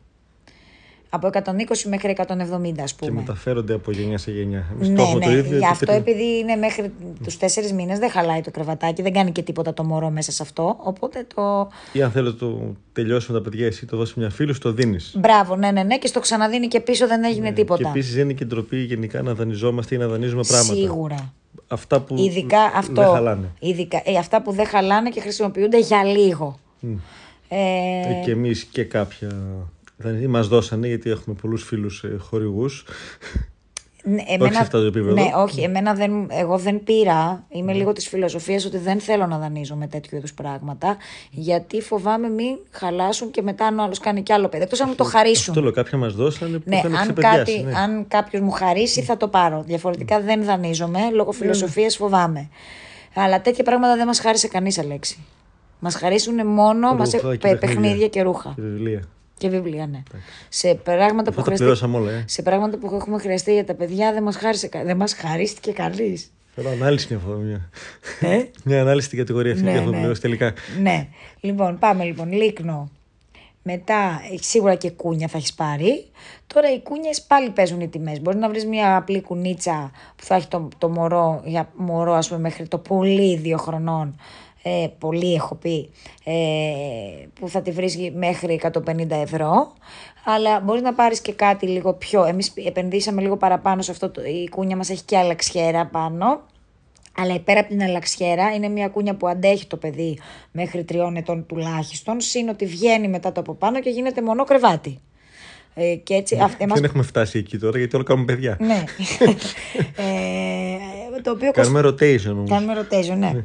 Από 1.14 1.26
120 1.32 1.88
μέχρι 1.88 2.16
170 2.16 2.82
ας 2.82 2.92
Και 2.92 3.06
πούμε. 3.06 3.20
μεταφέρονται 3.20 3.74
από 3.74 3.90
γενιά 3.90 4.18
σε 4.18 4.30
γενιά. 4.30 4.64
Εμείς 4.74 4.88
Ναι, 4.88 4.96
το 4.96 5.02
έχουμε 5.02 5.18
ναι. 5.18 5.24
το 5.24 5.30
ίδιο. 5.38 5.56
Γι' 5.56 5.62
το 5.62 5.66
αυτό 5.70 5.86
παιδί- 5.86 5.98
επειδή 6.08 6.38
είναι 6.38 6.56
μέχρι 6.56 6.92
τους 7.24 7.36
τέσσερις 7.36 7.72
μήνες 7.72 7.98
δεν 7.98 8.10
χαλάει 8.10 8.40
το 8.40 8.50
κρεβατάκι, 8.50 9.02
δεν 9.02 9.12
κάνει 9.12 9.30
και 9.32 9.42
τίποτα 9.42 9.74
το 9.74 9.84
μωρό 9.84 10.10
μέσα 10.10 10.32
σε 10.32 10.42
αυτό. 10.42 10.76
Οπότε 10.78 11.26
το. 11.34 11.68
Ή 11.92 12.02
αν 12.02 12.10
θέλω 12.10 12.28
να 12.30 12.34
το 12.36 12.74
τελειώσει 12.92 13.32
με 13.32 13.38
τα 13.38 13.44
παιδιά, 13.44 13.66
εσύ 13.66 13.86
το 13.86 13.96
δώσεις 13.96 14.14
μια 14.14 14.30
φίλου, 14.30 14.58
το 14.58 14.72
δίνεις. 14.72 15.14
Μπράβο, 15.18 15.56
ναι, 15.56 15.70
ναι, 15.70 15.82
ναι, 15.82 15.98
και 15.98 16.06
στο 16.06 16.20
ξαναδίνει 16.20 16.68
και 16.68 16.80
πίσω 16.80 17.06
δεν 17.06 17.24
έγινε 17.24 17.48
Και 17.48 17.54
τίποτα. 17.54 17.88
επίσης 17.88 18.16
είναι 18.16 18.32
και 18.32 18.44
ντροπή 18.44 18.76
γενικά 18.76 19.22
να 19.22 19.34
δανειζόμαστε 19.34 19.94
ή 19.94 19.98
να 19.98 20.06
δανείζουμε 20.06 20.42
πράγματα. 20.48 20.74
Σίγουρα. 20.74 21.32
Αυτά 21.68 22.00
που 22.00 22.14
Ειδικά 22.18 22.58
αυτό. 22.74 22.92
δεν 23.02 23.10
χαλάνε. 23.10 23.46
Ειδικά, 23.58 24.00
ε, 24.04 24.16
αυτά 24.16 24.42
που 24.42 24.52
δεν 24.52 24.66
χαλάνε 24.66 25.08
και 25.10 25.20
χρησιμοποιούνται 25.20 25.78
για 25.78 26.04
λίγο. 26.04 26.58
Ε, 27.48 27.56
Ε, 27.56 28.22
και 28.24 28.30
εμείς 28.30 28.64
και 28.64 28.84
κάποια. 28.84 29.28
Δεν 29.96 30.30
μας 30.30 30.48
δώσανε 30.48 30.86
γιατί 30.86 31.10
έχουμε 31.10 31.36
πολλούς 31.40 31.64
φίλους 31.64 32.04
ε, 32.04 32.16
χορηγούς. 32.18 32.84
Ναι, 34.06 34.50
σε 34.50 34.58
αυτό 34.58 34.80
το 34.80 34.86
επίπεδο. 34.86 35.12
Ναι, 35.14 35.30
όχι, 35.36 35.60
εμένα 35.60 35.94
δεν, 35.94 36.26
εγώ 36.30 36.58
δεν 36.58 36.84
πήρα. 36.84 37.44
Είμαι 37.48 37.72
λίγο 37.72 37.92
της 37.92 38.08
φιλοσοφίας 38.08 38.64
ότι 38.64 38.78
δεν 38.78 39.00
θέλω 39.00 39.26
να 39.26 39.38
δανείζω 39.38 39.74
με 39.74 39.86
τέτοιου 39.86 40.16
είδους 40.16 40.34
πράγματα. 40.34 40.96
Γιατί 41.30 41.80
φοβάμαι 41.80 42.28
μην 42.28 42.58
χαλάσουν 42.70 43.30
και 43.30 43.42
μετά 43.42 43.66
αν 43.66 43.78
ο 43.78 43.82
άλλος 43.82 43.98
κάνει 43.98 44.22
κι 44.22 44.32
άλλο 44.32 44.48
παιδί. 44.48 44.62
Εκτός 44.62 44.80
αν 44.80 44.88
μου 44.88 44.94
το 44.94 45.04
χαρίσουν. 45.04 45.48
Αυτό 45.48 45.62
λέω, 45.62 45.72
κάποια 45.72 45.98
μας 45.98 46.14
δώσανε 46.14 46.58
που 46.58 46.68
Ναι, 46.68 46.76
είχαν 46.76 46.96
αν, 46.96 47.02
ξεπεδιάσει. 47.02 47.36
κάτι, 47.36 47.62
ναι. 47.62 47.78
αν 47.78 48.04
κάποιος 48.08 48.42
μου 48.42 48.50
χαρίσει 48.50 49.02
θα 49.02 49.16
το 49.16 49.28
πάρω. 49.28 49.62
Διαφορετικά 49.66 50.20
δεν 50.20 50.44
δανείζομαι, 50.44 51.10
λόγω 51.12 51.30
Ναι, 51.30 51.36
φιλοσοφίας 51.36 51.96
φοβάμαι. 51.96 52.48
Αλλά 53.14 53.40
τέτοια 53.40 53.64
πράγματα 53.64 53.96
δεν 53.96 54.06
μας 54.06 54.20
χάρισε 54.20 54.48
κανείς, 54.48 54.78
Αλέξη. 54.78 55.18
Μας 55.78 55.94
χαρίσουν 55.94 56.46
μόνο 56.46 56.94
μας, 56.94 57.12
Ρούχα 57.12 57.30
ε, 57.30 57.36
και 57.36 57.56
παιχνίδια 57.56 58.08
και 58.08 58.22
ρούχα. 58.22 58.52
Και 58.56 58.62
βιβλία. 58.62 59.02
Και 59.38 59.48
βιβλία, 59.48 59.86
ναι. 59.86 60.02
Σε 60.48 60.74
πράγματα, 60.74 61.30
που 61.30 61.36
τα 61.36 61.42
χρειαστεί- 61.42 61.56
πληρώσαμε 61.58 61.96
όλα, 61.96 62.10
ε. 62.10 62.24
σε 62.26 62.42
πράγματα 62.42 62.76
που 62.78 62.94
έχουμε 62.94 63.18
χρειαστεί 63.18 63.52
για 63.52 63.64
τα 63.64 63.74
παιδιά 63.74 64.12
δεν 64.12 64.22
μας, 64.22 64.36
χάρισε, 64.36 64.66
κα- 64.68 64.84
δεν 64.84 64.96
μας 64.96 65.14
χαρίστηκε 65.14 65.72
κανείς. 65.72 66.32
Θέλω 66.54 66.68
ανάλυση 66.68 67.06
μια 67.10 67.18
φορά. 67.26 67.36
Μια, 67.36 67.70
Ε; 68.20 68.42
μια 68.64 68.80
ανάλυση 68.80 69.06
στην 69.06 69.18
κατηγορία 69.18 69.52
αυτή 69.52 69.64
Ναι, 69.64 69.70
και 69.70 69.76
έχουμε 69.76 69.92
ναι. 69.92 69.98
πληρώσει 69.98 70.20
τελικά. 70.20 70.52
ναι. 70.82 71.08
Λοιπόν, 71.40 71.78
πάμε 71.78 72.04
λοιπόν. 72.04 72.32
Λίκνο. 72.32 72.90
Μετά, 73.66 74.20
ε, 74.32 74.36
σίγουρα 74.40 74.74
και 74.74 74.90
κούνια 74.90 75.28
θα 75.28 75.36
έχεις 75.38 75.54
πάρει. 75.54 76.06
Τώρα 76.46 76.72
οι 76.72 76.80
κούνιες 76.82 77.22
πάλι 77.22 77.50
παίζουν 77.50 77.80
οι 77.80 77.88
τιμές. 77.88 78.20
Μπορεί 78.20 78.36
να 78.36 78.48
βρεις 78.48 78.66
μια 78.66 78.96
απλή 78.96 79.20
κουνίτσα 79.20 79.90
που 80.16 80.24
θα 80.24 80.34
έχει 80.34 80.48
το, 80.48 80.68
το 80.78 80.88
μωρό, 80.88 81.42
για 81.44 81.68
μωρό, 81.76 82.12
ας 82.14 82.28
πούμε, 82.28 82.40
μέχρι 82.40 82.68
το 82.68 82.78
πολύ 82.78 83.36
δύο 83.36 83.56
χρονών. 83.56 84.16
Ε, 84.66 84.86
πολύ 84.98 85.34
έχω 85.34 85.54
πει. 85.54 85.90
Ε, 86.24 86.32
που 87.40 87.48
θα 87.48 87.62
τη 87.62 87.70
βρει 87.70 88.12
μέχρι 88.16 88.60
150 88.62 89.10
ευρώ. 89.10 89.72
Αλλά 90.24 90.60
μπορείς 90.60 90.82
να 90.82 90.94
πάρεις 90.94 91.20
και 91.20 91.32
κάτι 91.32 91.66
λίγο 91.66 91.92
πιο. 91.94 92.24
Εμείς 92.24 92.52
επενδύσαμε 92.66 93.20
λίγο 93.20 93.36
παραπάνω 93.36 93.82
σε 93.82 93.90
αυτό. 93.90 94.10
Το, 94.10 94.22
η 94.24 94.48
κούνια 94.48 94.76
μας 94.76 94.90
έχει 94.90 95.02
και 95.02 95.16
αλεξιέρα 95.18 95.86
πάνω. 95.86 96.42
Αλλά 97.16 97.40
πέρα 97.40 97.60
από 97.60 97.68
την 97.68 97.82
αλλαξιέρα 97.82 98.54
είναι 98.54 98.68
μια 98.68 98.88
κούνια 98.88 99.14
που 99.14 99.28
αντέχει 99.28 99.66
το 99.66 99.76
παιδί 99.76 100.18
μέχρι 100.52 100.84
τριών 100.84 101.16
ετών 101.16 101.46
τουλάχιστον. 101.46 102.20
Συν 102.20 102.48
ότι 102.48 102.66
βγαίνει 102.66 103.08
μετά 103.08 103.32
το 103.32 103.40
από 103.40 103.54
πάνω 103.54 103.80
και 103.80 103.90
γίνεται 103.90 104.22
μονό 104.22 104.44
κρεβάτι. 104.44 104.98
Ε, 105.74 105.94
και 105.94 106.14
έτσι 106.14 106.38
αυ- 106.42 106.60
εμάς- 106.62 106.80
Δεν 106.80 106.88
έχουμε 106.88 107.02
φτάσει 107.02 107.38
εκεί 107.38 107.58
τώρα 107.58 107.78
γιατί 107.78 107.94
όλο 107.96 108.04
κάνουμε 108.04 108.26
παιδιά. 108.26 108.56
Ναι. 108.60 108.84
ε, 111.16 111.20
το 111.22 111.30
οποίο 111.30 111.50
Κάνουμε 111.50 111.80
rotation 111.84 112.30
όμως. 112.30 112.50
Κάνουμε 112.50 112.72
rotation, 112.80 113.16
ναι. 113.16 113.44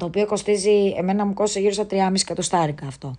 Το 0.00 0.06
οποίο 0.06 0.26
κοστίζει, 0.26 0.94
εμένα 0.96 1.26
μου 1.26 1.34
κόστησε 1.34 1.60
γύρω 1.60 1.72
στα 1.72 1.86
3,5 1.90 1.96
εκατοστάρικα 2.20 2.86
αυτό. 2.86 3.16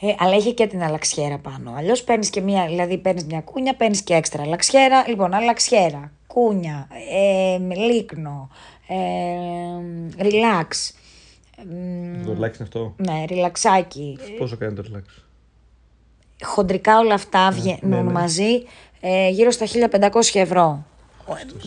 Ε, 0.00 0.14
αλλά 0.18 0.34
έχει 0.34 0.52
και 0.52 0.66
την 0.66 0.82
αλλαξιέρα 0.82 1.38
πάνω. 1.38 1.74
Αλλιώς 1.76 2.04
παίρνεις 2.04 2.30
και 2.30 2.40
μία, 2.40 2.66
δηλαδή 2.66 2.98
παίρνεις 2.98 3.24
μια 3.24 3.40
κούνια, 3.40 3.74
παίρνεις 3.74 4.02
και 4.02 4.14
έξτρα 4.14 4.42
αλλαξιέρα. 4.42 5.08
Λοιπόν, 5.08 5.34
αλλαξιέρα, 5.34 6.12
κούνια, 6.26 6.88
ε, 7.12 7.74
λίκνο, 7.74 8.48
ε, 8.86 8.96
relax. 10.18 10.68
Το 12.26 12.32
relax 12.32 12.54
είναι 12.54 12.56
αυτό; 12.60 12.94
Ναι, 12.96 13.24
ριλαξάκι. 13.26 14.18
Πόσο 14.38 14.56
κάνει 14.56 14.74
το 14.74 14.82
relax; 14.92 15.22
Χοντρικά 16.42 16.98
όλα 16.98 17.14
αυτά 17.14 17.50
βγαίνουν 17.50 18.12
μαζί 18.12 18.62
ε, 19.00 19.28
γύρω 19.28 19.50
στα 19.50 19.66
1500 19.66 20.10
ευρώ. 20.34 20.84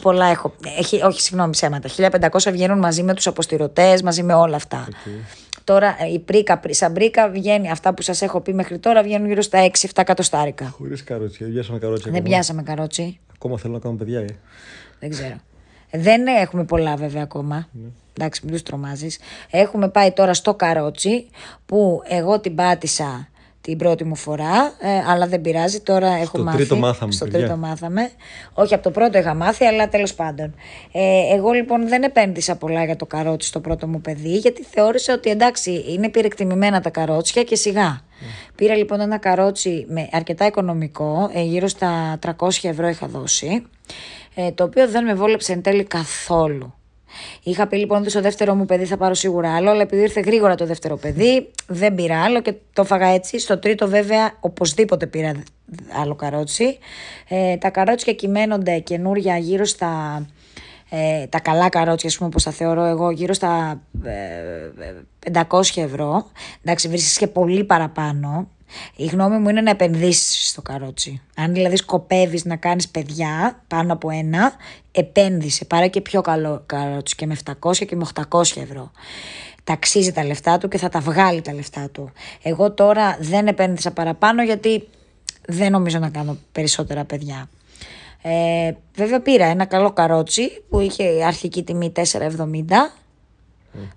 Πολλά 0.02 0.26
έχω. 0.26 0.54
Έχει, 0.78 1.02
όχι, 1.02 1.22
συγγνώμη, 1.22 1.52
ψέματα. 1.52 1.90
1500 1.90 2.52
βγαίνουν 2.52 2.80
μαζί 2.80 3.04
με 3.04 3.14
τους 3.14 3.28
αποστηρωτές, 3.28 4.02
μαζί 4.02 4.24
με 4.24 4.34
όλα 4.34 4.56
αυτά. 4.56 4.88
Τώρα 5.64 5.96
ε, 6.00 6.12
η 6.12 6.20
πρίκα, 6.20 6.62
σαν 6.70 6.94
πρίκα 6.94 7.30
βγαίνει, 7.30 7.72
αυτά 7.72 7.94
που 7.94 8.02
σας 8.02 8.22
έχω 8.22 8.42
πει 8.42 8.54
μέχρι 8.54 8.78
τώρα 8.78 9.04
βγαίνουν 9.04 9.28
γύρω 9.28 9.42
στα 9.42 9.70
6-7 9.80 9.88
εκατοστάρικα. 9.96 10.66
Χωρίς 10.66 11.04
καρότσι. 11.04 11.44
Δεν 11.44 11.54
πιάσαμε 11.54 11.80
καρότσι. 11.80 12.04
Δεν 12.04 12.14
ακόμα. 12.14 12.30
πιάσαμε 12.30 12.64
καρότσι. 12.64 13.20
Ακόμα 13.36 13.58
θέλω 13.58 13.74
να 13.74 13.80
κάνουμε 13.80 14.04
παιδιά, 14.04 14.20
ε. 14.20 14.36
Δεν 15.00 15.10
ξέρω. 15.10 15.36
Δεν 15.92 16.28
έχουμε 16.28 16.64
πολλά 16.64 16.96
βέβαια 16.96 17.24
ακόμα. 17.24 17.68
Εντάξει, 18.18 18.42
μην 18.44 18.54
τους 18.54 18.64
τρομάζεις. 18.64 19.20
Έχουμε 19.52 19.90
πάει 19.90 20.12
τώρα 20.12 20.34
στο 20.34 20.54
καρότσι 20.54 21.28
που 21.66 22.02
εγώ 22.08 22.40
την 22.40 22.56
πάτησα 22.56 23.28
την 23.68 23.78
πρώτη 23.78 24.04
μου 24.04 24.16
φορά, 24.16 24.74
ε, 24.80 25.12
αλλά 25.12 25.28
δεν 25.28 25.42
πειράζει. 25.42 25.80
Τώρα 25.80 26.08
έχω 26.08 26.38
μάθει. 26.38 26.58
τρίτο 26.58 26.76
μάθαμε, 26.76 27.12
Στο 27.12 27.26
παιδιά. 27.26 27.40
τρίτο 27.40 27.58
μάθαμε. 27.58 28.10
Όχι, 28.54 28.74
από 28.74 28.84
το 28.84 28.92
πρώτο 28.92 29.18
είχα 29.18 29.34
μάθει, 29.34 29.66
αλλά 29.66 29.90
τέλος 29.90 30.14
πάντων. 30.14 30.56
Ε, 30.92 31.36
εγώ 31.36 31.52
λοιπόν 31.52 31.88
δεν 31.88 32.04
επένδυσα 32.04 32.56
πολλά 32.56 32.86
για 32.86 32.96
το 32.96 33.06
καρότσι 33.06 33.48
στο 33.48 33.60
πρώτο 33.60 33.88
μου 33.88 34.02
παιδί, 34.02 34.38
γιατί 34.38 34.64
θεώρησα 34.64 35.14
ότι 35.14 35.30
εντάξει, 35.30 35.84
είναι 35.88 36.06
υπηρεκτιμημένα 36.06 36.82
τα 36.82 36.90
καρότσια 36.90 37.44
και 37.44 37.56
σιγά. 37.56 38.02
Πήρα 38.56 38.76
λοιπόν 38.76 39.00
ένα 39.00 39.18
καρότσι 39.18 39.86
με 39.90 40.10
αρκετά 40.12 40.46
οικονομικό, 40.46 41.30
ε, 41.34 41.42
γύρω 41.42 41.68
στα 41.68 42.20
300 42.26 42.50
ευρώ 42.62 42.88
είχα 42.88 43.08
δώσει, 43.08 43.66
ε, 44.36 44.52
το 44.52 44.64
οποίο 44.64 44.90
δεν 44.90 45.04
με 45.04 45.14
βόλεψε 45.14 45.52
εν 45.52 45.62
τέλει 45.62 45.84
καθόλου. 45.84 46.77
Είχα 47.44 47.68
πει 47.68 47.78
λοιπόν 47.78 48.02
ότι 48.02 48.10
στο 48.10 48.22
δεύτερο 48.22 48.56
μου 48.56 48.66
παιδί 48.66 48.86
θα 48.86 48.98
πάρω 48.98 49.14
σίγουρα 49.14 49.56
άλλο, 49.56 49.70
αλλά 49.70 49.82
επειδή 49.82 50.02
ήρθε 50.02 50.20
γρήγορα 50.20 50.56
το 50.56 50.66
δεύτερο 50.66 50.98
παιδί, 50.98 51.50
δεν 51.68 51.96
πήρα 51.96 52.24
άλλο 52.24 52.42
και 52.42 52.54
το 52.74 52.84
φάγα 52.84 53.08
έτσι. 53.08 53.40
Στο 53.40 53.58
τρίτο, 53.60 53.88
βέβαια, 53.88 54.38
οπωσδήποτε 54.40 55.08
πήρα 55.08 55.32
άλλο 56.02 56.16
καρότσι. 56.16 56.78
Ε, 57.28 57.58
τα 57.58 57.70
καρότσια 57.70 58.14
κυμαίνονται 58.14 58.80
καινούρια 58.80 59.38
γύρω 59.38 59.66
στα. 59.66 60.26
Ε, 60.90 61.26
τα 61.28 61.40
καλά 61.40 61.70
καρότσια, 61.70 62.10
ας 62.10 62.18
πούμε, 62.18 62.30
όπω 62.34 62.42
τα 62.42 62.52
θεωρώ 62.52 62.84
εγώ, 62.84 63.12
γύρω 63.12 63.34
στα 63.34 63.82
ε, 64.04 65.42
500 65.50 65.62
ευρώ. 65.76 66.26
Εντάξει, 66.64 66.88
βρίσκεις 66.88 67.18
και 67.18 67.28
πολύ 67.28 67.64
παραπάνω. 67.64 68.48
Η 68.96 69.06
γνώμη 69.06 69.38
μου 69.38 69.50
είναι 69.50 69.62
να 69.62 69.70
επενδύσεις 69.70 70.50
στο 70.50 70.62
καρότσι. 70.62 71.22
Αν 71.36 71.54
δηλαδή 71.54 71.76
σκοπεύεις 71.76 72.46
να 72.46 72.56
κάνεις 72.56 72.90
παιδιά 72.90 73.64
πάνω 73.68 73.94
από 73.94 74.10
ένα, 74.10 74.54
επένδυσε. 74.92 75.66
Πάρε 75.66 75.88
και 75.88 76.02
πιο 76.02 76.22
καλό 76.22 76.64
καρότσι 76.66 77.16
και 77.16 77.26
με 77.26 77.36
700 77.62 77.76
και 77.76 77.96
με 77.96 78.06
800 78.30 78.42
ευρώ. 78.42 78.92
Ταξίζει 79.64 80.12
τα 80.12 80.26
λεφτά 80.26 80.58
του 80.58 80.68
και 80.68 80.78
θα 80.78 80.90
τα 80.90 81.00
βγάλει 81.00 81.42
τα 81.42 81.54
λεφτά 81.54 81.90
του. 81.90 82.12
Εγώ 82.42 82.72
τώρα 82.72 83.18
δεν 83.20 83.48
επένδυσα 83.48 83.92
παραπάνω 83.92 84.44
γιατί 84.44 84.88
δεν 85.48 85.72
νομίζω 85.72 86.00
να 86.00 86.10
κάνω 86.10 86.38
περισσότερα 86.52 87.04
παιδιά. 87.04 87.50
Ε, 88.22 88.72
βέβαια 88.96 89.22
πήρα 89.22 89.46
ένα 89.46 89.66
καλό 89.66 89.92
καρότσι 89.92 90.64
που 90.70 90.80
είχε 90.80 91.24
αρχική 91.26 91.64
τιμή 91.64 91.92
4,70 91.96 92.02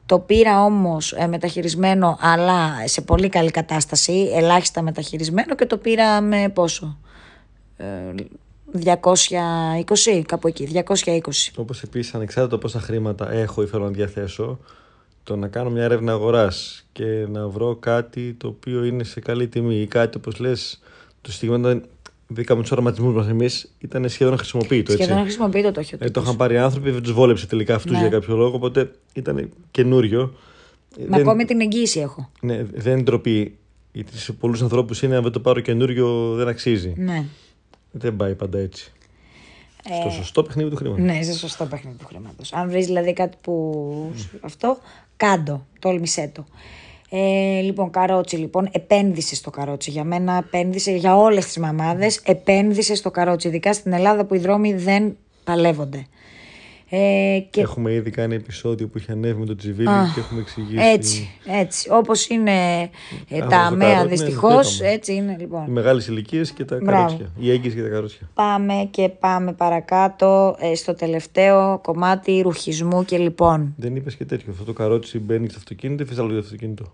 το 0.07 0.19
πήρα 0.19 0.65
όμως 0.65 1.13
ε, 1.13 1.27
μεταχειρισμένο 1.27 2.19
αλλά 2.21 2.89
σε 2.89 3.01
πολύ 3.01 3.29
καλή 3.29 3.51
κατάσταση, 3.51 4.31
ελάχιστα 4.35 4.83
μεταχειρισμένο 4.83 5.55
και 5.55 5.67
το 5.67 5.77
πήρα 5.77 6.21
με 6.21 6.49
πόσο, 6.49 6.99
ε, 7.77 7.85
220, 8.73 10.23
κάπου 10.27 10.49
εκεί, 10.49 10.85
220. 10.87 11.21
Όπως 11.57 11.83
επίσης, 11.83 12.15
ανεξάρτητα 12.15 12.59
πόσα 12.59 12.81
χρήματα 12.81 13.33
έχω 13.33 13.63
ή 13.63 13.67
θέλω 13.67 13.85
να 13.85 13.91
διαθέσω, 13.91 14.59
το 15.23 15.37
να 15.37 15.49
κάνω 15.49 15.71
μια 15.71 15.83
έρευνα 15.83 16.13
αγοράς 16.13 16.87
και 16.93 17.27
να 17.29 17.49
βρω 17.49 17.77
κάτι 17.77 18.35
το 18.35 18.49
οποίο 18.49 18.85
είναι 18.85 19.05
σε 19.05 19.21
καλή 19.21 19.49
τιμή 19.49 19.81
ή 19.81 19.87
κάτι 19.87 20.17
όπως 20.17 20.39
λες, 20.39 20.81
το 21.21 21.33
συγκεκριμένο 21.33 21.81
δίκαμε 22.33 22.61
τους 22.63 22.71
οραματισμού 22.71 23.13
μας 23.13 23.29
εμείς, 23.29 23.73
ήταν 23.79 24.09
σχεδόν 24.09 24.37
χρησιμοποιητό. 24.37 24.93
Έτσι. 24.93 25.05
Σχεδόν 25.05 25.23
χρησιμοποιείται 25.23 25.71
το 25.71 25.81
όχι. 25.81 25.95
Ε, 25.99 26.11
το 26.11 26.21
είχαν 26.21 26.37
πάρει 26.37 26.59
άνθρωποι, 26.59 26.91
δεν 26.91 27.03
του 27.03 27.15
βόλεψε 27.15 27.47
τελικά 27.47 27.75
αυτούς 27.75 27.93
Ναι. 27.93 27.99
για 27.99 28.09
κάποιο 28.09 28.37
λόγο, 28.37 28.55
οπότε 28.57 28.91
ήταν 29.13 29.51
καινούριο. 29.71 30.35
Ε, 30.99 31.05
Μα 31.09 31.17
ακόμη 31.17 31.45
την 31.45 31.61
εγγύηση 31.61 32.01
έχω. 32.01 32.31
ναι, 32.41 32.63
δεν 32.75 32.93
είναι 32.93 33.03
ντροπή. 33.03 33.55
Γιατί 33.93 34.19
σε 34.19 34.33
πολλούς 34.33 34.63
ανθρώπους 34.63 35.03
είναι 35.03 35.17
αν 35.17 35.23
δεν 35.23 35.33
το 35.33 35.41
πάρω 35.41 35.61
καινούριο 35.61 36.35
δεν 36.35 36.49
αξίζει. 36.49 36.93
Ναι. 36.97 37.25
Δεν 37.91 38.17
πάει 38.17 38.35
πάντα 38.35 38.59
έτσι. 38.59 38.93
Στο 40.01 40.11
σωστό 40.11 40.43
παιχνίδι 40.43 40.71
του 40.71 40.77
χρήματος. 40.77 41.05
Ναι, 41.05 41.23
σε 41.23 41.33
σωστό 41.33 41.65
παιχνίδι 41.67 41.97
του 41.97 42.07
χρήματος. 42.07 42.53
Αν 42.53 42.71
βρεις 42.71 42.87
δηλαδή 42.87 43.13
κάτι 43.13 43.37
που. 43.41 44.13
αυτό, 44.41 44.79
κάντο. 45.17 45.67
Τόλμησέ 45.79 46.31
το. 46.35 46.45
Ε, 47.13 47.61
λοιπόν, 47.61 47.91
καρότσι, 47.91 48.37
λοιπόν, 48.37 48.69
επένδυσε 48.73 49.35
στο 49.35 49.51
καρότσι. 49.51 49.91
Για 49.91 50.05
μένα 50.05 50.37
επένδυσε, 50.37 50.91
για 50.91 51.17
όλες 51.17 51.45
τις 51.45 51.59
μαμάδες, 51.59 52.21
επένδυσε 52.25 52.95
στο 52.95 53.11
καρότσι. 53.11 53.49
Ειδικά 53.49 53.73
στην 53.73 53.93
Ελλάδα 53.93 54.25
που 54.25 54.35
οι 54.35 54.39
δρόμοι 54.39 54.75
δεν 54.75 55.17
παλεύονται. 55.45 56.07
Ε, 56.93 57.39
και 57.51 57.61
Έχουμε 57.61 57.93
ήδη 57.93 58.11
κάνει 58.11 58.35
επεισόδιο 58.35 58.89
που 58.89 58.99
είχε 58.99 59.13
ανέβει 59.13 59.41
με 59.41 59.47
τον 59.47 59.57
Τζιβίλη 59.57 59.89
Α, 59.89 60.11
και 60.15 60.21
έχουμε 60.21 60.41
εξηγήσει 60.41 60.85
έτσι, 60.87 61.31
έτσι. 61.47 61.89
Όπως 61.93 62.29
είναι 62.29 62.51
ε, 63.29 63.39
Α, 63.39 63.41
τα 63.41 63.47
το 63.49 63.57
αμαία 63.57 63.89
καρότσι, 63.95 64.09
ναι, 64.09 64.25
δυστυχώς, 64.25 64.77
το 64.79 64.85
είπαμε. 64.85 64.95
έτσι 64.95 65.15
είναι 65.15 65.33
οι 65.33 65.41
λοιπόν. 65.41 65.65
μεγάλες 65.71 66.07
ηλικίες 66.07 66.51
και 66.51 66.65
τα 66.65 66.79
Μπράβο. 66.83 67.03
καρότσια. 67.03 67.31
Οι 67.39 67.51
έγκυες 67.51 67.75
και 67.75 67.83
τα 67.83 67.89
καρότσια. 67.89 68.29
Πάμε 68.35 68.89
και 68.91 69.09
πάμε 69.09 69.53
παρακάτω 69.53 70.57
ε, 70.59 70.75
στο 70.75 70.95
τελευταίο 70.95 71.79
κομμάτι 71.83 72.41
ρουχισμού 72.41 73.05
και 73.05 73.19
λοιπόν. 73.19 73.75
Δεν 73.77 73.97
είπες 73.97 74.15
και 74.17 74.25
τέτοιο. 74.25 74.53
Αυτό 74.53 74.65
το 74.65 74.73
καρότσι 74.73 75.19
μπαίνει 75.19 75.49
στο 75.49 75.59
αυτοκίνητο 75.59 76.03
ή 76.03 76.07
φυσικά 76.07 76.27
το 76.27 76.39
αυτοκίνητο; 76.39 76.85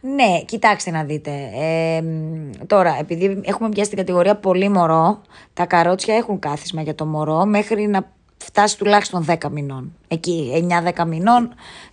Ναι, 0.00 0.40
κοιτάξτε 0.44 0.90
να 0.90 1.04
δείτε. 1.04 1.30
Ε, 1.54 2.02
μ, 2.02 2.50
τώρα, 2.66 2.96
επειδή 3.00 3.40
έχουμε 3.44 3.68
πιάσει 3.68 3.88
την 3.88 3.98
κατηγορία 3.98 4.36
πολύ 4.36 4.68
μωρό, 4.68 5.20
τα 5.52 5.66
καρότσια 5.66 6.14
έχουν 6.14 6.38
κάθισμα 6.38 6.82
για 6.82 6.94
το 6.94 7.04
μωρό 7.04 7.44
μέχρι 7.44 7.86
να 7.86 8.18
φτάσει 8.52 8.78
τουλάχιστον 8.78 9.24
10 9.28 9.50
μηνών. 9.50 9.92
Εκεί, 10.08 10.66
9-10 10.96 11.04
μηνών, 11.06 11.42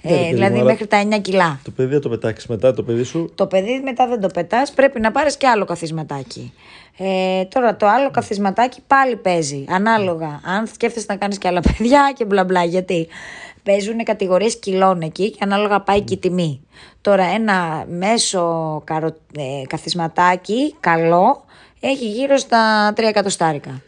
Ναι, 0.01 0.12
ρε 0.12 0.16
ε, 0.16 0.20
παιδί 0.20 0.34
δηλαδή 0.34 0.53
μου, 0.53 0.60
αλλά- 0.60 0.70
μέχρι 0.72 0.88
τα 0.88 0.97
9 0.97 1.20
κιλά. 1.22 1.60
Το 1.64 1.72
παιδί 1.72 1.93
θα 1.93 1.99
το 1.99 2.10
πετάξεις 2.10 2.47
μετά 2.49 2.74
το 2.74 2.84
παιδί 2.84 3.03
σου. 3.03 3.32
Το 3.36 3.47
παιδί 3.47 3.82
μετά 3.84 4.08
δεν 4.08 4.22
το 4.22 4.28
πετάς, 4.28 4.72
πρέπει 4.72 4.99
να 4.99 5.12
πάρεις 5.12 5.38
και 5.38 5.47
άλλο 5.47 5.66
καθισματάκι. 5.66 6.53
Ε, 6.97 7.43
τώρα 7.45 7.76
το 7.76 7.88
άλλο 7.88 8.12
καθισματάκι 8.12 8.80
πάλι 8.88 9.16
παίζει, 9.16 9.66
ανάλογα. 9.70 10.39
Αν 10.43 10.68
σκέφτεσαι 10.68 11.05
να 11.10 11.16
κάνεις 11.16 11.38
και 11.38 11.47
άλλα 11.47 11.62
παιδιά 11.62 12.12
και 12.16 12.26
μπλα 12.26 12.43
μπλα, 12.43 12.64
γιατί 12.64 13.08
παίζουν 13.64 14.03
κατηγορίες 14.03 14.60
κιλών 14.60 15.01
εκεί 15.01 15.32
και 15.32 15.39
ανάλογα 15.41 15.82
πάει 15.82 16.01
και 16.01 16.14
η 16.14 16.18
τιμή. 16.18 16.62
Τώρα 17.01 17.24
ένα 17.24 17.86
μέσο 17.89 18.82
καρο, 18.86 19.08
ε, 19.38 19.66
καθισματάκι 19.68 20.76
καλό 20.80 21.43
έχει 21.80 22.10
γύρω 22.10 22.38
στα 22.38 22.93
3 22.95 23.08
εκατοστάρικα. 23.08 23.82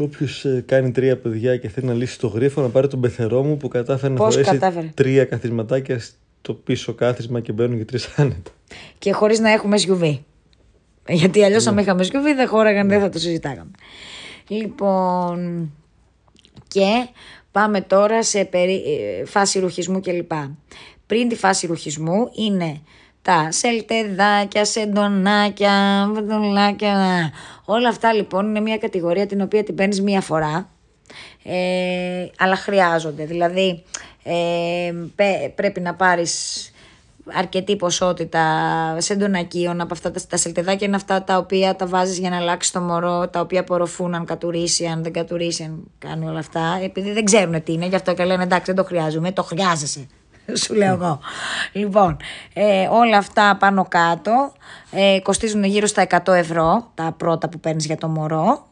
Και 0.00 0.06
όποιο 0.06 0.62
κάνει 0.66 0.90
τρία 0.90 1.16
παιδιά 1.16 1.56
και 1.56 1.68
θέλει 1.68 1.86
να 1.86 1.94
λύσει 1.94 2.18
το 2.18 2.26
γρίφο, 2.26 2.62
να 2.62 2.68
πάρει 2.68 2.88
τον 2.88 3.00
πεθερό 3.00 3.42
μου 3.42 3.56
που 3.56 3.68
κατάφερε 3.68 4.12
να 4.12 4.18
Πώς 4.18 4.34
φορέσει 4.34 4.50
κατάφερε; 4.50 4.90
τρία 4.94 5.24
καθισματάκια 5.24 5.98
στο 6.40 6.54
πίσω 6.54 6.94
κάθισμα 6.94 7.40
και 7.40 7.52
μπαίνουν 7.52 7.78
και 7.78 7.84
τρεις 7.84 8.08
άνετα. 8.16 8.50
Και 8.98 9.12
χωρίς 9.12 9.38
να 9.40 9.50
έχουμε 9.50 9.76
SUV. 9.86 10.18
Γιατί 11.08 11.44
αλλιώς 11.44 11.66
αν 11.66 11.78
είχαμε 11.78 12.04
SUV 12.04 12.34
δεν 12.36 12.48
χώραγαν, 12.48 12.88
δεν 12.88 13.00
θα 13.00 13.08
το 13.08 13.18
συζητάγαμε. 13.18 13.70
Λοιπόν, 14.48 15.70
και 16.68 17.08
πάμε 17.52 17.80
τώρα 17.80 18.22
σε 18.22 18.44
περί, 18.44 18.74
ε, 18.74 19.24
φάση 19.24 19.58
ρουχισμού 19.58 20.00
κλπ. 20.00 20.32
Πριν 21.06 21.28
τη 21.28 21.36
φάση 21.36 21.66
ρουχισμού 21.66 22.30
είναι 22.34 22.80
τα 23.22 23.48
σελτεδάκια, 23.50 24.64
σεντονάκια, 24.64 26.08
βεντολάκια. 26.12 27.32
Όλα 27.64 27.88
αυτά 27.88 28.12
λοιπόν 28.12 28.48
είναι 28.48 28.60
μια 28.60 28.78
κατηγορία 28.78 29.26
την 29.26 29.40
οποία 29.40 29.64
την 29.64 29.74
παίρνεις 29.74 30.02
μία 30.02 30.20
φορά. 30.20 30.68
Ε, 31.44 32.26
αλλά 32.38 32.56
χρειάζονται. 32.56 33.24
Δηλαδή 33.24 33.82
ε, 34.22 34.92
πέ- 35.14 35.54
πρέπει 35.54 35.80
να 35.80 35.94
πάρεις 35.94 36.64
αρκετή 37.32 37.76
ποσότητα 37.76 38.44
σεντονακίων 38.98 39.80
από 39.80 39.94
αυτά 39.94 40.10
τα, 40.10 40.20
τα 40.28 40.36
σελτεδάκια 40.36 40.86
είναι 40.86 40.96
αυτά 40.96 41.22
τα 41.22 41.36
οποία 41.36 41.76
τα 41.76 41.86
βάζεις 41.86 42.18
για 42.18 42.30
να 42.30 42.36
αλλάξεις 42.36 42.72
το 42.72 42.80
μωρό, 42.80 43.28
τα 43.28 43.40
οποία 43.40 43.60
απορροφούν 43.60 44.14
αν 44.14 44.24
κατουρίσει, 44.24 44.86
αν 44.86 45.02
δεν 45.02 45.12
κατουρίσει, 45.12 45.62
αν 45.62 45.90
κάνει 45.98 46.28
όλα 46.28 46.38
αυτά. 46.38 46.78
Επειδή 46.82 47.12
δεν 47.12 47.24
ξέρουν 47.24 47.62
τι 47.62 47.72
είναι, 47.72 47.86
γι' 47.86 47.94
αυτό 47.94 48.14
και 48.14 48.24
λένε 48.24 48.42
εντάξει 48.42 48.72
δεν 48.72 48.84
το 48.84 48.88
χρειάζομαι, 48.88 49.32
το 49.32 49.42
χρειάζεσαι. 49.42 50.06
Σου 50.62 50.74
λέω 50.74 50.92
εγώ. 50.92 51.20
Λοιπόν, 51.72 52.16
ε, 52.52 52.88
όλα 52.90 53.16
αυτά 53.16 53.56
πάνω 53.58 53.86
κάτω 53.88 54.52
ε, 54.90 55.18
κοστίζουν 55.22 55.64
γύρω 55.64 55.86
στα 55.86 56.06
100 56.24 56.32
ευρώ, 56.32 56.90
τα 56.94 57.14
πρώτα 57.16 57.48
που 57.48 57.60
παίρνεις 57.60 57.86
για 57.86 57.96
το 57.96 58.08
μωρό. 58.08 58.68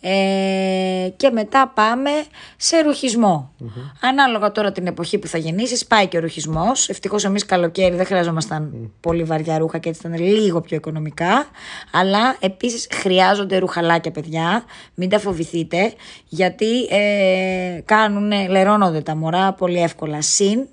Ε, 0.00 1.08
και 1.16 1.30
μετά 1.30 1.72
πάμε 1.74 2.10
σε 2.56 2.80
ρουχισμο 2.80 3.52
Ανάλογα 4.00 4.52
τώρα 4.52 4.72
την 4.72 4.86
εποχή 4.86 5.18
που 5.18 5.26
θα 5.26 5.38
γεννήσεις 5.38 5.86
πάει 5.86 6.06
και 6.06 6.16
ο 6.16 6.20
ρουχισμός. 6.20 6.88
Ευτυχώς 6.88 7.24
εμείς 7.24 7.46
καλοκαίρι 7.46 7.96
δεν 7.96 8.06
χρειαζόμασταν 8.06 8.90
πολύ 9.00 9.22
βαριά 9.22 9.58
ρούχα 9.58 9.78
και 9.78 9.88
έτσι 9.88 10.06
ήταν 10.06 10.20
λίγο 10.20 10.60
πιο 10.60 10.76
οικονομικά. 10.76 11.46
Αλλά 11.92 12.36
επίσης 12.40 12.88
χρειάζονται 12.92 13.58
ρουχαλάκια 13.58 14.10
παιδιά. 14.10 14.64
Μην 14.94 15.08
τα 15.08 15.18
φοβηθείτε 15.18 15.92
γιατί 16.28 16.84
ε, 16.84 17.80
κάνουνε, 17.84 18.48
λερώνονται 18.48 19.00
τα 19.00 19.16
μωρά 19.16 19.52
πολύ 19.52 19.82
εύκολα. 19.82 20.22
Συν 20.22 20.58
ε, 20.58 20.66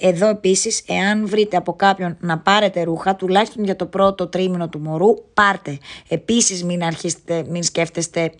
εδώ 0.00 0.28
επίσης, 0.28 0.82
εάν 0.86 1.26
βρείτε 1.28 1.56
από 1.56 1.72
κάποιον 1.72 2.16
να 2.20 2.38
πάρετε 2.38 2.82
ρούχα, 2.82 3.16
τουλάχιστον 3.16 3.64
για 3.64 3.76
το 3.76 3.86
πρώτο 3.86 4.26
τρίμηνο 4.26 4.68
του 4.68 4.78
μωρού, 4.80 5.14
πάρτε. 5.34 5.78
Επίσης 6.08 6.64
μην 6.64 6.82
αρχίσετε, 6.84 7.44
μην 7.48 7.62
σκέφτεστε, 7.62 8.32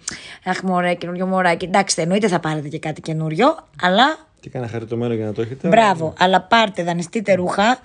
αχ 0.44 0.62
μωρέ, 0.62 0.94
καινούριο 0.94 1.26
μωράκι. 1.26 1.64
Εντάξει, 1.64 2.02
εννοείται 2.02 2.28
θα 2.28 2.40
πάρετε 2.40 2.68
και 2.68 2.78
κάτι 2.78 3.00
καινούριο, 3.00 3.46
αλλά 3.82 4.26
Και 4.40 4.50
κάνα 4.50 4.68
χαριτωμένο 4.68 5.14
για 5.14 5.26
να 5.26 5.32
το 5.32 5.42
έχετε. 5.42 5.68
μπράβο, 5.68 6.12
αλλά 6.18 6.42
πάρτε, 6.42 6.82
δανειστείτε 6.82 7.34
ρούχα, 7.34 7.78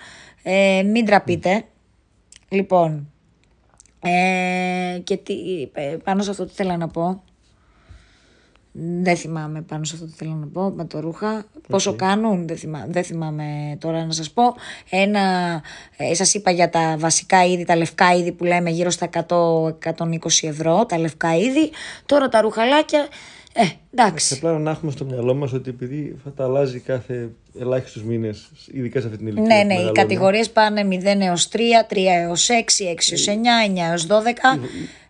ε, 0.43 0.83
μην 0.85 1.05
τραπείτε. 1.05 1.63
Λοιπόν, 2.49 3.07
ε, 3.99 4.99
και 5.03 5.17
τι, 5.17 5.33
ε, 5.73 5.97
πάνω 6.03 6.23
σε 6.23 6.29
αυτό 6.29 6.45
τι 6.45 6.53
θέλω 6.53 6.77
να 6.77 6.87
πω. 6.87 7.23
Δεν 8.75 9.15
θυμάμαι 9.15 9.61
πάνω 9.61 9.83
σε 9.83 9.95
αυτό 9.95 10.07
τι 10.07 10.13
θέλω 10.15 10.33
να 10.39 10.45
πω 10.45 10.69
με 10.69 10.85
το 10.85 10.99
ρούχα. 10.99 11.45
Πόσο 11.67 11.95
κάνουν, 11.95 12.47
δεν, 12.47 12.57
θυμά, 12.57 12.85
δεν 12.89 13.03
θυμάμαι 13.03 13.77
τώρα 13.79 14.05
να 14.05 14.11
σας 14.11 14.31
πω. 14.31 14.43
Ένα, 14.89 15.21
ε, 15.97 16.13
σας 16.13 16.33
είπα 16.33 16.51
για 16.51 16.69
τα 16.69 16.95
βασικά 16.99 17.45
είδη, 17.45 17.65
τα 17.65 17.75
λευκά 17.75 18.13
είδη 18.15 18.31
που 18.31 18.43
λέμε 18.43 18.69
γύρω 18.69 18.89
στα 18.89 19.09
100-120 19.27 20.47
ευρώ, 20.47 20.85
τα 20.85 20.97
λευκά 20.97 21.35
είδη. 21.35 21.71
Τώρα 22.05 22.29
τα 22.29 22.41
ρουχαλάκια, 22.41 23.07
ε, 23.53 23.63
εντάξει. 23.93 24.25
Σε 24.27 24.35
πλάνο 24.35 24.59
να 24.59 24.71
έχουμε 24.71 24.91
στο 24.91 25.05
μυαλό 25.05 25.33
μας 25.33 25.53
ότι 25.53 25.69
επειδή 25.69 26.15
θα 26.23 26.31
τα 26.31 26.43
αλλάζει 26.43 26.79
κάθε 26.79 27.29
ελάχιστου 27.59 28.05
μήνες, 28.05 28.51
ειδικά 28.71 28.99
σε 28.99 29.05
αυτή 29.05 29.17
την 29.17 29.27
ηλικία. 29.27 29.55
Ναι, 29.55 29.61
που 29.61 29.67
ναι, 29.67 29.73
οι 29.73 29.77
μεγαλώνει. 29.77 29.97
κατηγορίες 29.97 30.49
πάνε 30.49 30.83
0 30.83 31.21
έως 31.21 31.47
3, 31.47 31.57
3 31.87 31.95
έως 32.21 32.49
6, 32.49 32.87
6 32.87 33.11
έως 33.11 33.27
9, 33.27 33.31
9 33.67 33.89
έως 33.89 34.07
12. 34.07 34.59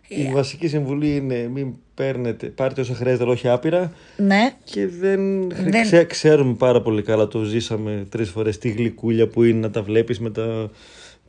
Η 0.08 0.30
βασική 0.32 0.68
συμβουλή 0.68 1.16
είναι 1.16 1.50
μην 1.54 1.72
παίρνετε, 1.94 2.46
πάρτε 2.46 2.80
όσο 2.80 2.94
χρειάζεται, 2.94 3.22
αλλά 3.22 3.32
όχι 3.32 3.48
άπειρα. 3.48 3.92
Ναι. 4.16 4.52
Και 4.64 4.86
δεν, 4.86 5.48
Δεν- 5.50 5.82
Ξέ- 5.82 6.06
ξέρουμε 6.06 6.54
πάρα 6.54 6.82
πολύ 6.82 7.02
καλά, 7.02 7.28
το 7.28 7.42
ζήσαμε 7.42 8.06
τρεις 8.08 8.30
φορές 8.30 8.58
τη 8.58 8.68
γλυκούλια 8.68 9.28
που 9.28 9.42
είναι 9.42 9.58
να 9.58 9.70
τα 9.70 9.82
βλέπεις 9.82 10.20
με 10.20 10.30
τα... 10.30 10.70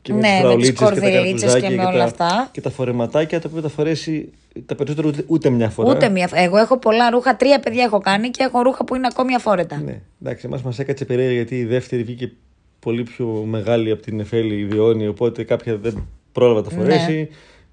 Και 0.02 0.12
με 0.12 0.18
Ναι, 0.18 0.26
τις 0.28 0.34
με 0.34 0.40
φραουλίτσες 0.40 0.68
τις 0.68 0.78
και 0.78 0.84
τα 0.84 0.90
κορδιλίτσες 0.90 1.40
καρπουζάκια 1.52 1.68
και 1.68 1.76
με 1.76 1.82
τα, 1.82 1.88
όλα 1.88 2.04
αυτά. 2.04 2.48
Και 2.52 2.60
τα 2.60 2.70
φορεματάκια 2.70 3.40
τα 3.40 3.48
οποία 3.50 3.62
τα 3.62 3.68
φορέσει 3.68 4.30
τα 4.66 4.74
περισσότερα 4.74 5.08
ούτε, 5.08 5.24
ούτε 5.26 5.50
μια 5.50 5.70
φορά. 5.70 5.90
Ούτε 5.90 6.08
μία. 6.08 6.28
Εγώ 6.32 6.56
έχω 6.56 6.78
πολλά 6.78 7.10
ρούχα, 7.10 7.36
τρία 7.36 7.60
παιδιά 7.60 7.84
έχω 7.84 7.98
κάνει 7.98 8.30
και 8.30 8.42
έχω 8.42 8.62
ρούχα 8.62 8.84
που 8.84 8.94
είναι 8.94 9.06
ακόμη 9.10 9.34
αφόρετα. 9.34 9.82
Ναι, 9.84 10.00
εντάξει, 10.22 10.46
εμάς 10.46 10.62
μας 10.62 10.78
έκατσε 10.78 11.04
περίεργα 11.04 11.32
γιατί 11.32 11.58
η 11.58 11.64
δεύτερη 11.64 12.02
βγήκε 12.02 12.32
πολύ 12.78 13.02
πιο 13.02 13.26
μεγάλη 13.26 13.90
από 13.90 14.02
την 14.02 14.20
Εφέλη 14.20 14.54
η 14.58 14.64
Διόνη, 14.64 15.06
οπότε 15.06 15.44
κάποια 15.44 15.76
δεν 15.76 16.06
πρόλαβα 16.32 16.60
να 16.60 16.66
τα 16.68 16.74
φορέσει. 16.74 17.12
Ναι. 17.12 17.26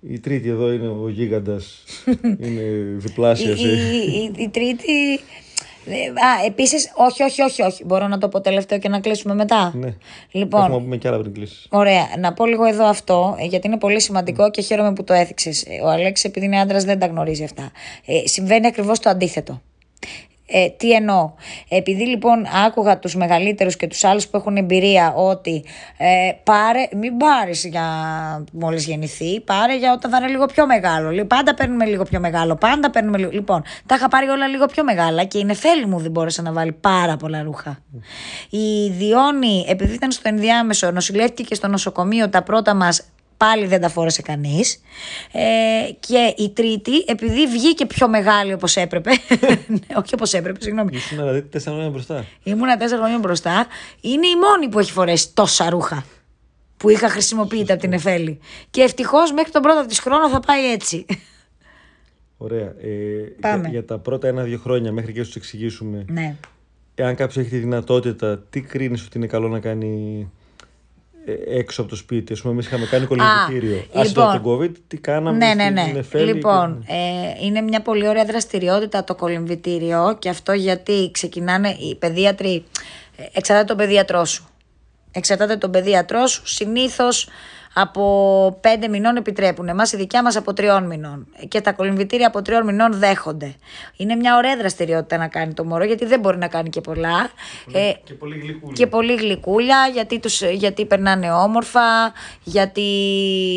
Η 0.09 0.19
τρίτη 0.19 0.49
εδώ 0.49 0.71
είναι 0.71 0.87
ο 0.87 1.09
γίγαντας, 1.09 1.83
είναι 2.43 2.61
διπλάσιος. 2.97 3.59
Η, 3.61 3.67
η, 3.67 4.31
η, 4.37 4.43
η 4.43 4.49
τρίτη. 4.49 5.19
ε, 5.85 6.07
Α, 6.07 6.45
επίσης, 6.45 6.91
όχι, 6.95 7.23
όχι, 7.23 7.41
όχι, 7.41 7.61
όχι. 7.61 7.83
Μπορώ 7.85 8.07
να 8.07 8.17
το 8.17 8.29
πω 8.29 8.41
τελευταίο 8.41 8.77
και 8.79 8.89
να 8.89 8.99
κλείσουμε 8.99 9.33
μετά. 9.33 9.73
ναι, 9.75 9.95
Λοιπόν, 10.31 10.59
έχουμε 10.61 10.75
να 10.75 10.81
πούμε 10.83 10.97
κι 10.97 11.07
άλλα 11.07 11.19
πριν 11.19 11.33
κλείσεις. 11.33 11.67
Ωραία. 11.69 12.07
Να 12.19 12.33
πω 12.33 12.45
λίγο 12.45 12.65
εδώ 12.65 12.85
αυτό, 12.85 13.35
ε, 13.39 13.45
γιατί 13.45 13.67
είναι 13.67 13.77
πολύ 13.77 14.01
σημαντικό 14.01 14.49
και 14.51 14.61
χαίρομαι 14.61 14.93
που 14.93 15.03
το 15.03 15.13
έθιξες. 15.13 15.65
Ο 15.83 15.87
Αλέξης, 15.89 16.25
επειδή 16.25 16.45
είναι 16.45 16.59
άντρας, 16.59 16.83
δεν 16.83 16.99
τα 16.99 17.05
γνωρίζει 17.05 17.43
αυτά. 17.43 17.71
Ε, 18.05 18.27
συμβαίνει 18.27 18.67
ακριβώς 18.67 18.99
το 18.99 19.09
αντίθετο. 19.09 19.61
Ε, 20.47 20.69
τι 20.69 20.91
εννοώ. 20.91 21.31
Επειδή 21.69 22.05
λοιπόν 22.07 22.45
άκουγα 22.65 22.99
τους 22.99 23.15
μεγαλύτερους 23.15 23.75
και 23.75 23.87
τους 23.87 24.03
άλλους 24.03 24.27
που 24.27 24.37
έχουν 24.37 24.57
εμπειρία 24.57 25.13
ότι 25.13 25.65
ε, 25.97 26.31
πάρε, 26.43 26.87
μην 26.95 27.17
πάρεις 27.17 27.65
για 27.65 27.83
μόλις 28.51 28.85
γεννηθεί, 28.85 29.39
πάρε 29.41 29.77
για 29.77 29.93
όταν 29.93 30.11
θα 30.11 30.17
είναι 30.17 30.27
λίγο 30.27 30.45
πιο 30.45 30.65
μεγάλο. 30.65 31.09
Λι- 31.09 31.25
Πάντα 31.25 31.53
παίρνουμε 31.53 31.85
λίγο 31.85 32.03
πιο 32.03 32.19
μεγάλο, 32.19 32.55
πάντα 32.55 32.89
παίρνουμε 32.89 33.17
λίγο. 33.17 33.31
Λοιπόν, 33.31 33.63
τα 33.85 33.95
είχα 33.95 34.07
πάρει 34.07 34.27
όλα 34.27 34.47
λίγο 34.47 34.65
πιο 34.65 34.83
μεγάλα 34.83 35.23
και 35.23 35.37
η 35.37 35.43
Νεφέλη 35.43 35.85
μου 35.85 35.99
δεν 35.99 36.11
μπόρεσε 36.11 36.41
να 36.41 36.51
βάλει 36.51 36.71
πάρα 36.71 37.17
πολλά 37.17 37.41
ρούχα. 37.43 37.77
Η 38.49 38.89
Διόνη, 38.89 39.65
επειδή 39.67 39.93
ήταν 39.93 40.11
στο 40.11 40.29
ενδιάμεσο, 40.29 40.91
νοσηλεύτηκε 40.91 41.43
και 41.43 41.55
στο 41.55 41.67
νοσοκομείο 41.67 42.29
τα 42.29 42.43
πρώτα 42.43 42.73
μας 42.73 43.01
πάλι 43.45 43.65
δεν 43.65 43.81
τα 43.81 43.89
φόρεσε 43.89 44.21
κανείς 44.21 44.81
ε, 45.31 45.91
και 45.99 46.33
η 46.37 46.49
τρίτη 46.49 47.03
επειδή 47.07 47.47
βγήκε 47.47 47.85
πιο 47.85 48.07
μεγάλη 48.07 48.53
όπως 48.53 48.75
έπρεπε 48.75 49.09
ναι, 49.67 49.95
όχι 49.95 50.13
όπως 50.13 50.33
έπρεπε 50.33 50.61
συγγνώμη 50.61 50.95
Ήσουν 50.95 51.17
να 51.17 51.31
δείτε 51.31 51.47
τέσσερα 51.47 51.71
χρόνια 51.75 51.91
μπροστά. 51.91 52.25
ήμουνα 52.43 52.77
τέσσερα 52.77 53.01
χρόνια 53.01 53.19
μπροστά 53.19 53.67
είναι 54.01 54.27
η 54.27 54.35
μόνη 54.35 54.69
που 54.71 54.79
έχει 54.79 54.91
φορέσει 54.91 55.33
τόσα 55.33 55.69
ρούχα 55.69 56.05
που 56.77 56.89
είχα 56.89 57.09
χρησιμοποιήσει 57.09 57.71
από 57.71 57.81
την 57.81 57.93
Εφέλη 57.93 58.39
και 58.69 58.81
ευτυχώς 58.81 59.31
μέχρι 59.31 59.51
τον 59.51 59.61
πρώτο 59.61 59.85
της 59.85 59.99
χρόνο 59.99 60.29
θα 60.29 60.39
πάει 60.39 60.71
έτσι 60.71 61.05
Ωραία. 62.37 62.73
Ε, 62.81 63.35
Πάμε. 63.41 63.59
Για, 63.61 63.69
για 63.69 63.85
τα 63.85 63.97
πρώτα 63.97 64.27
ένα-δύο 64.27 64.57
χρόνια 64.57 64.91
μέχρι 64.91 65.13
και 65.13 65.19
να 65.19 65.25
σου 65.25 65.33
εξηγήσουμε. 65.35 66.05
ναι 66.09 66.35
Εάν 66.95 67.15
κάποιος 67.15 67.37
έχει 67.37 67.49
τη 67.49 67.57
δυνατότητα, 67.57 68.39
τι 68.39 68.61
κρίνεις 68.61 69.05
ότι 69.05 69.17
είναι 69.17 69.27
καλό 69.27 69.47
να 69.47 69.59
κάνει 69.59 70.31
ε, 70.31 70.42
έξω 71.47 71.81
από 71.81 71.89
το 71.89 71.95
σπίτι. 71.95 72.33
Α 72.33 72.35
πούμε, 72.41 72.53
εμείς 72.53 72.65
είχαμε 72.65 72.85
κάνει 72.85 73.05
κολυμπητήριο. 73.05 73.77
Άσχετα 73.93 74.03
λοιπόν. 74.03 74.23
από 74.35 74.49
τον 74.49 74.59
COVID, 74.59 74.71
τι 74.87 74.97
κάναμε 74.97 75.37
Ναι, 75.37 75.53
ναι, 75.53 75.63
στην 75.63 75.73
ναι. 75.73 75.91
Νεφέλη 75.93 76.33
Λοιπόν, 76.33 76.83
και- 76.87 76.93
ε, 76.93 77.45
είναι 77.45 77.61
μια 77.61 77.81
πολύ 77.81 78.07
ωραία 78.07 78.25
δραστηριότητα 78.25 79.03
το 79.03 79.15
κολυμβητήριο 79.15 80.15
και 80.19 80.29
αυτό 80.29 80.53
γιατί 80.53 81.09
ξεκινάνε 81.13 81.69
οι 81.69 81.95
παιδίατροι. 81.95 82.63
ε, 83.17 83.23
Εξαρτάται 83.33 83.67
τον 83.67 83.77
παιδίατρό 83.77 84.25
σου. 84.25 84.47
Εξαρτάται 85.11 85.55
τον 85.57 85.71
παιδίατρό 85.71 86.27
σου. 86.27 86.47
Συνήθως 86.47 87.27
από 87.73 88.57
πέντε 88.61 88.87
μηνών 88.87 89.15
επιτρέπουν. 89.15 89.67
Εμάς 89.67 89.91
η 89.91 89.97
δικιά 89.97 90.23
μας 90.23 90.35
από 90.35 90.53
τριών 90.53 90.85
μηνών. 90.85 91.27
Και 91.47 91.61
τα 91.61 91.71
κολυμβητήρια 91.71 92.27
από 92.27 92.41
τριών 92.41 92.65
μηνών 92.65 92.93
δέχονται. 92.93 93.55
Είναι 93.97 94.15
μια 94.15 94.37
ωραία 94.37 94.57
δραστηριότητα 94.57 95.17
να 95.17 95.27
κάνει 95.27 95.53
το 95.53 95.65
μωρό 95.65 95.83
γιατί 95.83 96.05
δεν 96.05 96.19
μπορεί 96.19 96.37
να 96.37 96.47
κάνει 96.47 96.69
και 96.69 96.81
πολλά. 96.81 97.29
Ε, 97.73 97.91
και 98.03 98.13
πολύ 98.13 98.37
γλυκούλη. 98.37 98.73
και 98.73 98.87
πολύ 98.87 99.15
γλυκούλια 99.15 99.89
γιατί, 99.93 100.19
τους, 100.19 100.41
γιατί 100.41 100.85
περνάνε 100.85 101.31
όμορφα, 101.31 102.13
γιατί 102.43 102.81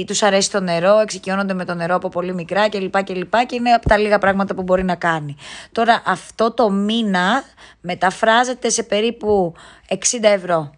τους 0.07 0.23
αρέσει 0.23 0.51
το 0.51 0.61
νερό, 0.61 0.99
εξοικειώνονται 0.99 1.55
με 1.55 1.65
το 1.65 1.75
νερό 1.75 1.95
από 1.95 2.09
πολύ 2.09 2.35
μικρά 2.35 2.69
κλπ. 2.69 3.03
Και, 3.03 3.15
λοιπά 3.15 3.45
και 3.45 3.55
είναι 3.55 3.71
από 3.71 3.89
τα 3.89 3.99
λίγα 3.99 4.19
πράγματα 4.19 4.55
που 4.55 4.63
μπορεί 4.63 4.85
να 4.85 4.95
κάνει. 4.95 5.37
Τώρα 5.73 6.03
αυτό 6.07 6.53
το 6.53 6.71
μήνα 6.71 7.43
μεταφράζεται 7.81 8.69
σε 8.69 8.83
περίπου 8.83 9.55
60 9.89 9.95
ευρώ. 10.21 10.71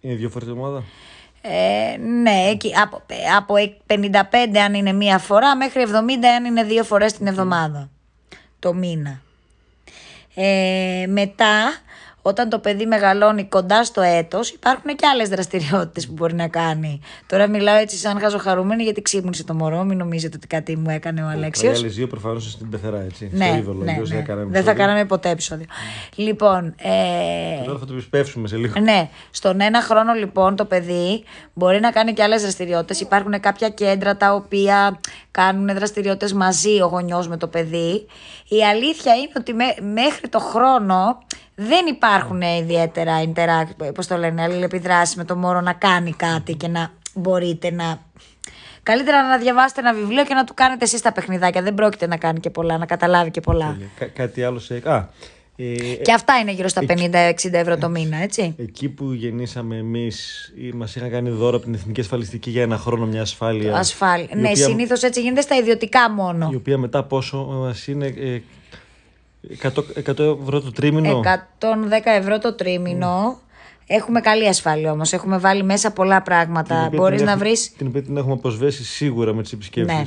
Είναι 0.00 0.14
δύο 0.14 0.28
φορές 0.28 0.48
την 0.48 0.56
εβδομάδα; 0.56 0.84
Ε, 1.48 1.96
ναι, 1.96 2.48
εκεί, 2.50 2.72
από, 2.82 3.02
από 3.36 3.54
55 3.86 4.56
αν 4.64 4.74
είναι 4.74 4.92
μία 4.92 5.18
φορά 5.18 5.56
μέχρι 5.56 5.84
70 5.86 5.92
αν 6.36 6.44
είναι 6.44 6.62
δύο 6.62 6.84
φορές 6.84 7.12
την 7.12 7.26
εβδομάδα 7.26 7.90
το 8.58 8.74
μήνα. 8.74 9.20
Ε, 10.34 11.06
μετά, 11.08 11.76
όταν 12.28 12.48
το 12.48 12.58
παιδί 12.58 12.86
μεγαλώνει 12.86 13.44
κοντά 13.44 13.84
στο 13.84 14.00
έτος, 14.00 14.50
υπάρχουν 14.50 14.96
και 14.96 15.06
άλλες 15.06 15.28
δραστηριότητες 15.28 16.06
που 16.06 16.12
μπορεί 16.12 16.34
να 16.34 16.48
κάνει. 16.48 17.00
Τώρα 17.26 17.46
μιλάω 17.48 17.76
έτσι 17.76 17.96
σαν 17.96 18.20
χαζοχαρούμενη 18.20 18.82
γιατί 18.82 19.02
ξύπνησε 19.02 19.44
το 19.44 19.54
μωρό, 19.54 19.84
μην 19.84 19.98
νομίζετε 19.98 20.36
ότι 20.36 20.46
κάτι 20.46 20.76
μου 20.76 20.90
έκανε 20.90 21.22
ο 21.24 21.28
Οι 21.28 21.32
Αλέξιος. 21.32 21.78
άλλε 21.78 21.88
δύο 21.88 22.06
προφανώ 22.06 22.38
στην 22.38 22.68
πεθερά, 22.70 23.00
έτσι. 23.00 23.30
Ναι, 23.32 23.46
στο 23.46 23.56
είδωλο. 23.56 23.84
ναι, 23.84 23.90
αλλιώς 23.92 24.08
ναι. 24.10 24.16
Δεν, 24.16 24.24
κάναμε 24.24 24.44
δεν 24.44 24.52
θα 24.52 24.58
επεισόδιο. 24.70 24.84
κάναμε 24.84 25.04
ποτέ 25.04 25.30
επεισόδιο. 25.30 25.66
Λοιπόν, 26.14 26.74
ε, 26.78 27.64
Τώρα 27.64 27.78
θα 27.78 27.86
το 27.86 27.92
επισπεύσουμε 27.92 28.48
σε 28.48 28.56
λίγο. 28.56 28.80
ναι, 28.80 29.08
στον 29.30 29.60
ένα 29.60 29.82
χρόνο 29.82 30.12
λοιπόν 30.12 30.56
το 30.56 30.64
παιδί 30.64 31.24
μπορεί 31.54 31.80
να 31.80 31.90
κάνει 31.90 32.12
και 32.12 32.22
άλλες 32.22 32.42
δραστηριότητες. 32.42 33.00
Υπάρχουν 33.00 33.40
κάποια 33.40 33.68
κέντρα 33.68 34.16
τα 34.16 34.34
οποία 34.34 35.00
κάνουν 35.30 35.74
δραστηριότητες 35.74 36.32
μαζί 36.32 36.80
ο 36.80 36.86
γονιός 36.86 37.28
με 37.28 37.36
το 37.36 37.46
παιδί. 37.46 38.06
Η 38.48 38.64
αλήθεια 38.70 39.14
είναι 39.14 39.32
ότι 39.36 39.52
μέ- 39.54 39.80
μέχρι 39.80 40.28
το 40.28 40.38
χρόνο 40.38 41.18
δεν 41.58 41.86
υπάρχουν 41.86 42.40
ιδιαίτερα 42.40 43.22
interact, 43.24 43.92
πώς 43.94 44.06
το 44.06 44.16
λένε, 44.16 44.42
αλληλεπιδράσεις 44.42 45.16
με 45.16 45.24
το 45.24 45.36
μωρό 45.36 45.60
να 45.60 45.72
κάνει 45.72 46.12
κάτι 46.12 46.54
και 46.54 46.68
να 46.68 46.90
μπορείτε 47.14 47.70
να... 47.70 47.98
Καλύτερα 48.82 49.22
να 49.28 49.38
διαβάσετε 49.38 49.80
ένα 49.80 49.94
βιβλίο 49.94 50.24
και 50.24 50.34
να 50.34 50.44
του 50.44 50.54
κάνετε 50.54 50.84
εσείς 50.84 51.00
τα 51.02 51.12
παιχνιδάκια. 51.12 51.62
Δεν 51.62 51.74
πρόκειται 51.74 52.06
να 52.06 52.16
κάνει 52.16 52.40
και 52.40 52.50
πολλά, 52.50 52.78
να 52.78 52.86
καταλάβει 52.86 53.30
και 53.30 53.40
πολλά. 53.40 53.76
Κα- 53.98 54.06
κάτι 54.06 54.42
άλλο 54.44 54.58
σε. 54.58 54.80
Α, 54.84 55.08
ε, 55.56 55.74
Και 56.02 56.12
αυτά 56.12 56.38
είναι 56.38 56.52
γύρω 56.52 56.68
στα 56.68 56.82
50-60 56.88 57.52
ευρώ 57.52 57.76
το 57.78 57.88
μήνα, 57.88 58.16
έτσι. 58.22 58.54
Εκεί 58.58 58.88
που 58.88 59.12
γεννήσαμε 59.12 59.76
εμείς, 59.76 60.52
μας 60.74 60.96
είχαν 60.96 61.10
κάνει 61.10 61.30
δώρο 61.30 61.56
από 61.56 61.64
την 61.64 61.74
Εθνική 61.74 62.00
Ασφαλιστική 62.00 62.50
για 62.50 62.62
ένα 62.62 62.76
χρόνο 62.78 63.06
μια 63.06 63.20
ασφάλεια. 63.20 63.76
Ασφάλεια. 63.76 64.26
η 64.32 64.36
Ναι, 64.40 64.48
οποία- 64.48 64.64
συνήθως 64.66 65.02
έτσι 65.02 65.20
γίνεται 65.20 65.40
στα 65.40 65.56
ιδιωτικά 65.56 66.10
μόνο. 66.10 66.48
Η 66.52 66.56
οποία 66.56 66.78
μετά 66.78 67.02
πόσο 67.04 67.36
μας 67.38 67.86
είναι. 67.86 68.06
Ε, 68.06 68.40
100, 69.62 69.68
100 70.06 70.38
ευρώ 70.42 70.60
το 70.60 70.72
τρίμηνο. 70.72 71.20
110 71.20 72.12
ευρώ 72.18 72.38
το 72.38 72.54
τρίμηνο. 72.54 73.38
Έχουμε 73.86 74.20
καλή 74.20 74.48
ασφάλεια 74.48 74.92
όμως. 74.92 75.12
Έχουμε 75.12 75.38
βάλει 75.38 75.62
μέσα 75.62 75.90
πολλά 75.90 76.14
Την 76.16 76.24
πράγματα. 76.24 76.84
οποία 76.86 76.98
Μπορείς 76.98 77.16
την 77.16 77.26
να 77.26 77.32
έχουμε- 77.32 77.48
βρει. 77.48 77.58
Την 77.76 77.86
οποία 77.86 78.02
την 78.02 78.16
έχουμε 78.16 78.32
αποσβέσει 78.32 78.84
σίγουρα 78.84 79.34
με 79.34 79.42
τις 79.42 79.52
επισκέψεις. 79.52 79.96
Ναι. 79.98 80.04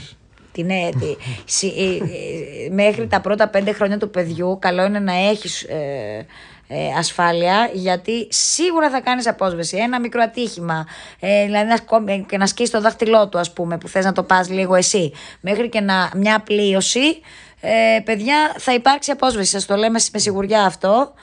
Την, 0.52 0.70
ε, 0.70 0.90
τη- 1.00 1.16
σι- 1.46 1.74
ε, 1.78 1.96
ε, 1.96 2.70
μέχρι 2.72 3.08
τα 3.08 3.22
πρώτα 3.22 3.48
πέντε 3.50 3.72
χρόνια 3.74 3.98
του 3.98 4.10
παιδιού 4.10 4.58
καλό 4.62 4.86
είναι 4.86 5.00
να 5.00 5.14
έχεις 5.14 5.62
ε, 5.64 6.26
ε, 6.68 6.78
ασφάλεια 6.98 7.70
γιατί 7.74 8.28
σίγουρα 8.30 8.90
θα 8.90 9.02
κάνεις 9.02 9.28
απόσβεση 9.28 9.78
ένα 9.78 10.00
μικρό 10.00 10.22
ατύχημα 10.22 10.88
ε, 11.20 11.46
δηλαδή 11.46 11.68
να, 11.68 11.76
σκο- 11.76 12.04
ε, 12.08 12.18
και 12.28 12.38
να 12.38 12.46
σκίσεις 12.46 12.72
το 12.74 12.82
δάχτυλό 12.82 13.28
του 13.30 13.40
ας 13.40 13.54
πούμε 13.54 13.78
που 13.78 13.88
θες 13.88 14.06
να 14.06 14.12
το 14.12 14.24
πας 14.24 14.50
λίγο 14.50 14.76
εσύ 14.76 15.12
μέχρι 15.42 15.70
και 15.70 15.80
να, 15.80 16.10
μια 16.16 16.40
πλοίωση 16.40 17.20
ε, 17.62 18.00
παιδιά 18.04 18.56
θα 18.58 18.74
υπάρξει 18.74 19.12
απόσβεση 19.12 19.52
σας 19.52 19.66
το 19.66 19.76
λέμε 19.76 20.00
με 20.14 20.20
σιγουριά 20.20 20.66
αυτό 20.66 21.14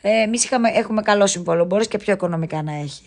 ε, 0.00 0.22
Εμείς 0.22 0.48
έχουμε 0.74 1.02
καλό 1.02 1.26
συμβόλαιο. 1.26 1.64
Μπορείς 1.64 1.88
και 1.88 1.98
πιο 1.98 2.12
οικονομικά 2.12 2.62
να 2.62 2.72
εχει 2.72 3.04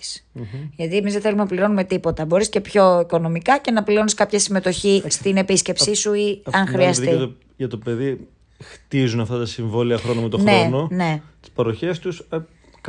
Γιατί 0.76 0.98
εμείς 0.98 1.14
δεν 1.14 1.22
θέλουμε 1.22 1.42
να 1.42 1.48
πληρώνουμε 1.48 1.84
τίποτα. 1.84 2.26
Μπορείς 2.26 2.50
και 2.50 2.62
πιο 2.62 3.00
οικονομικά 3.00 3.58
και 3.60 3.72
να 3.72 3.84
πληρώνεις 3.84 4.14
κάποια 4.14 4.40
συμμετοχή 4.40 5.04
στην 5.08 5.38
επίσκεψή 5.38 5.94
σου 5.96 6.14
ή 6.14 6.42
Απ' 6.44 6.56
αν 6.56 6.66
την 6.66 6.74
άλλη, 6.76 6.84
χρειαστεί. 6.84 7.06
Για 7.08 7.18
το, 7.18 7.34
για 7.56 7.68
το 7.68 7.78
παιδί 7.78 8.28
χτίζουν 8.64 9.20
αυτά 9.20 9.38
τα 9.38 9.46
συμβόλαια 9.46 9.98
χρόνο 9.98 10.22
με 10.22 10.30
το 10.30 10.38
Ναι, 10.38 10.60
χρόνο. 10.60 10.88
ναι. 10.92 11.22
Τις 11.42 11.50
παροχές 11.50 12.00
τους. 12.00 12.28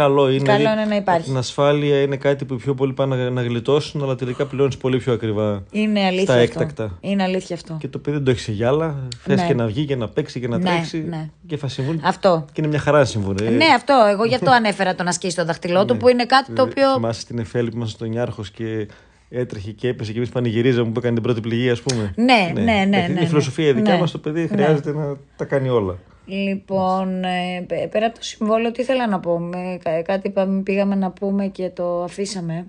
Καλό 0.01 0.31
είναι. 0.31 0.43
Καλό 0.45 0.57
δηλαδή, 0.59 0.77
είναι 0.81 0.89
να 0.89 0.97
υπάρχει. 0.97 1.29
Την 1.29 1.37
ασφάλεια 1.37 2.01
είναι 2.03 2.17
κάτι 2.17 2.45
που 2.45 2.55
οι 2.55 2.57
πιο 2.57 2.75
πολλοί 2.75 2.93
πάνε 2.93 3.17
να, 3.17 3.31
να 3.31 3.43
γλιτώσουν, 3.43 4.03
αλλά 4.03 4.15
τελικά 4.15 4.45
πληρώνεις 4.47 4.77
πολύ 4.77 4.99
πιο 4.99 5.13
ακριβά. 5.13 5.63
Είναι 5.71 6.01
αλήθεια 6.05 6.23
Στα 6.25 6.33
αυτό. 6.33 6.43
έκτακτα. 6.45 6.97
Είναι 7.01 7.23
αλήθεια 7.23 7.57
αυτό. 7.57 7.77
Και 7.81 7.89
το 7.89 7.99
παιδί 7.99 8.17
δεν 8.17 8.25
το 8.25 8.31
έχει 8.31 8.41
σε 8.41 8.53
γυάλα. 8.53 8.95
Θες 9.23 9.41
Ναι. 9.41 9.47
και 9.47 9.55
να 9.55 9.67
βγει 9.67 9.85
και 9.85 9.97
να 9.97 10.09
παίξει 10.09 10.41
και 10.41 10.49
να 10.49 10.59
Ναι, 10.59 10.65
τρέξει. 10.71 11.05
ναι. 11.09 11.29
Και 11.47 11.57
θα 11.57 11.69
συμβούν. 11.69 12.01
Αυτό. 12.05 12.45
Και 12.53 12.61
είναι 12.61 12.69
μια 12.69 12.79
χαρά 12.79 12.99
να 12.99 13.05
συμβούν. 13.05 13.37
ε. 13.43 13.51
Ναι, 13.51 13.65
αυτό. 13.75 13.95
Εγώ 14.13 14.25
γι' 14.25 14.35
αυτό 14.35 14.51
ανέφερα 14.61 14.95
το 14.95 15.03
να 15.03 15.13
σκίσει 15.13 15.37
το 15.37 15.45
δαχτυλό 15.45 15.85
του, 15.85 15.97
που 15.97 16.09
είναι 16.09 16.25
κάτι 16.25 16.53
το 16.53 16.63
Ε, 16.63 16.65
οποίο. 16.71 16.93
Θυμάσαι 16.95 17.21
στην 17.21 17.39
Εφέλη 17.39 17.69
που 17.71 17.77
ήμασταν 17.77 17.97
στον 17.97 18.09
Νιάρχο 18.09 18.43
και 18.55 18.89
έτρεχε 19.31 19.71
και 19.71 19.89
έπεσε 19.89 20.11
και 20.13 20.19
εμείς 20.19 20.29
πανηγυρίζαμε 20.31 20.91
που 20.91 20.99
έκανε 20.99 21.15
την 21.15 21.23
πρώτη 21.23 21.41
πληγή, 21.41 21.71
ας 21.71 21.81
πούμε. 21.81 22.13
Ναι, 22.17 22.51
ναι, 22.55 22.63
ναι, 22.63 22.81
Ε, 22.81 22.85
ναι, 22.85 23.07
Η 23.11 23.13
ναι. 23.13 23.27
φιλοσοφία 23.27 23.69
η 23.69 23.73
δικιά 23.73 23.95
Ναι. 23.95 24.01
μας 24.01 24.11
το 24.11 24.19
παιδί 24.19 24.47
χρειάζεται 24.49 24.93
να 24.93 25.17
τα 25.37 25.45
κάνει 25.45 25.69
όλα. 25.69 25.97
Λοιπόν, 26.31 27.25
ε, 27.25 27.65
πε- 27.67 27.89
πέρα 27.89 28.07
από 28.07 28.15
το 28.19 28.23
συμβόλαιο, 28.25 28.73
τι 28.73 28.83
ήθελα 28.83 29.07
να 29.09 29.21
πω. 29.21 29.39
Με, 29.39 29.79
κα- 29.83 30.03
κάτι 30.03 30.29
είπαμε, 30.29 30.61
πήγαμε 30.63 30.95
να 30.95 31.11
πούμε 31.11 31.47
και 31.47 31.71
το 31.71 32.03
αφήσαμε. 32.03 32.67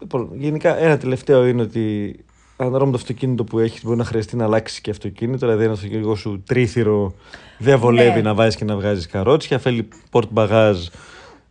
Λοιπόν, 0.00 0.30
γενικά 0.34 0.76
ένα 0.78 0.98
τελευταίο 0.98 1.46
είναι 1.46 1.62
ότι 1.62 2.16
ανάλογα 2.56 2.84
με 2.84 2.90
το 2.90 2.96
αυτοκίνητο 2.96 3.44
που 3.44 3.58
έχεις, 3.58 3.84
μπορεί 3.84 3.96
να 3.96 4.04
χρειαστεί 4.04 4.36
να 4.36 4.44
αλλάξει 4.44 4.80
και 4.80 4.90
αυτοκίνητο. 4.90 5.46
Δηλαδή, 5.46 5.64
ένας 5.64 5.76
αυτοκίνητο 5.76 6.14
σου 6.14 6.42
τρίθυρο 6.46 7.14
δεν 7.58 7.78
βολεύει 7.78 8.16
Ναι. 8.16 8.22
να 8.22 8.34
βάζεις 8.34 8.56
και 8.56 8.64
να 8.64 8.76
βγάζεις 8.76 9.06
καρότσια. 9.06 9.58
Θέλει 9.58 9.88
πορτ 10.10 10.28
μπαγάζ 10.32 10.86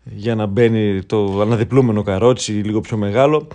για 0.04 0.36
να 0.36 0.46
μπαίνει 0.46 1.04
το 1.04 1.42
αναδιπλούμενο 1.42 2.04
καρότσι 2.04 2.52
λίγο 2.52 2.82
πιο 2.82 2.98
μεγάλο. 2.98 3.48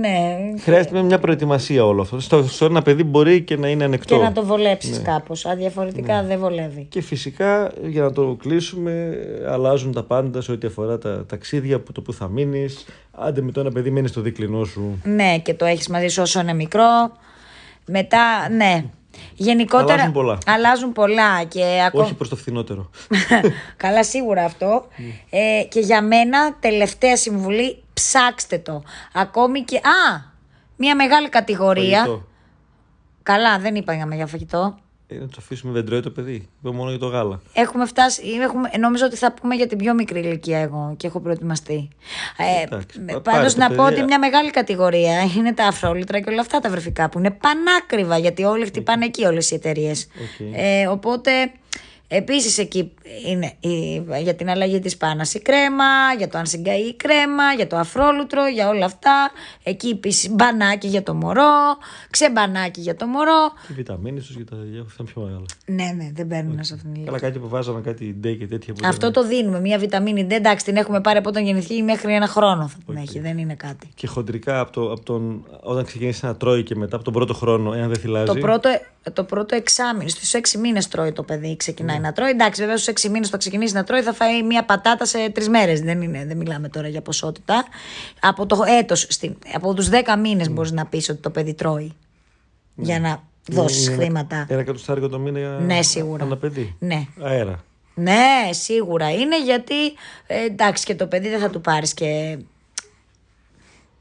Ναι. 0.00 0.36
Χρειάζεται 0.60 1.02
μια 1.02 1.18
προετοιμασία 1.18 1.84
όλο 1.84 2.02
αυτό. 2.02 2.20
Στο, 2.20 2.42
στο 2.42 2.64
ένα 2.64 2.82
παιδί 2.82 3.04
μπορεί 3.04 3.42
και 3.42 3.56
να 3.56 3.68
είναι 3.68 3.84
ανεκτό. 3.84 4.16
Και 4.16 4.22
να 4.22 4.32
το 4.32 4.44
βολέψεις 4.44 4.96
Ναι. 4.98 5.02
κάπως. 5.04 5.46
Αδιαφορετικά 5.46 6.22
δεν 6.22 6.38
βολεύει. 6.38 6.86
Και 6.88 7.00
φυσικά 7.00 7.70
για 7.82 8.02
να 8.02 8.12
το 8.12 8.36
κλείσουμε 8.40 9.16
αλλάζουν 9.48 9.92
τα 9.92 10.02
πάντα 10.02 10.40
σε 10.40 10.52
ό,τι 10.52 10.66
αφορά 10.66 10.98
τα 10.98 11.26
ταξίδια, 11.26 11.80
που 11.80 11.92
το 11.92 12.00
που 12.00 12.12
θα 12.12 12.28
μείνεις. 12.28 12.86
Άντε 13.10 13.40
με 13.40 13.52
το 13.52 13.60
ένα 13.60 13.70
παιδί 13.70 13.90
μένεις 13.90 14.10
στο 14.10 14.20
δίκλινό 14.20 14.64
σου. 14.64 15.00
Ναι, 15.04 15.38
και 15.38 15.54
το 15.54 15.64
έχεις 15.64 15.88
μαζί 15.88 16.08
σου 16.08 16.22
όσο 16.22 16.40
είναι 16.40 16.54
μικρό. 16.54 17.12
Μετά, 17.86 18.48
ναι. 18.56 18.84
Γενικότερα. 19.34 19.92
Αλλάζουν 19.92 20.12
πολλά. 20.12 20.38
Αλλάζουν 20.46 20.92
πολλά 20.92 21.44
και 21.44 21.64
ακόμα. 21.86 22.04
Όχι 22.04 22.14
προς 22.14 22.28
το 22.28 22.36
φθηνότερο. 22.36 22.90
Καλά, 23.76 24.04
σίγουρα 24.04 24.44
αυτό. 24.44 24.86
Ε, 25.30 25.64
και 25.68 25.80
για 25.80 26.02
μένα, 26.02 26.56
τελευταία 26.60 27.16
συμβουλή, 27.16 27.82
ψάξτε 27.98 28.58
το. 28.58 28.82
Ακόμη 29.12 29.62
και. 29.62 29.76
Α! 29.76 30.20
Μια 30.76 30.94
μεγάλη 30.94 31.28
κατηγορία. 31.28 31.98
Φαγητό. 31.98 32.26
Καλά, 33.22 33.58
δεν 33.58 33.74
είπαμε 33.74 34.14
για 34.14 34.26
φαγητό. 34.26 34.78
Ε, 35.10 35.14
να 35.14 35.26
το 35.26 35.36
αφήσουμε 35.38 35.72
δεν 35.72 35.84
τρώει 35.86 36.00
το 36.00 36.10
παιδί. 36.10 36.48
Είπα 36.60 36.72
μόνο 36.72 36.90
για 36.90 36.98
το 36.98 37.06
γάλα. 37.06 37.40
Έχουμε 37.52 37.86
φτάσει, 37.86 38.22
έχουμε, 38.42 38.70
νόμιζα 38.78 39.06
ότι 39.06 39.16
θα 39.16 39.32
πούμε 39.32 39.54
για 39.54 39.66
την 39.66 39.78
πιο 39.78 39.94
μικρή 39.94 40.20
ηλικία 40.20 40.58
εγώ 40.58 40.94
και 40.96 41.06
έχω 41.06 41.20
προετοιμαστεί. 41.20 41.88
Ε, 42.36 42.62
Εντάξει, 42.62 43.00
ε, 43.06 43.12
πά- 43.12 43.22
πάντως 43.22 43.54
πάρε 43.54 43.68
να 43.68 43.68
το 43.68 43.74
πω 43.74 43.84
παιδί, 43.84 43.96
ότι 43.96 44.04
μια 44.08 44.18
μεγάλη 44.18 44.50
κατηγορία 44.50 45.22
είναι 45.36 45.52
τα 45.54 45.66
αφρόλουτρα 45.66 46.20
και 46.20 46.30
όλα 46.30 46.40
αυτά 46.40 46.60
τα 46.60 46.70
βρεφικά 46.70 47.08
που 47.08 47.18
είναι 47.18 47.30
πανάκριβα 47.30 48.18
γιατί 48.18 48.44
όλοι 48.44 48.66
χτυπάνε 48.66 49.04
εκεί 49.04 49.24
όλες 49.24 49.50
οι 49.50 49.54
εταιρείες. 49.54 50.04
Οκ. 50.04 50.46
Ε, 50.56 50.86
οπότε 50.86 51.30
επίσης 52.08 52.58
εκεί 52.58 52.92
είναι 53.26 53.52
η- 53.60 54.02
για 54.22 54.34
την 54.34 54.50
αλλαγή 54.50 54.78
της 54.80 54.96
πάνας 54.96 55.34
η 55.34 55.40
κρέμα, 55.40 55.84
για 56.18 56.28
το 56.28 56.38
αν 56.38 56.46
συγκαεί 56.46 56.80
η 56.80 56.94
κρέμα, 56.94 57.52
για 57.56 57.66
το 57.66 57.76
αφρόλουτρο, 57.76 58.46
για 58.48 58.68
όλα 58.68 58.84
αυτά. 58.84 59.30
Εκεί 59.62 59.88
επίσης 59.88 60.30
μπανάκι 60.30 60.86
για 60.86 61.02
το 61.02 61.14
μωρό, 61.14 61.52
ξεμπανάκι 62.10 62.80
για 62.80 62.96
το 62.96 63.06
μωρό. 63.06 63.52
Οι 63.70 63.72
βιταμίνες 63.72 64.26
τους 64.26 64.36
για 64.36 64.44
τα 64.44 64.56
παιδιά 64.56 64.80
αυτά 64.80 64.94
είναι 65.00 65.10
πιο 65.12 65.22
μεγάλα. 65.22 65.44
Ναι, 65.66 66.02
ναι, 66.04 66.10
δεν 66.14 66.26
παίρνουν 66.26 66.64
σε 66.64 66.74
αυτήν 66.74 66.78
την 66.92 67.00
ηλικία. 67.02 67.04
Καλά, 67.04 67.18
κάτι 67.18 67.38
που 67.38 67.48
βάζαμε 67.48 67.80
κάτι 67.80 68.14
ντε 68.20 68.32
και 68.32 68.46
τέτοια 68.46 68.72
που. 68.74 68.80
Αυτό 68.86 69.06
ήταν- 69.08 69.22
το 69.22 69.28
δίνουμε. 69.28 69.60
Μία 69.60 69.78
βιταμίνη 69.78 70.26
D, 70.30 70.32
εντάξει, 70.32 70.64
την 70.64 70.76
έχουμε 70.76 71.00
πάρει 71.00 71.18
από 71.18 71.28
όταν 71.28 71.44
γεννηθεί 71.44 71.82
μέχρι 71.82 72.12
ένα 72.14 72.26
χρόνο 72.26 72.68
θα 72.68 72.76
την 72.86 72.96
έχει. 72.96 73.18
Δεν 73.20 73.38
είναι 73.38 73.54
κάτι. 73.54 73.88
Και 73.94 74.06
χοντρικά 74.06 74.60
από, 74.60 74.72
το, 74.72 74.92
από 74.92 75.04
τον, 75.04 75.46
όταν 75.60 75.84
ξεκινήσει 75.84 76.24
να 76.24 76.36
τρώει 76.36 76.62
και 76.62 76.74
μετά 76.76 76.94
από 76.96 77.04
τον 77.04 77.12
πρώτο 77.12 77.34
χρόνο, 77.34 77.72
εάν 77.72 77.88
δεν 77.88 77.98
θυλάζει. 77.98 78.26
Το 78.26 78.34
πρώτο, 78.34 78.68
το 79.12 79.24
πρώτο 79.24 79.54
εξάμεινο, 79.54 80.08
στους 80.08 80.34
έξι 80.34 80.58
μήνες 80.58 80.88
τρώει 80.88 81.12
το 81.12 81.22
παιδί, 81.22 81.56
ξεκινάει 81.56 81.97
φάει 81.98 82.06
να 82.06 82.12
τρώει. 82.12 82.30
Εντάξει, 82.30 82.60
βέβαια 82.60 82.76
στους 82.76 82.88
6 83.04 83.08
μήνες 83.10 83.30
το 83.30 83.36
ξεκινήσει 83.36 83.74
να 83.74 83.84
τρώει, 83.84 84.02
θα 84.02 84.12
φάει 84.12 84.42
μία 84.42 84.64
πατάτα 84.64 85.04
σε 85.06 85.30
τρεις 85.30 85.48
μέρες. 85.48 85.80
Δεν, 85.80 86.02
είναι, 86.02 86.24
δεν 86.26 86.36
μιλάμε 86.36 86.68
τώρα 86.68 86.88
για 86.88 87.02
ποσότητα. 87.02 87.64
Από 88.20 88.46
το 88.46 88.58
έτος, 88.80 89.06
στην- 89.08 89.36
από 89.54 89.74
τους 89.74 89.88
10 89.88 90.16
μήνες 90.18 90.50
μπορείς 90.50 90.72
να 90.72 90.86
πεις 90.86 91.08
ότι 91.08 91.20
το 91.20 91.30
παιδί 91.30 91.54
τρώει. 91.54 91.92
Για 92.74 93.00
να 93.00 93.22
δώσεις 93.48 93.86
Είναι 93.86 93.96
χρήματα. 93.96 94.46
Ένα 94.48 94.60
εκατοστάρικο 94.60 95.08
το 95.08 95.18
μήνα 95.18 95.38
για 95.38 95.48
Ναι, 95.48 95.82
σίγουρα. 95.82 96.24
ένα 96.24 96.36
παιδί. 96.36 96.76
Ναι. 96.78 97.06
Αέρα. 97.22 97.62
Ναι, 97.94 98.48
σίγουρα 98.50 99.10
είναι 99.10 99.42
γιατί 99.44 99.74
ε, 100.26 100.44
εντάξει 100.44 100.84
και 100.84 100.94
το 100.94 101.06
παιδί 101.06 101.28
δεν 101.28 101.38
θα 101.40 101.50
του 101.50 101.60
πάρεις 101.60 101.94
και. 101.94 102.38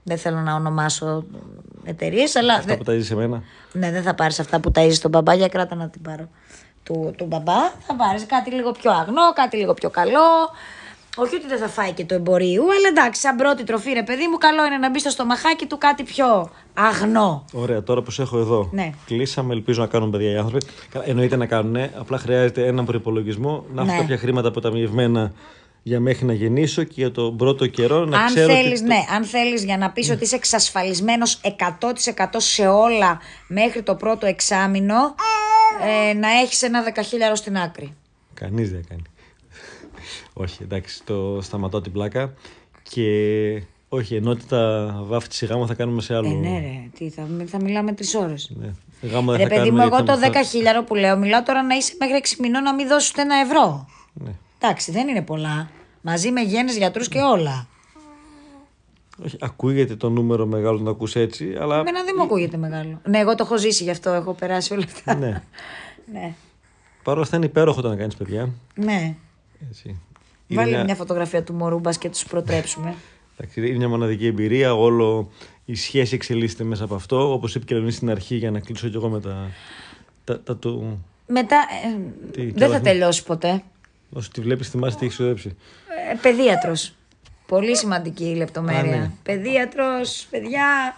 Δεν 0.04 0.18
θέλω 0.18 0.40
να 0.40 0.54
ονομάσω 0.56 1.26
εταιρείες, 1.84 2.36
αλλά. 2.36 2.54
Αυτά 2.54 2.66
δεν- 2.66 2.78
που 2.78 2.84
τα 2.84 2.94
ζεις 2.94 3.06
σε 3.06 3.16
μένα. 3.16 3.44
Ναι, 3.72 3.92
δεν 3.92 4.04
θα 4.04 4.14
πάρεις 4.16 4.40
αυτά 4.40 4.60
που 4.60 4.72
ταΐζεις 4.76 4.98
τον 5.02 5.12
μπαμπά, 5.12 5.34
για 5.34 5.48
κράτα 5.48 5.76
να 5.76 5.90
την 5.90 6.02
πάρω. 6.02 6.30
Του, 6.88 7.14
του 7.18 7.26
μπαμπά 7.26 7.62
θα 7.88 7.96
πάρει 7.96 8.26
κάτι 8.26 8.52
λίγο 8.52 8.72
πιο 8.72 8.92
αγνό, 8.92 9.34
κάτι 9.34 9.58
λίγο 9.58 9.74
πιο 9.74 9.90
καλό. 9.90 10.20
Όχι 11.20 11.36
ότι 11.36 11.48
δεν 11.48 11.58
θα 11.58 11.68
φάει 11.68 11.92
και 11.92 12.06
το 12.06 12.14
εμπορίου, 12.16 12.62
αλλά 12.64 12.88
εντάξει, 12.90 13.22
σαν 13.22 13.36
πρώτη 13.36 13.64
τροφή, 13.64 13.92
ρε 13.94 14.04
παιδί 14.04 14.28
μου, 14.28 14.38
καλό 14.38 14.66
είναι 14.66 14.78
να 14.78 14.90
μπει 14.90 15.00
στο 15.00 15.10
στομαχάκι 15.10 15.66
του 15.66 15.78
κάτι 15.78 16.04
πιο 16.04 16.50
αγνό. 16.74 17.46
Ωραία, 17.54 17.84
τώρα 17.84 18.02
που 18.02 18.12
σε 18.12 18.22
έχω 18.22 18.38
εδώ. 18.38 18.70
Ναι. 18.72 18.90
Κλείσαμε, 19.06 19.54
ελπίζω 19.54 19.82
να 19.82 19.88
κάνουν 19.88 20.12
παιδιά 20.12 20.32
οι 20.32 20.36
άνθρωποι. 20.38 20.66
Καλά, 20.92 21.06
Εννοείται 21.08 21.36
να 21.36 21.46
κάνουν, 21.46 21.72
ναι, 21.72 21.92
απλά 22.00 22.18
χρειάζεται 22.18 22.66
έναν 22.68 22.86
προπολογισμό, 22.86 23.64
να 23.74 23.82
έχω 23.82 23.92
Ναι. 23.92 23.98
κάποια 23.98 24.18
χρήματα 24.18 24.48
αποταμιευμένα 24.48 25.32
για 25.84 26.00
μέχρι 26.00 26.26
να 26.26 26.34
γεννήσω 26.34 26.84
και 26.84 26.94
για 26.96 27.12
τον 27.12 27.38
πρώτο 27.38 27.68
καιρό 27.68 28.06
να 28.06 28.20
αν 28.20 28.26
ξέρω. 28.26 28.54
θέλεις, 28.54 28.80
ότι 28.80 28.88
ναι, 28.90 29.06
αν 29.16 29.24
θέλεις 29.24 29.64
για 29.64 29.78
να 29.78 29.90
πεις 29.92 30.10
ότι 30.10 30.24
είσαι 30.24 30.36
εξασφαλισμένος 30.36 31.40
100% 31.44 32.26
σε 32.38 32.68
όλα 32.68 33.20
μέχρι 33.48 33.82
το 33.84 33.96
πρώτο 33.96 34.26
εξάμηνο, 34.26 35.16
ε, 36.10 36.14
να 36.14 36.30
έχεις 36.30 36.62
ένα 36.62 36.84
δεκαχίλιαρο 36.84 37.36
στην 37.36 37.58
άκρη. 37.58 37.94
Κανείς 38.34 38.72
δεν 38.72 38.86
κάνει. 38.90 39.02
όχι, 40.44 40.64
εντάξει, 40.64 41.04
το 41.04 41.40
σταματώ 41.42 41.82
την 41.82 41.92
πλάκα. 41.92 42.34
Και 42.90 43.10
όχι, 43.90 44.16
ενότητα 44.16 44.94
βάφτιση 45.04 45.46
γάμο 45.46 45.68
θα 45.68 45.74
κάνουμε 45.74 46.02
σε 46.02 46.16
άλλο. 46.16 46.28
Ε, 46.30 46.34
ναι 46.34 46.60
ρε, 46.60 46.90
τι, 46.98 47.10
θα, 47.10 47.28
θα 47.46 47.62
μιλάμε 47.62 47.92
τρεις 47.94 48.16
ώρες. 48.16 48.52
Ναι. 48.56 48.70
Γάμο 49.02 49.32
δεν 49.32 49.40
Ρε 49.40 49.44
θα 49.44 49.50
παιδί 49.50 49.72
μου, 49.72 49.78
κάνουμε, 49.78 49.84
εγώ 49.96 50.04
γιατί 50.06 50.22
το 50.28 50.34
θα- 50.34 50.42
10 50.42 50.46
χιλιάρο 50.50 50.84
που 50.84 50.96
λέω, 50.96 51.18
μιλάω 51.18 51.44
τώρα 51.44 51.64
να 51.64 51.76
είσαι 51.76 51.94
μέχρι 52.00 52.22
6 52.24 52.36
μηνών 52.40 52.64
να 52.64 52.74
μην 52.74 52.88
δώσεις 52.88 53.10
ούτε 53.10 53.22
ένα 53.22 53.36
ευρώ. 53.36 53.88
Ναι. 54.14 54.32
Εντάξει, 54.60 54.92
δεν 54.92 55.08
είναι 55.08 55.22
πολλά. 55.22 55.70
Μαζί 56.02 56.32
με 56.32 56.42
γέννες, 56.42 56.78
γιατρούς 56.78 57.08
και 57.10 57.20
όλα. 57.20 57.68
Όχι, 59.26 59.38
ακούγεται 59.40 59.96
το 59.96 60.10
νούμερο 60.10 60.46
μεγάλο 60.46 60.78
να 60.78 60.84
το 60.84 60.90
ακούς 60.90 61.16
έτσι, 61.16 61.56
αλλά. 61.60 61.80
Εμένα 61.80 62.04
δεν 62.04 62.14
μου 62.18 62.24
ακούγεται 62.24 62.58
μεγάλο. 62.58 63.02
Ναι, 63.08 63.18
εγώ 63.20 63.36
το 63.36 63.44
έχω 63.44 63.58
ζήσει 63.58 63.84
γι' 63.84 63.90
αυτό, 63.90 64.10
έχω 64.10 64.34
περάσει 64.34 64.74
όλα 64.74 64.84
αυτά. 64.86 65.16
ναι. 65.16 65.42
ναι. 66.14 66.34
Παρ' 67.04 67.14
όλα 67.16 67.24
αυτά 67.24 67.36
είναι 67.36 67.46
υπέροχο 67.46 67.82
το 67.82 67.88
να 67.90 67.96
κάνεις 67.96 68.16
παιδιά. 68.16 68.50
ναι. 68.76 69.16
Έτσι. 69.70 70.00
Είναι 70.48 70.62
Βάλε 70.62 70.72
μια- 70.76 70.84
μια 70.84 70.96
φωτογραφία 70.96 71.44
του 71.44 71.54
μωρού 71.54 71.80
μπας 71.80 71.98
και 71.98 72.10
τους 72.10 72.24
προτρέψουμε. 72.26 72.96
Εντάξει, 73.38 73.68
είναι 73.68 73.78
μια 73.78 73.88
μοναδική 73.90 74.26
εμπειρία. 74.26 74.74
Όλο 74.74 75.30
η 75.66 75.76
σχέση 75.76 76.16
εξελίσσεται 76.16 76.64
μέσα 76.64 76.84
από 76.84 76.96
αυτό. 76.96 77.34
Όπως 77.34 77.56
είπε 77.56 77.66
και 77.66 77.74
η 77.74 77.78
Λεωνή 77.78 77.92
στην 77.92 78.10
αρχή, 78.10 78.36
για 78.36 78.52
να 78.52 78.60
κλείσω 78.60 78.88
κι 78.90 78.96
εγώ 78.96 79.10
με 79.10 79.20
τα. 79.22 79.50
τα, 80.24 80.40
τα 80.42 80.56
του... 80.58 81.04
Μετά 81.28 81.66
ε, 81.86 82.00
Τι, 82.32 82.44
δεν 82.46 82.54
καλά, 82.60 82.74
θα 82.74 82.80
τι. 82.80 82.84
τελειώσει 82.84 83.24
ποτέ. 83.24 83.64
Όσο 84.14 84.30
τη 84.32 84.42
βλέπεις, 84.42 84.70
θυμάσαι 84.70 84.98
τι 84.98 85.06
έχεις 85.06 85.18
ξοδέψει. 85.18 85.56
Ε, 86.12 86.16
παιδίατρος. 86.22 86.94
Πολύ 87.48 87.78
σημαντική 87.78 88.26
η 88.26 88.36
λεπτομέρεια. 88.36 88.94
Α, 88.94 88.98
ναι. 88.98 89.12
Παιδίατρος, 89.24 90.28
παιδιά. 90.30 90.96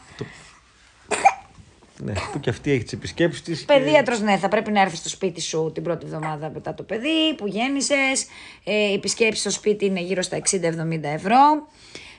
Ναι, 2.03 2.13
που 2.31 2.39
και 2.39 2.49
αυτή 2.49 2.71
έχει 2.71 2.83
τις 2.83 2.93
επισκέψεις 2.93 3.41
της. 3.41 3.65
Παιδίατρος, 3.65 4.21
ναι, 4.21 4.37
θα 4.37 4.47
πρέπει 4.47 4.71
να 4.71 4.81
έρθεις 4.81 4.99
στο 4.99 5.09
σπίτι 5.09 5.41
σου 5.41 5.71
την 5.73 5.83
πρώτη 5.83 6.05
εβδομάδα 6.05 6.49
μετά 6.53 6.73
το 6.73 6.83
παιδί 6.83 7.35
που 7.37 7.47
γέννησες. 7.47 8.25
Ε, 8.63 8.73
η 8.73 8.93
επισκέψη 8.93 9.39
στο 9.39 9.49
σπίτι 9.49 9.85
είναι 9.85 9.99
γύρω 10.01 10.21
στα 10.21 10.37
60-70 10.37 10.99
ευρώ. 11.01 11.67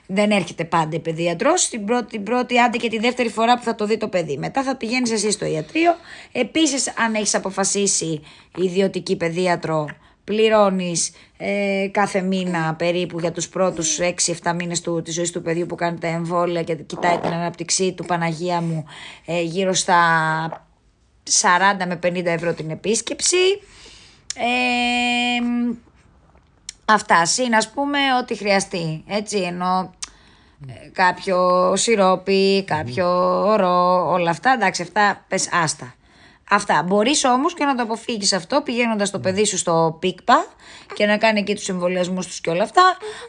Δεν 0.07 0.31
έρχεται 0.31 0.63
πάντα 0.63 0.95
η 0.95 0.99
παιδίατρος. 0.99 1.69
Την 1.69 1.85
πρώτη, 1.85 2.05
την 2.05 2.23
πρώτη, 2.23 2.59
άντε 2.59 2.77
και 2.77 2.89
τη 2.89 2.99
δεύτερη 2.99 3.29
φορά 3.29 3.57
που 3.57 3.63
θα 3.63 3.75
το 3.75 3.85
δει 3.85 3.97
το 3.97 4.07
παιδί. 4.07 4.37
Μετά 4.37 4.63
θα 4.63 4.75
πηγαίνεις 4.75 5.11
εσύ 5.11 5.31
στο 5.31 5.45
ιατρείο. 5.45 5.91
Επίσης, 6.31 6.93
αν 6.97 7.13
έχεις 7.13 7.35
αποφασίσει 7.35 8.21
ιδιωτική 8.57 9.15
παιδίατρο, 9.15 9.87
πληρώνεις 10.31 11.11
ε, 11.37 11.87
κάθε 11.91 12.21
μήνα 12.21 12.75
περίπου 12.75 13.19
για 13.19 13.31
τους 13.31 13.49
πρώτους 13.49 13.99
6-7 14.43 14.53
μήνες 14.55 14.81
του, 14.81 15.01
της 15.01 15.13
ζωής 15.13 15.31
του 15.31 15.41
παιδιού 15.41 15.65
που 15.65 15.75
κάνει 15.75 15.99
τα 15.99 16.07
εμβόλια 16.07 16.63
και 16.63 16.75
κοιτάει 16.75 17.17
την 17.17 17.31
αναπτυξή 17.31 17.93
του 17.93 18.05
Παναγία 18.05 18.61
μου 18.61 18.85
ε, 19.25 19.41
γύρω 19.41 19.73
στα 19.73 20.67
40 21.41 21.85
με 21.87 21.99
50 22.03 22.25
ευρώ 22.25 22.53
την 22.53 22.69
επίσκεψη. 22.69 23.61
Ε, 24.35 25.41
αυτά, 26.85 27.25
συν 27.25 27.55
ας 27.55 27.69
πούμε 27.69 27.99
ό,τι 28.21 28.35
χρειαστεί, 28.35 29.03
έτσι, 29.07 29.37
ενώ 29.37 29.93
ε, 30.67 30.89
κάποιο 30.89 31.71
σιρόπι, 31.75 32.63
κάποιο 32.63 33.07
ωρό, 33.47 34.09
όλα 34.11 34.29
αυτά, 34.29 34.51
εντάξει, 34.51 34.81
αυτά 34.81 35.25
πες 35.27 35.49
άστα. 35.51 35.93
Αυτά. 36.53 36.83
Μπορείς 36.83 37.23
όμως 37.23 37.53
και 37.53 37.65
να 37.65 37.75
το 37.75 37.81
αποφύγεις 37.83 38.33
αυτό 38.33 38.61
πηγαίνοντας 38.61 39.11
το 39.11 39.19
παιδί 39.19 39.45
σου 39.45 39.57
στο 39.57 39.97
πίκπα 39.99 40.45
και 40.93 41.05
να 41.05 41.17
κάνει 41.17 41.39
εκεί 41.39 41.55
τους 41.55 41.69
εμβολιασμούς 41.69 42.27
τους 42.27 42.41
και 42.41 42.49
όλα 42.49 42.63
αυτά. 42.63 42.81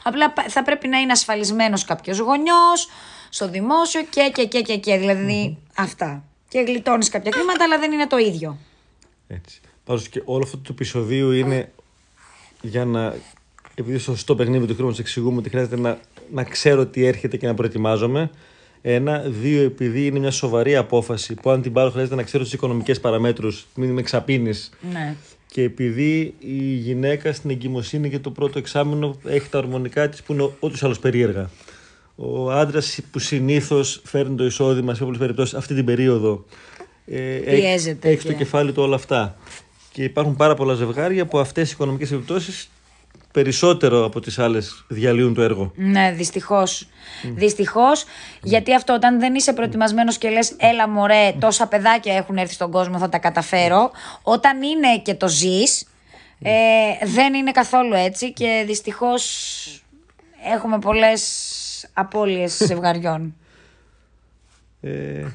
Απλά 0.02 0.30
πα- 0.30 0.44
θα 0.48 0.62
πρέπει 0.62 0.88
να 0.88 0.98
είναι 0.98 1.12
ασφαλισμένος 1.12 1.84
κάποιος 1.84 2.18
γονιός 2.18 2.88
στο 3.28 3.48
δημόσιο 3.48 4.02
και 4.10 4.30
και 4.34 4.44
και 4.46 4.60
και. 4.60 4.76
και. 4.76 4.96
Δηλαδή 4.96 5.58
αυτά. 5.76 6.24
Και 6.48 6.60
γλιτώνεις 6.60 7.08
κάποια 7.08 7.32
χρήματα, 7.32 7.64
αλλά 7.64 7.78
δεν 7.78 7.92
είναι 7.92 8.06
το 8.06 8.16
ίδιο. 8.16 8.58
Έτσι. 9.28 9.60
Πάντως 9.84 10.08
και 10.08 10.22
όλο 10.24 10.42
αυτό 10.42 10.56
το 10.56 10.68
επεισοδίο 10.70 11.32
είναι 11.32 11.72
για 12.60 12.84
να. 12.84 13.14
Επειδή 13.74 13.98
στο 13.98 14.10
σωστό 14.10 14.34
παιχνίδι 14.34 14.66
του 14.66 14.74
χρήματο 14.74 14.96
εξηγούμε 15.00 15.38
ότι 15.38 15.48
χρειάζεται 15.48 15.76
να, 15.76 15.98
να 16.30 16.44
ξέρω 16.44 16.86
τι 16.86 17.04
έρχεται 17.06 17.36
και 17.36 17.46
να 17.46 17.54
προετοιμάζομαι. 17.54 18.30
Ένα. 18.82 19.18
Δύο, 19.18 19.62
επειδή 19.62 20.06
είναι 20.06 20.18
μια 20.18 20.30
σοβαρή 20.30 20.76
απόφαση 20.76 21.34
που 21.34 21.50
αν 21.50 21.62
την 21.62 21.72
πάρω 21.72 21.90
χρειάζεται 21.90 22.14
να 22.14 22.22
ξέρω 22.22 22.44
τις 22.44 22.52
οικονομικές 22.52 23.00
παραμέτρους, 23.00 23.66
μην 23.74 23.90
με 23.90 24.02
ξαπίνεις. 24.02 24.70
Ναι. 24.92 25.14
Και 25.46 25.62
επειδή 25.62 26.34
η 26.38 26.56
γυναίκα 26.74 27.32
στην 27.32 27.50
εγκυμοσύνη 27.50 28.10
και 28.10 28.18
το 28.18 28.30
πρώτο 28.30 28.58
εξάμεινο 28.58 29.16
έχει 29.24 29.48
τα 29.48 29.58
ορμονικά 29.58 30.08
της 30.08 30.22
που 30.22 30.32
είναι 30.32 30.42
ούτω 30.42 30.68
ή 30.74 30.78
άλλω 30.80 30.94
περίεργα. 31.00 31.50
Ο 32.16 32.50
άντρας 32.52 33.00
που 33.10 33.18
συνήθως 33.18 34.00
φέρνει 34.04 34.36
το 34.36 34.44
εισόδημα 34.44 34.94
σε 34.94 35.02
πολλές 35.04 35.18
περιπτώσεις 35.18 35.54
αυτή 35.54 35.74
την 35.74 35.84
περίοδο. 35.84 36.44
Ε, 37.06 37.34
έχει- 37.36 37.60
Πιέζεται 37.60 38.08
έχει 38.08 38.20
στο 38.20 38.28
και- 38.30 38.34
κεφάλι 38.38 38.72
του 38.72 38.82
όλα 38.82 38.94
αυτά. 38.94 39.36
Και 39.92 40.02
υπάρχουν 40.04 40.36
πάρα 40.36 40.54
πολλά 40.54 40.74
ζευγάρια 40.74 41.26
που 41.26 41.38
αυτές 41.38 41.68
οι 41.70 41.72
οικονομικές 41.74 42.12
επιπτώσεις 42.12 42.70
περισσότερο 43.32 44.04
από 44.04 44.20
τις 44.20 44.38
άλλες 44.38 44.84
διαλύουν 44.88 45.34
το 45.34 45.42
έργο. 45.42 45.72
Ναι, 45.74 46.12
δυστυχώς. 46.16 46.86
Δυστυχώς, 47.34 48.04
γιατί 48.42 48.74
αυτό 48.74 48.94
όταν 48.94 49.20
δεν 49.20 49.34
είσαι 49.34 49.52
προετοιμασμένος 49.52 50.18
και 50.18 50.28
λες, 50.28 50.54
έλα 50.56 50.88
μωρέ, 50.88 51.32
τόσα 51.38 51.66
παιδάκια 51.66 52.16
έχουν 52.16 52.36
έρθει 52.36 52.54
στον 52.54 52.70
κόσμο, 52.70 52.98
θα 52.98 53.08
τα 53.08 53.18
καταφέρω. 53.18 53.90
Όταν 54.22 54.62
είναι 54.62 54.98
και 55.02 55.14
το 55.14 55.28
ζεις, 55.28 55.86
ε, 56.42 56.52
δεν 57.04 57.34
είναι 57.34 57.50
καθόλου 57.50 57.94
έτσι 57.94 58.32
και 58.32 58.64
δυστυχώς 58.66 59.24
έχουμε 60.54 60.78
πολλές 60.78 61.22
απώλειες 61.92 62.56
ζευγαριών. 62.66 63.34
Ε, 64.80 65.26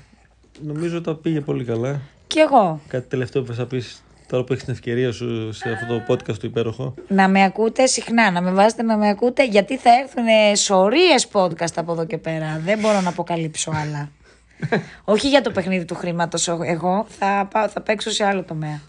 νομίζω 0.62 1.02
τα 1.02 1.16
πήγε 1.16 1.42
πολύ 1.42 1.64
καλά. 1.64 2.02
Κι 2.28 2.40
εγώ. 2.40 2.82
Κάτι 2.88 3.10
τελευταίο 3.10 3.44
που 3.44 3.54
θα 3.54 3.66
πεις 3.66 4.04
τώρα 4.28 4.44
που 4.44 4.54
έχεις 4.54 4.66
την 4.66 4.74
ευκαιρία 4.74 5.12
σου 5.12 5.52
σε 5.52 5.70
αυτό 5.70 5.98
το 5.98 6.14
podcast 6.14 6.38
του 6.38 6.46
υπέροχο. 6.46 6.94
Να 7.08 7.28
με 7.28 7.44
ακούτε 7.44 7.86
συχνά, 7.86 8.32
να 8.32 8.42
με 8.42 8.52
βάζετε 8.52 8.84
να 8.84 8.98
με 8.98 9.10
ακούτε, 9.10 9.46
γιατί 9.46 9.78
θα 9.78 9.90
έρθουν 10.02 10.56
σωρίες 10.56 11.28
podcast 11.32 11.74
από 11.76 11.92
εδώ 11.92 12.06
και 12.06 12.18
πέρα. 12.18 12.62
Δεν 12.64 12.80
μπορώ 12.80 13.02
να 13.02 13.10
αποκαλύψω 13.10 13.72
άλλα. 13.72 14.12
Όχι 15.14 15.30
για 15.30 15.42
το 15.42 15.52
παιχνίδι 15.52 15.86
του 15.86 15.96
χρήματος 15.96 16.48
εγώ, 16.48 17.06
θα, 17.10 17.48
πάω, 17.52 17.68
θα 17.68 17.82
παίξω 17.82 18.10
σε 18.10 18.26
άλλο 18.26 18.44
τομέα. 18.44 18.82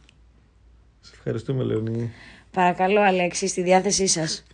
Σε 1.00 1.12
ευχαριστούμε, 1.14 1.64
Λεωνί. 1.64 2.12
Παρακαλώ, 2.50 3.00
Αλέξη, 3.00 3.46
στη 3.48 3.62
διάθεσή 3.62 4.06
σας. 4.06 4.44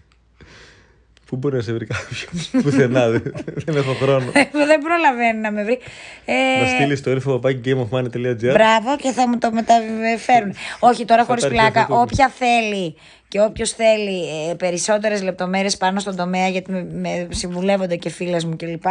Πού 1.35 1.41
μπορεί 1.41 1.57
να 1.57 1.63
σε 1.63 1.73
βρει 1.73 1.87
κάποιος, 1.87 2.27
πουθενά, 2.63 3.09
δεν, 3.09 3.23
δεν 3.65 3.77
έχω 3.77 3.93
χρόνο. 3.93 4.31
Δεν 4.53 4.81
προλαβαίνει 4.81 5.39
να 5.41 5.51
με 5.51 5.65
βρει. 5.65 5.79
Ε, 6.25 6.61
να 6.63 6.67
στείλεις 6.69 7.03
το 7.03 7.11
info 7.11 7.41
παπάκι 7.41 7.61
gameofmoney.gr. 7.65 8.53
Μπράβο 8.53 8.97
και 8.97 9.11
θα 9.13 9.29
μου 9.29 9.39
το 9.39 9.51
μεταφέρουν. 9.53 10.55
Όχι, 10.91 11.05
τώρα 11.05 11.25
χωρίς 11.25 11.43
υπάρχει 11.45 11.61
πλάκα. 11.61 11.81
αυτό 11.81 11.95
το- 11.95 12.01
Όποια 12.01 12.29
θέλει 12.39 12.95
και 13.29 13.41
όποιος 13.41 13.71
θέλει 13.73 14.49
ε, 14.51 14.55
περισσότερες 14.55 15.23
λεπτομέρειες 15.23 15.77
πάνω 15.77 16.01
στον 16.01 16.17
τομέα, 16.17 16.49
γιατί 16.49 16.71
με, 16.73 16.87
με 16.93 17.27
συμβουλεύονται 17.31 17.97
και 17.97 18.11
φίλες 18.11 18.45
μου 18.45 18.57
κλπ. 18.57 18.85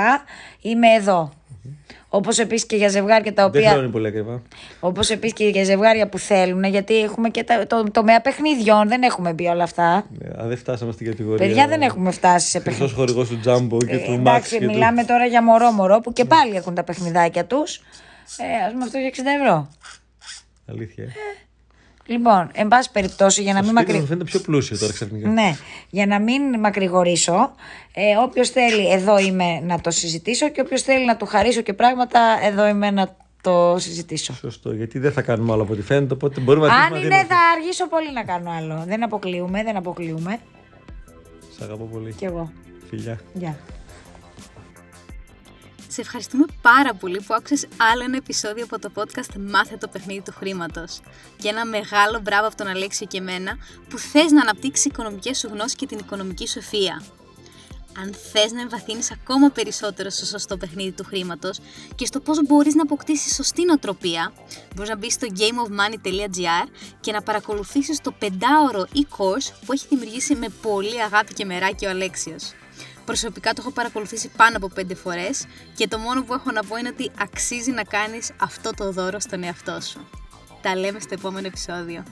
Είμαι 0.62 0.88
εδώ. 1.00 1.32
Όπως 2.16 2.38
επίσης 2.40 2.66
και 2.66 2.76
για 2.76 2.88
ζευγάρια 2.88 3.34
τα 3.34 3.50
Δεν 3.50 3.60
οποία... 3.60 3.72
χρεώνει 3.72 3.90
πολύ 3.92 4.08
ακριβά. 4.08 4.42
Όπως 4.80 5.10
επίσης 5.10 5.34
και 5.38 5.48
για 5.48 5.64
ζευγάρια 5.64 6.08
που 6.08 6.18
θέλουν, 6.18 6.64
γιατί 6.64 7.02
έχουμε 7.02 7.30
και 7.30 7.44
τα, 7.44 7.68
το 7.68 7.84
τομέα 7.92 8.22
παιχνιδιών, 8.22 8.88
δεν 8.88 9.04
έχουμε 9.04 9.34
μπει 9.34 9.46
όλα 9.46 9.64
αυτά. 9.64 10.06
Ναι, 10.10 10.30
αν 10.38 10.48
δεν 10.48 10.58
φτάσαμε 10.58 10.92
στην 10.92 11.06
κατηγορία. 11.06 11.48
Παιδιά, 11.48 11.68
δεν 11.68 11.82
έχουμε 11.82 12.12
φτάσει 12.12 12.50
σε 12.50 12.60
Χρυσός 12.60 12.80
παιχνίδια. 12.94 12.96
χορηγός 12.96 13.30
του 13.30 13.40
Jumbo 13.46 13.86
και 13.88 13.96
Ε, 13.96 13.98
του 13.98 14.12
Max. 14.12 14.20
εντάξει, 14.20 14.58
και 14.58 14.66
μιλάμε 14.66 15.02
του... 15.02 15.08
τώρα 15.08 15.26
για 15.26 15.44
μωρό-μωρό 15.44 16.00
που 16.00 16.14
και 16.14 16.26
πάλι 16.26 16.56
έχουν 16.56 16.76
τα 16.76 16.84
παιχνιδάκια 16.84 17.46
τους. 17.46 17.76
Ε, 18.38 18.66
ας 18.66 18.72
πούμε 18.72 18.84
αυτό 18.84 18.98
για 18.98 19.10
60 19.10 19.20
ευρώ. 19.42 19.70
Αλήθεια. 20.70 21.04
ε. 21.04 21.10
Λοιπόν, 22.06 22.50
εν 22.54 22.68
πάση 22.68 22.92
περιπτώσει, 22.92 23.42
για 23.42 23.54
να 23.54 23.60
Το 23.60 23.66
μην 23.66 23.76
σπίτι 23.76 23.88
μακρι... 23.92 24.02
μου 24.02 24.08
φαίνεται 24.08 24.26
πιο 24.32 24.40
πλούσιο 24.40 24.78
τώρα 24.78 24.94
ξαφνικά. 24.94 25.30
Ναι, 25.30 25.56
για 25.90 26.06
να 26.06 26.20
μην 26.20 26.60
μακρηγορήσω, 26.60 27.52
ε, 27.94 28.18
όποιος 28.24 28.50
θέλει 28.50 28.92
εδώ 28.92 29.20
είμαι 29.20 29.60
να 29.60 29.82
το 29.82 29.92
συζητήσω 29.92 30.50
και 30.50 30.62
όποιος 30.62 30.82
θέλει 30.82 31.06
να 31.06 31.16
του 31.18 31.26
χαρίσω 31.26 31.62
και 31.62 31.74
πράγματα, 31.74 32.20
εδώ 32.44 32.68
είμαι 32.68 32.92
να 32.92 33.16
το 33.42 33.76
συζητήσω. 33.80 34.34
Σωστό, 34.34 34.74
γιατί 34.74 35.00
δεν 35.00 35.12
θα 35.12 35.22
κάνουμε 35.22 35.54
άλλο 35.54 35.62
από 35.62 35.74
ό,τι 35.74 35.82
φαίνεται, 35.82 36.14
οπότε 36.14 36.42
μπορούμε 36.42 36.68
να 36.68 36.74
Αν 36.74 36.80
αρχίσουμε 36.80 37.00
να 37.10 37.16
είναι, 37.16 37.24
δίνουμε. 37.26 37.36
θα 37.42 37.52
αργήσω 37.58 37.88
πολύ 37.88 38.12
να 38.14 38.24
κάνω 38.24 38.52
άλλο. 38.52 38.84
Δεν 38.88 39.04
αποκλείουμε, 39.04 39.64
δεν 39.64 39.76
αποκλείουμε. 39.76 40.40
Σ' 41.58 41.62
αγαπώ 41.62 41.84
πολύ. 41.86 42.14
Κι 42.14 42.26
εγώ. 42.26 42.52
Φιλιά. 42.90 43.20
Γεια. 43.34 43.58
Σε 45.94 46.02
ευχαριστούμε 46.02 46.46
πάρα 46.62 46.94
πολύ 46.94 47.22
που 47.22 47.34
άκουσες 47.34 47.68
άλλο 47.78 48.04
ένα 48.04 48.18
επεισόδιο 48.18 48.64
από 48.64 48.80
το 48.80 48.92
podcast 48.96 49.38
Μάθε 49.40 49.78
το 49.78 49.88
παιχνίδι 49.88 50.22
του 50.22 50.34
χρήματος. 50.38 51.02
Και 51.38 51.48
ένα 51.48 51.66
μεγάλο 51.66 52.20
μπράβο 52.20 52.48
από 52.48 52.56
τον 52.56 52.68
Αλέξιο 52.68 53.06
και 53.06 53.18
εμένα 53.18 53.58
που 53.90 53.98
θες 53.98 54.32
να 54.32 54.42
αναπτύξεις 54.42 54.86
οικονομικές 54.86 55.38
σου 55.38 55.48
γνώσεις 55.48 55.76
και 55.76 55.86
την 55.86 55.98
οικονομική 55.98 56.48
σου 56.48 56.60
ευφυΐα. 56.62 57.06
Αν 58.02 58.14
θες 58.32 58.52
να 58.52 58.62
εμβαθύνεις 58.62 59.12
ακόμα 59.12 59.50
περισσότερο 59.50 60.10
στο 60.10 60.26
σωστό 60.26 60.58
παιχνίδι 60.58 60.92
του 60.92 61.04
χρήματος 61.04 61.60
και 61.96 62.06
στο 62.06 62.20
πώς 62.20 62.46
μπορείς 62.46 62.76
να 62.76 62.82
αποκτήσεις 62.82 63.36
σωστή 63.36 63.66
νοοτροπία, 63.66 64.34
μπορείς 64.76 64.90
να 64.90 64.98
μπεις 64.98 65.14
στο 65.14 65.28
gameofmoney.gr 65.30 66.68
και 67.00 67.12
να 67.12 67.22
παρακολουθήσεις 67.22 68.02
το 68.02 68.12
πεντάωρο 68.12 68.88
e-course 68.96 69.54
που 69.66 69.74
έχει 69.74 69.86
δημιουργήσει 69.90 70.36
με 70.36 70.48
πολύ 70.62 71.02
αγάπη 71.02 71.34
και 71.34 71.46
μεράκι 71.46 71.86
ο 71.86 71.90
Αλέξιος. 71.90 72.54
Προσωπικά 73.06 73.54
το 73.54 73.58
έχω 73.60 73.72
παρακολουθήσει 73.72 74.30
πάνω 74.38 74.58
από 74.58 74.72
5 74.76 74.96
φορές 74.96 75.46
και 75.76 75.88
το 75.88 75.98
μόνο 75.98 76.24
που 76.24 76.34
έχω 76.34 76.52
να 76.52 76.64
πω 76.64 76.78
είναι 76.78 76.90
ότι 76.90 77.12
αξίζει 77.20 77.72
να 77.72 77.84
κάνεις 77.84 78.32
αυτό 78.38 78.70
το 78.76 78.92
δώρο 78.92 79.20
στον 79.20 79.44
εαυτό 79.44 79.82
σου. 79.82 80.08
Τα 80.62 80.76
λέμε 80.76 81.00
στο 81.00 81.14
επόμενο 81.14 81.48
επεισόδιο. 81.48 82.04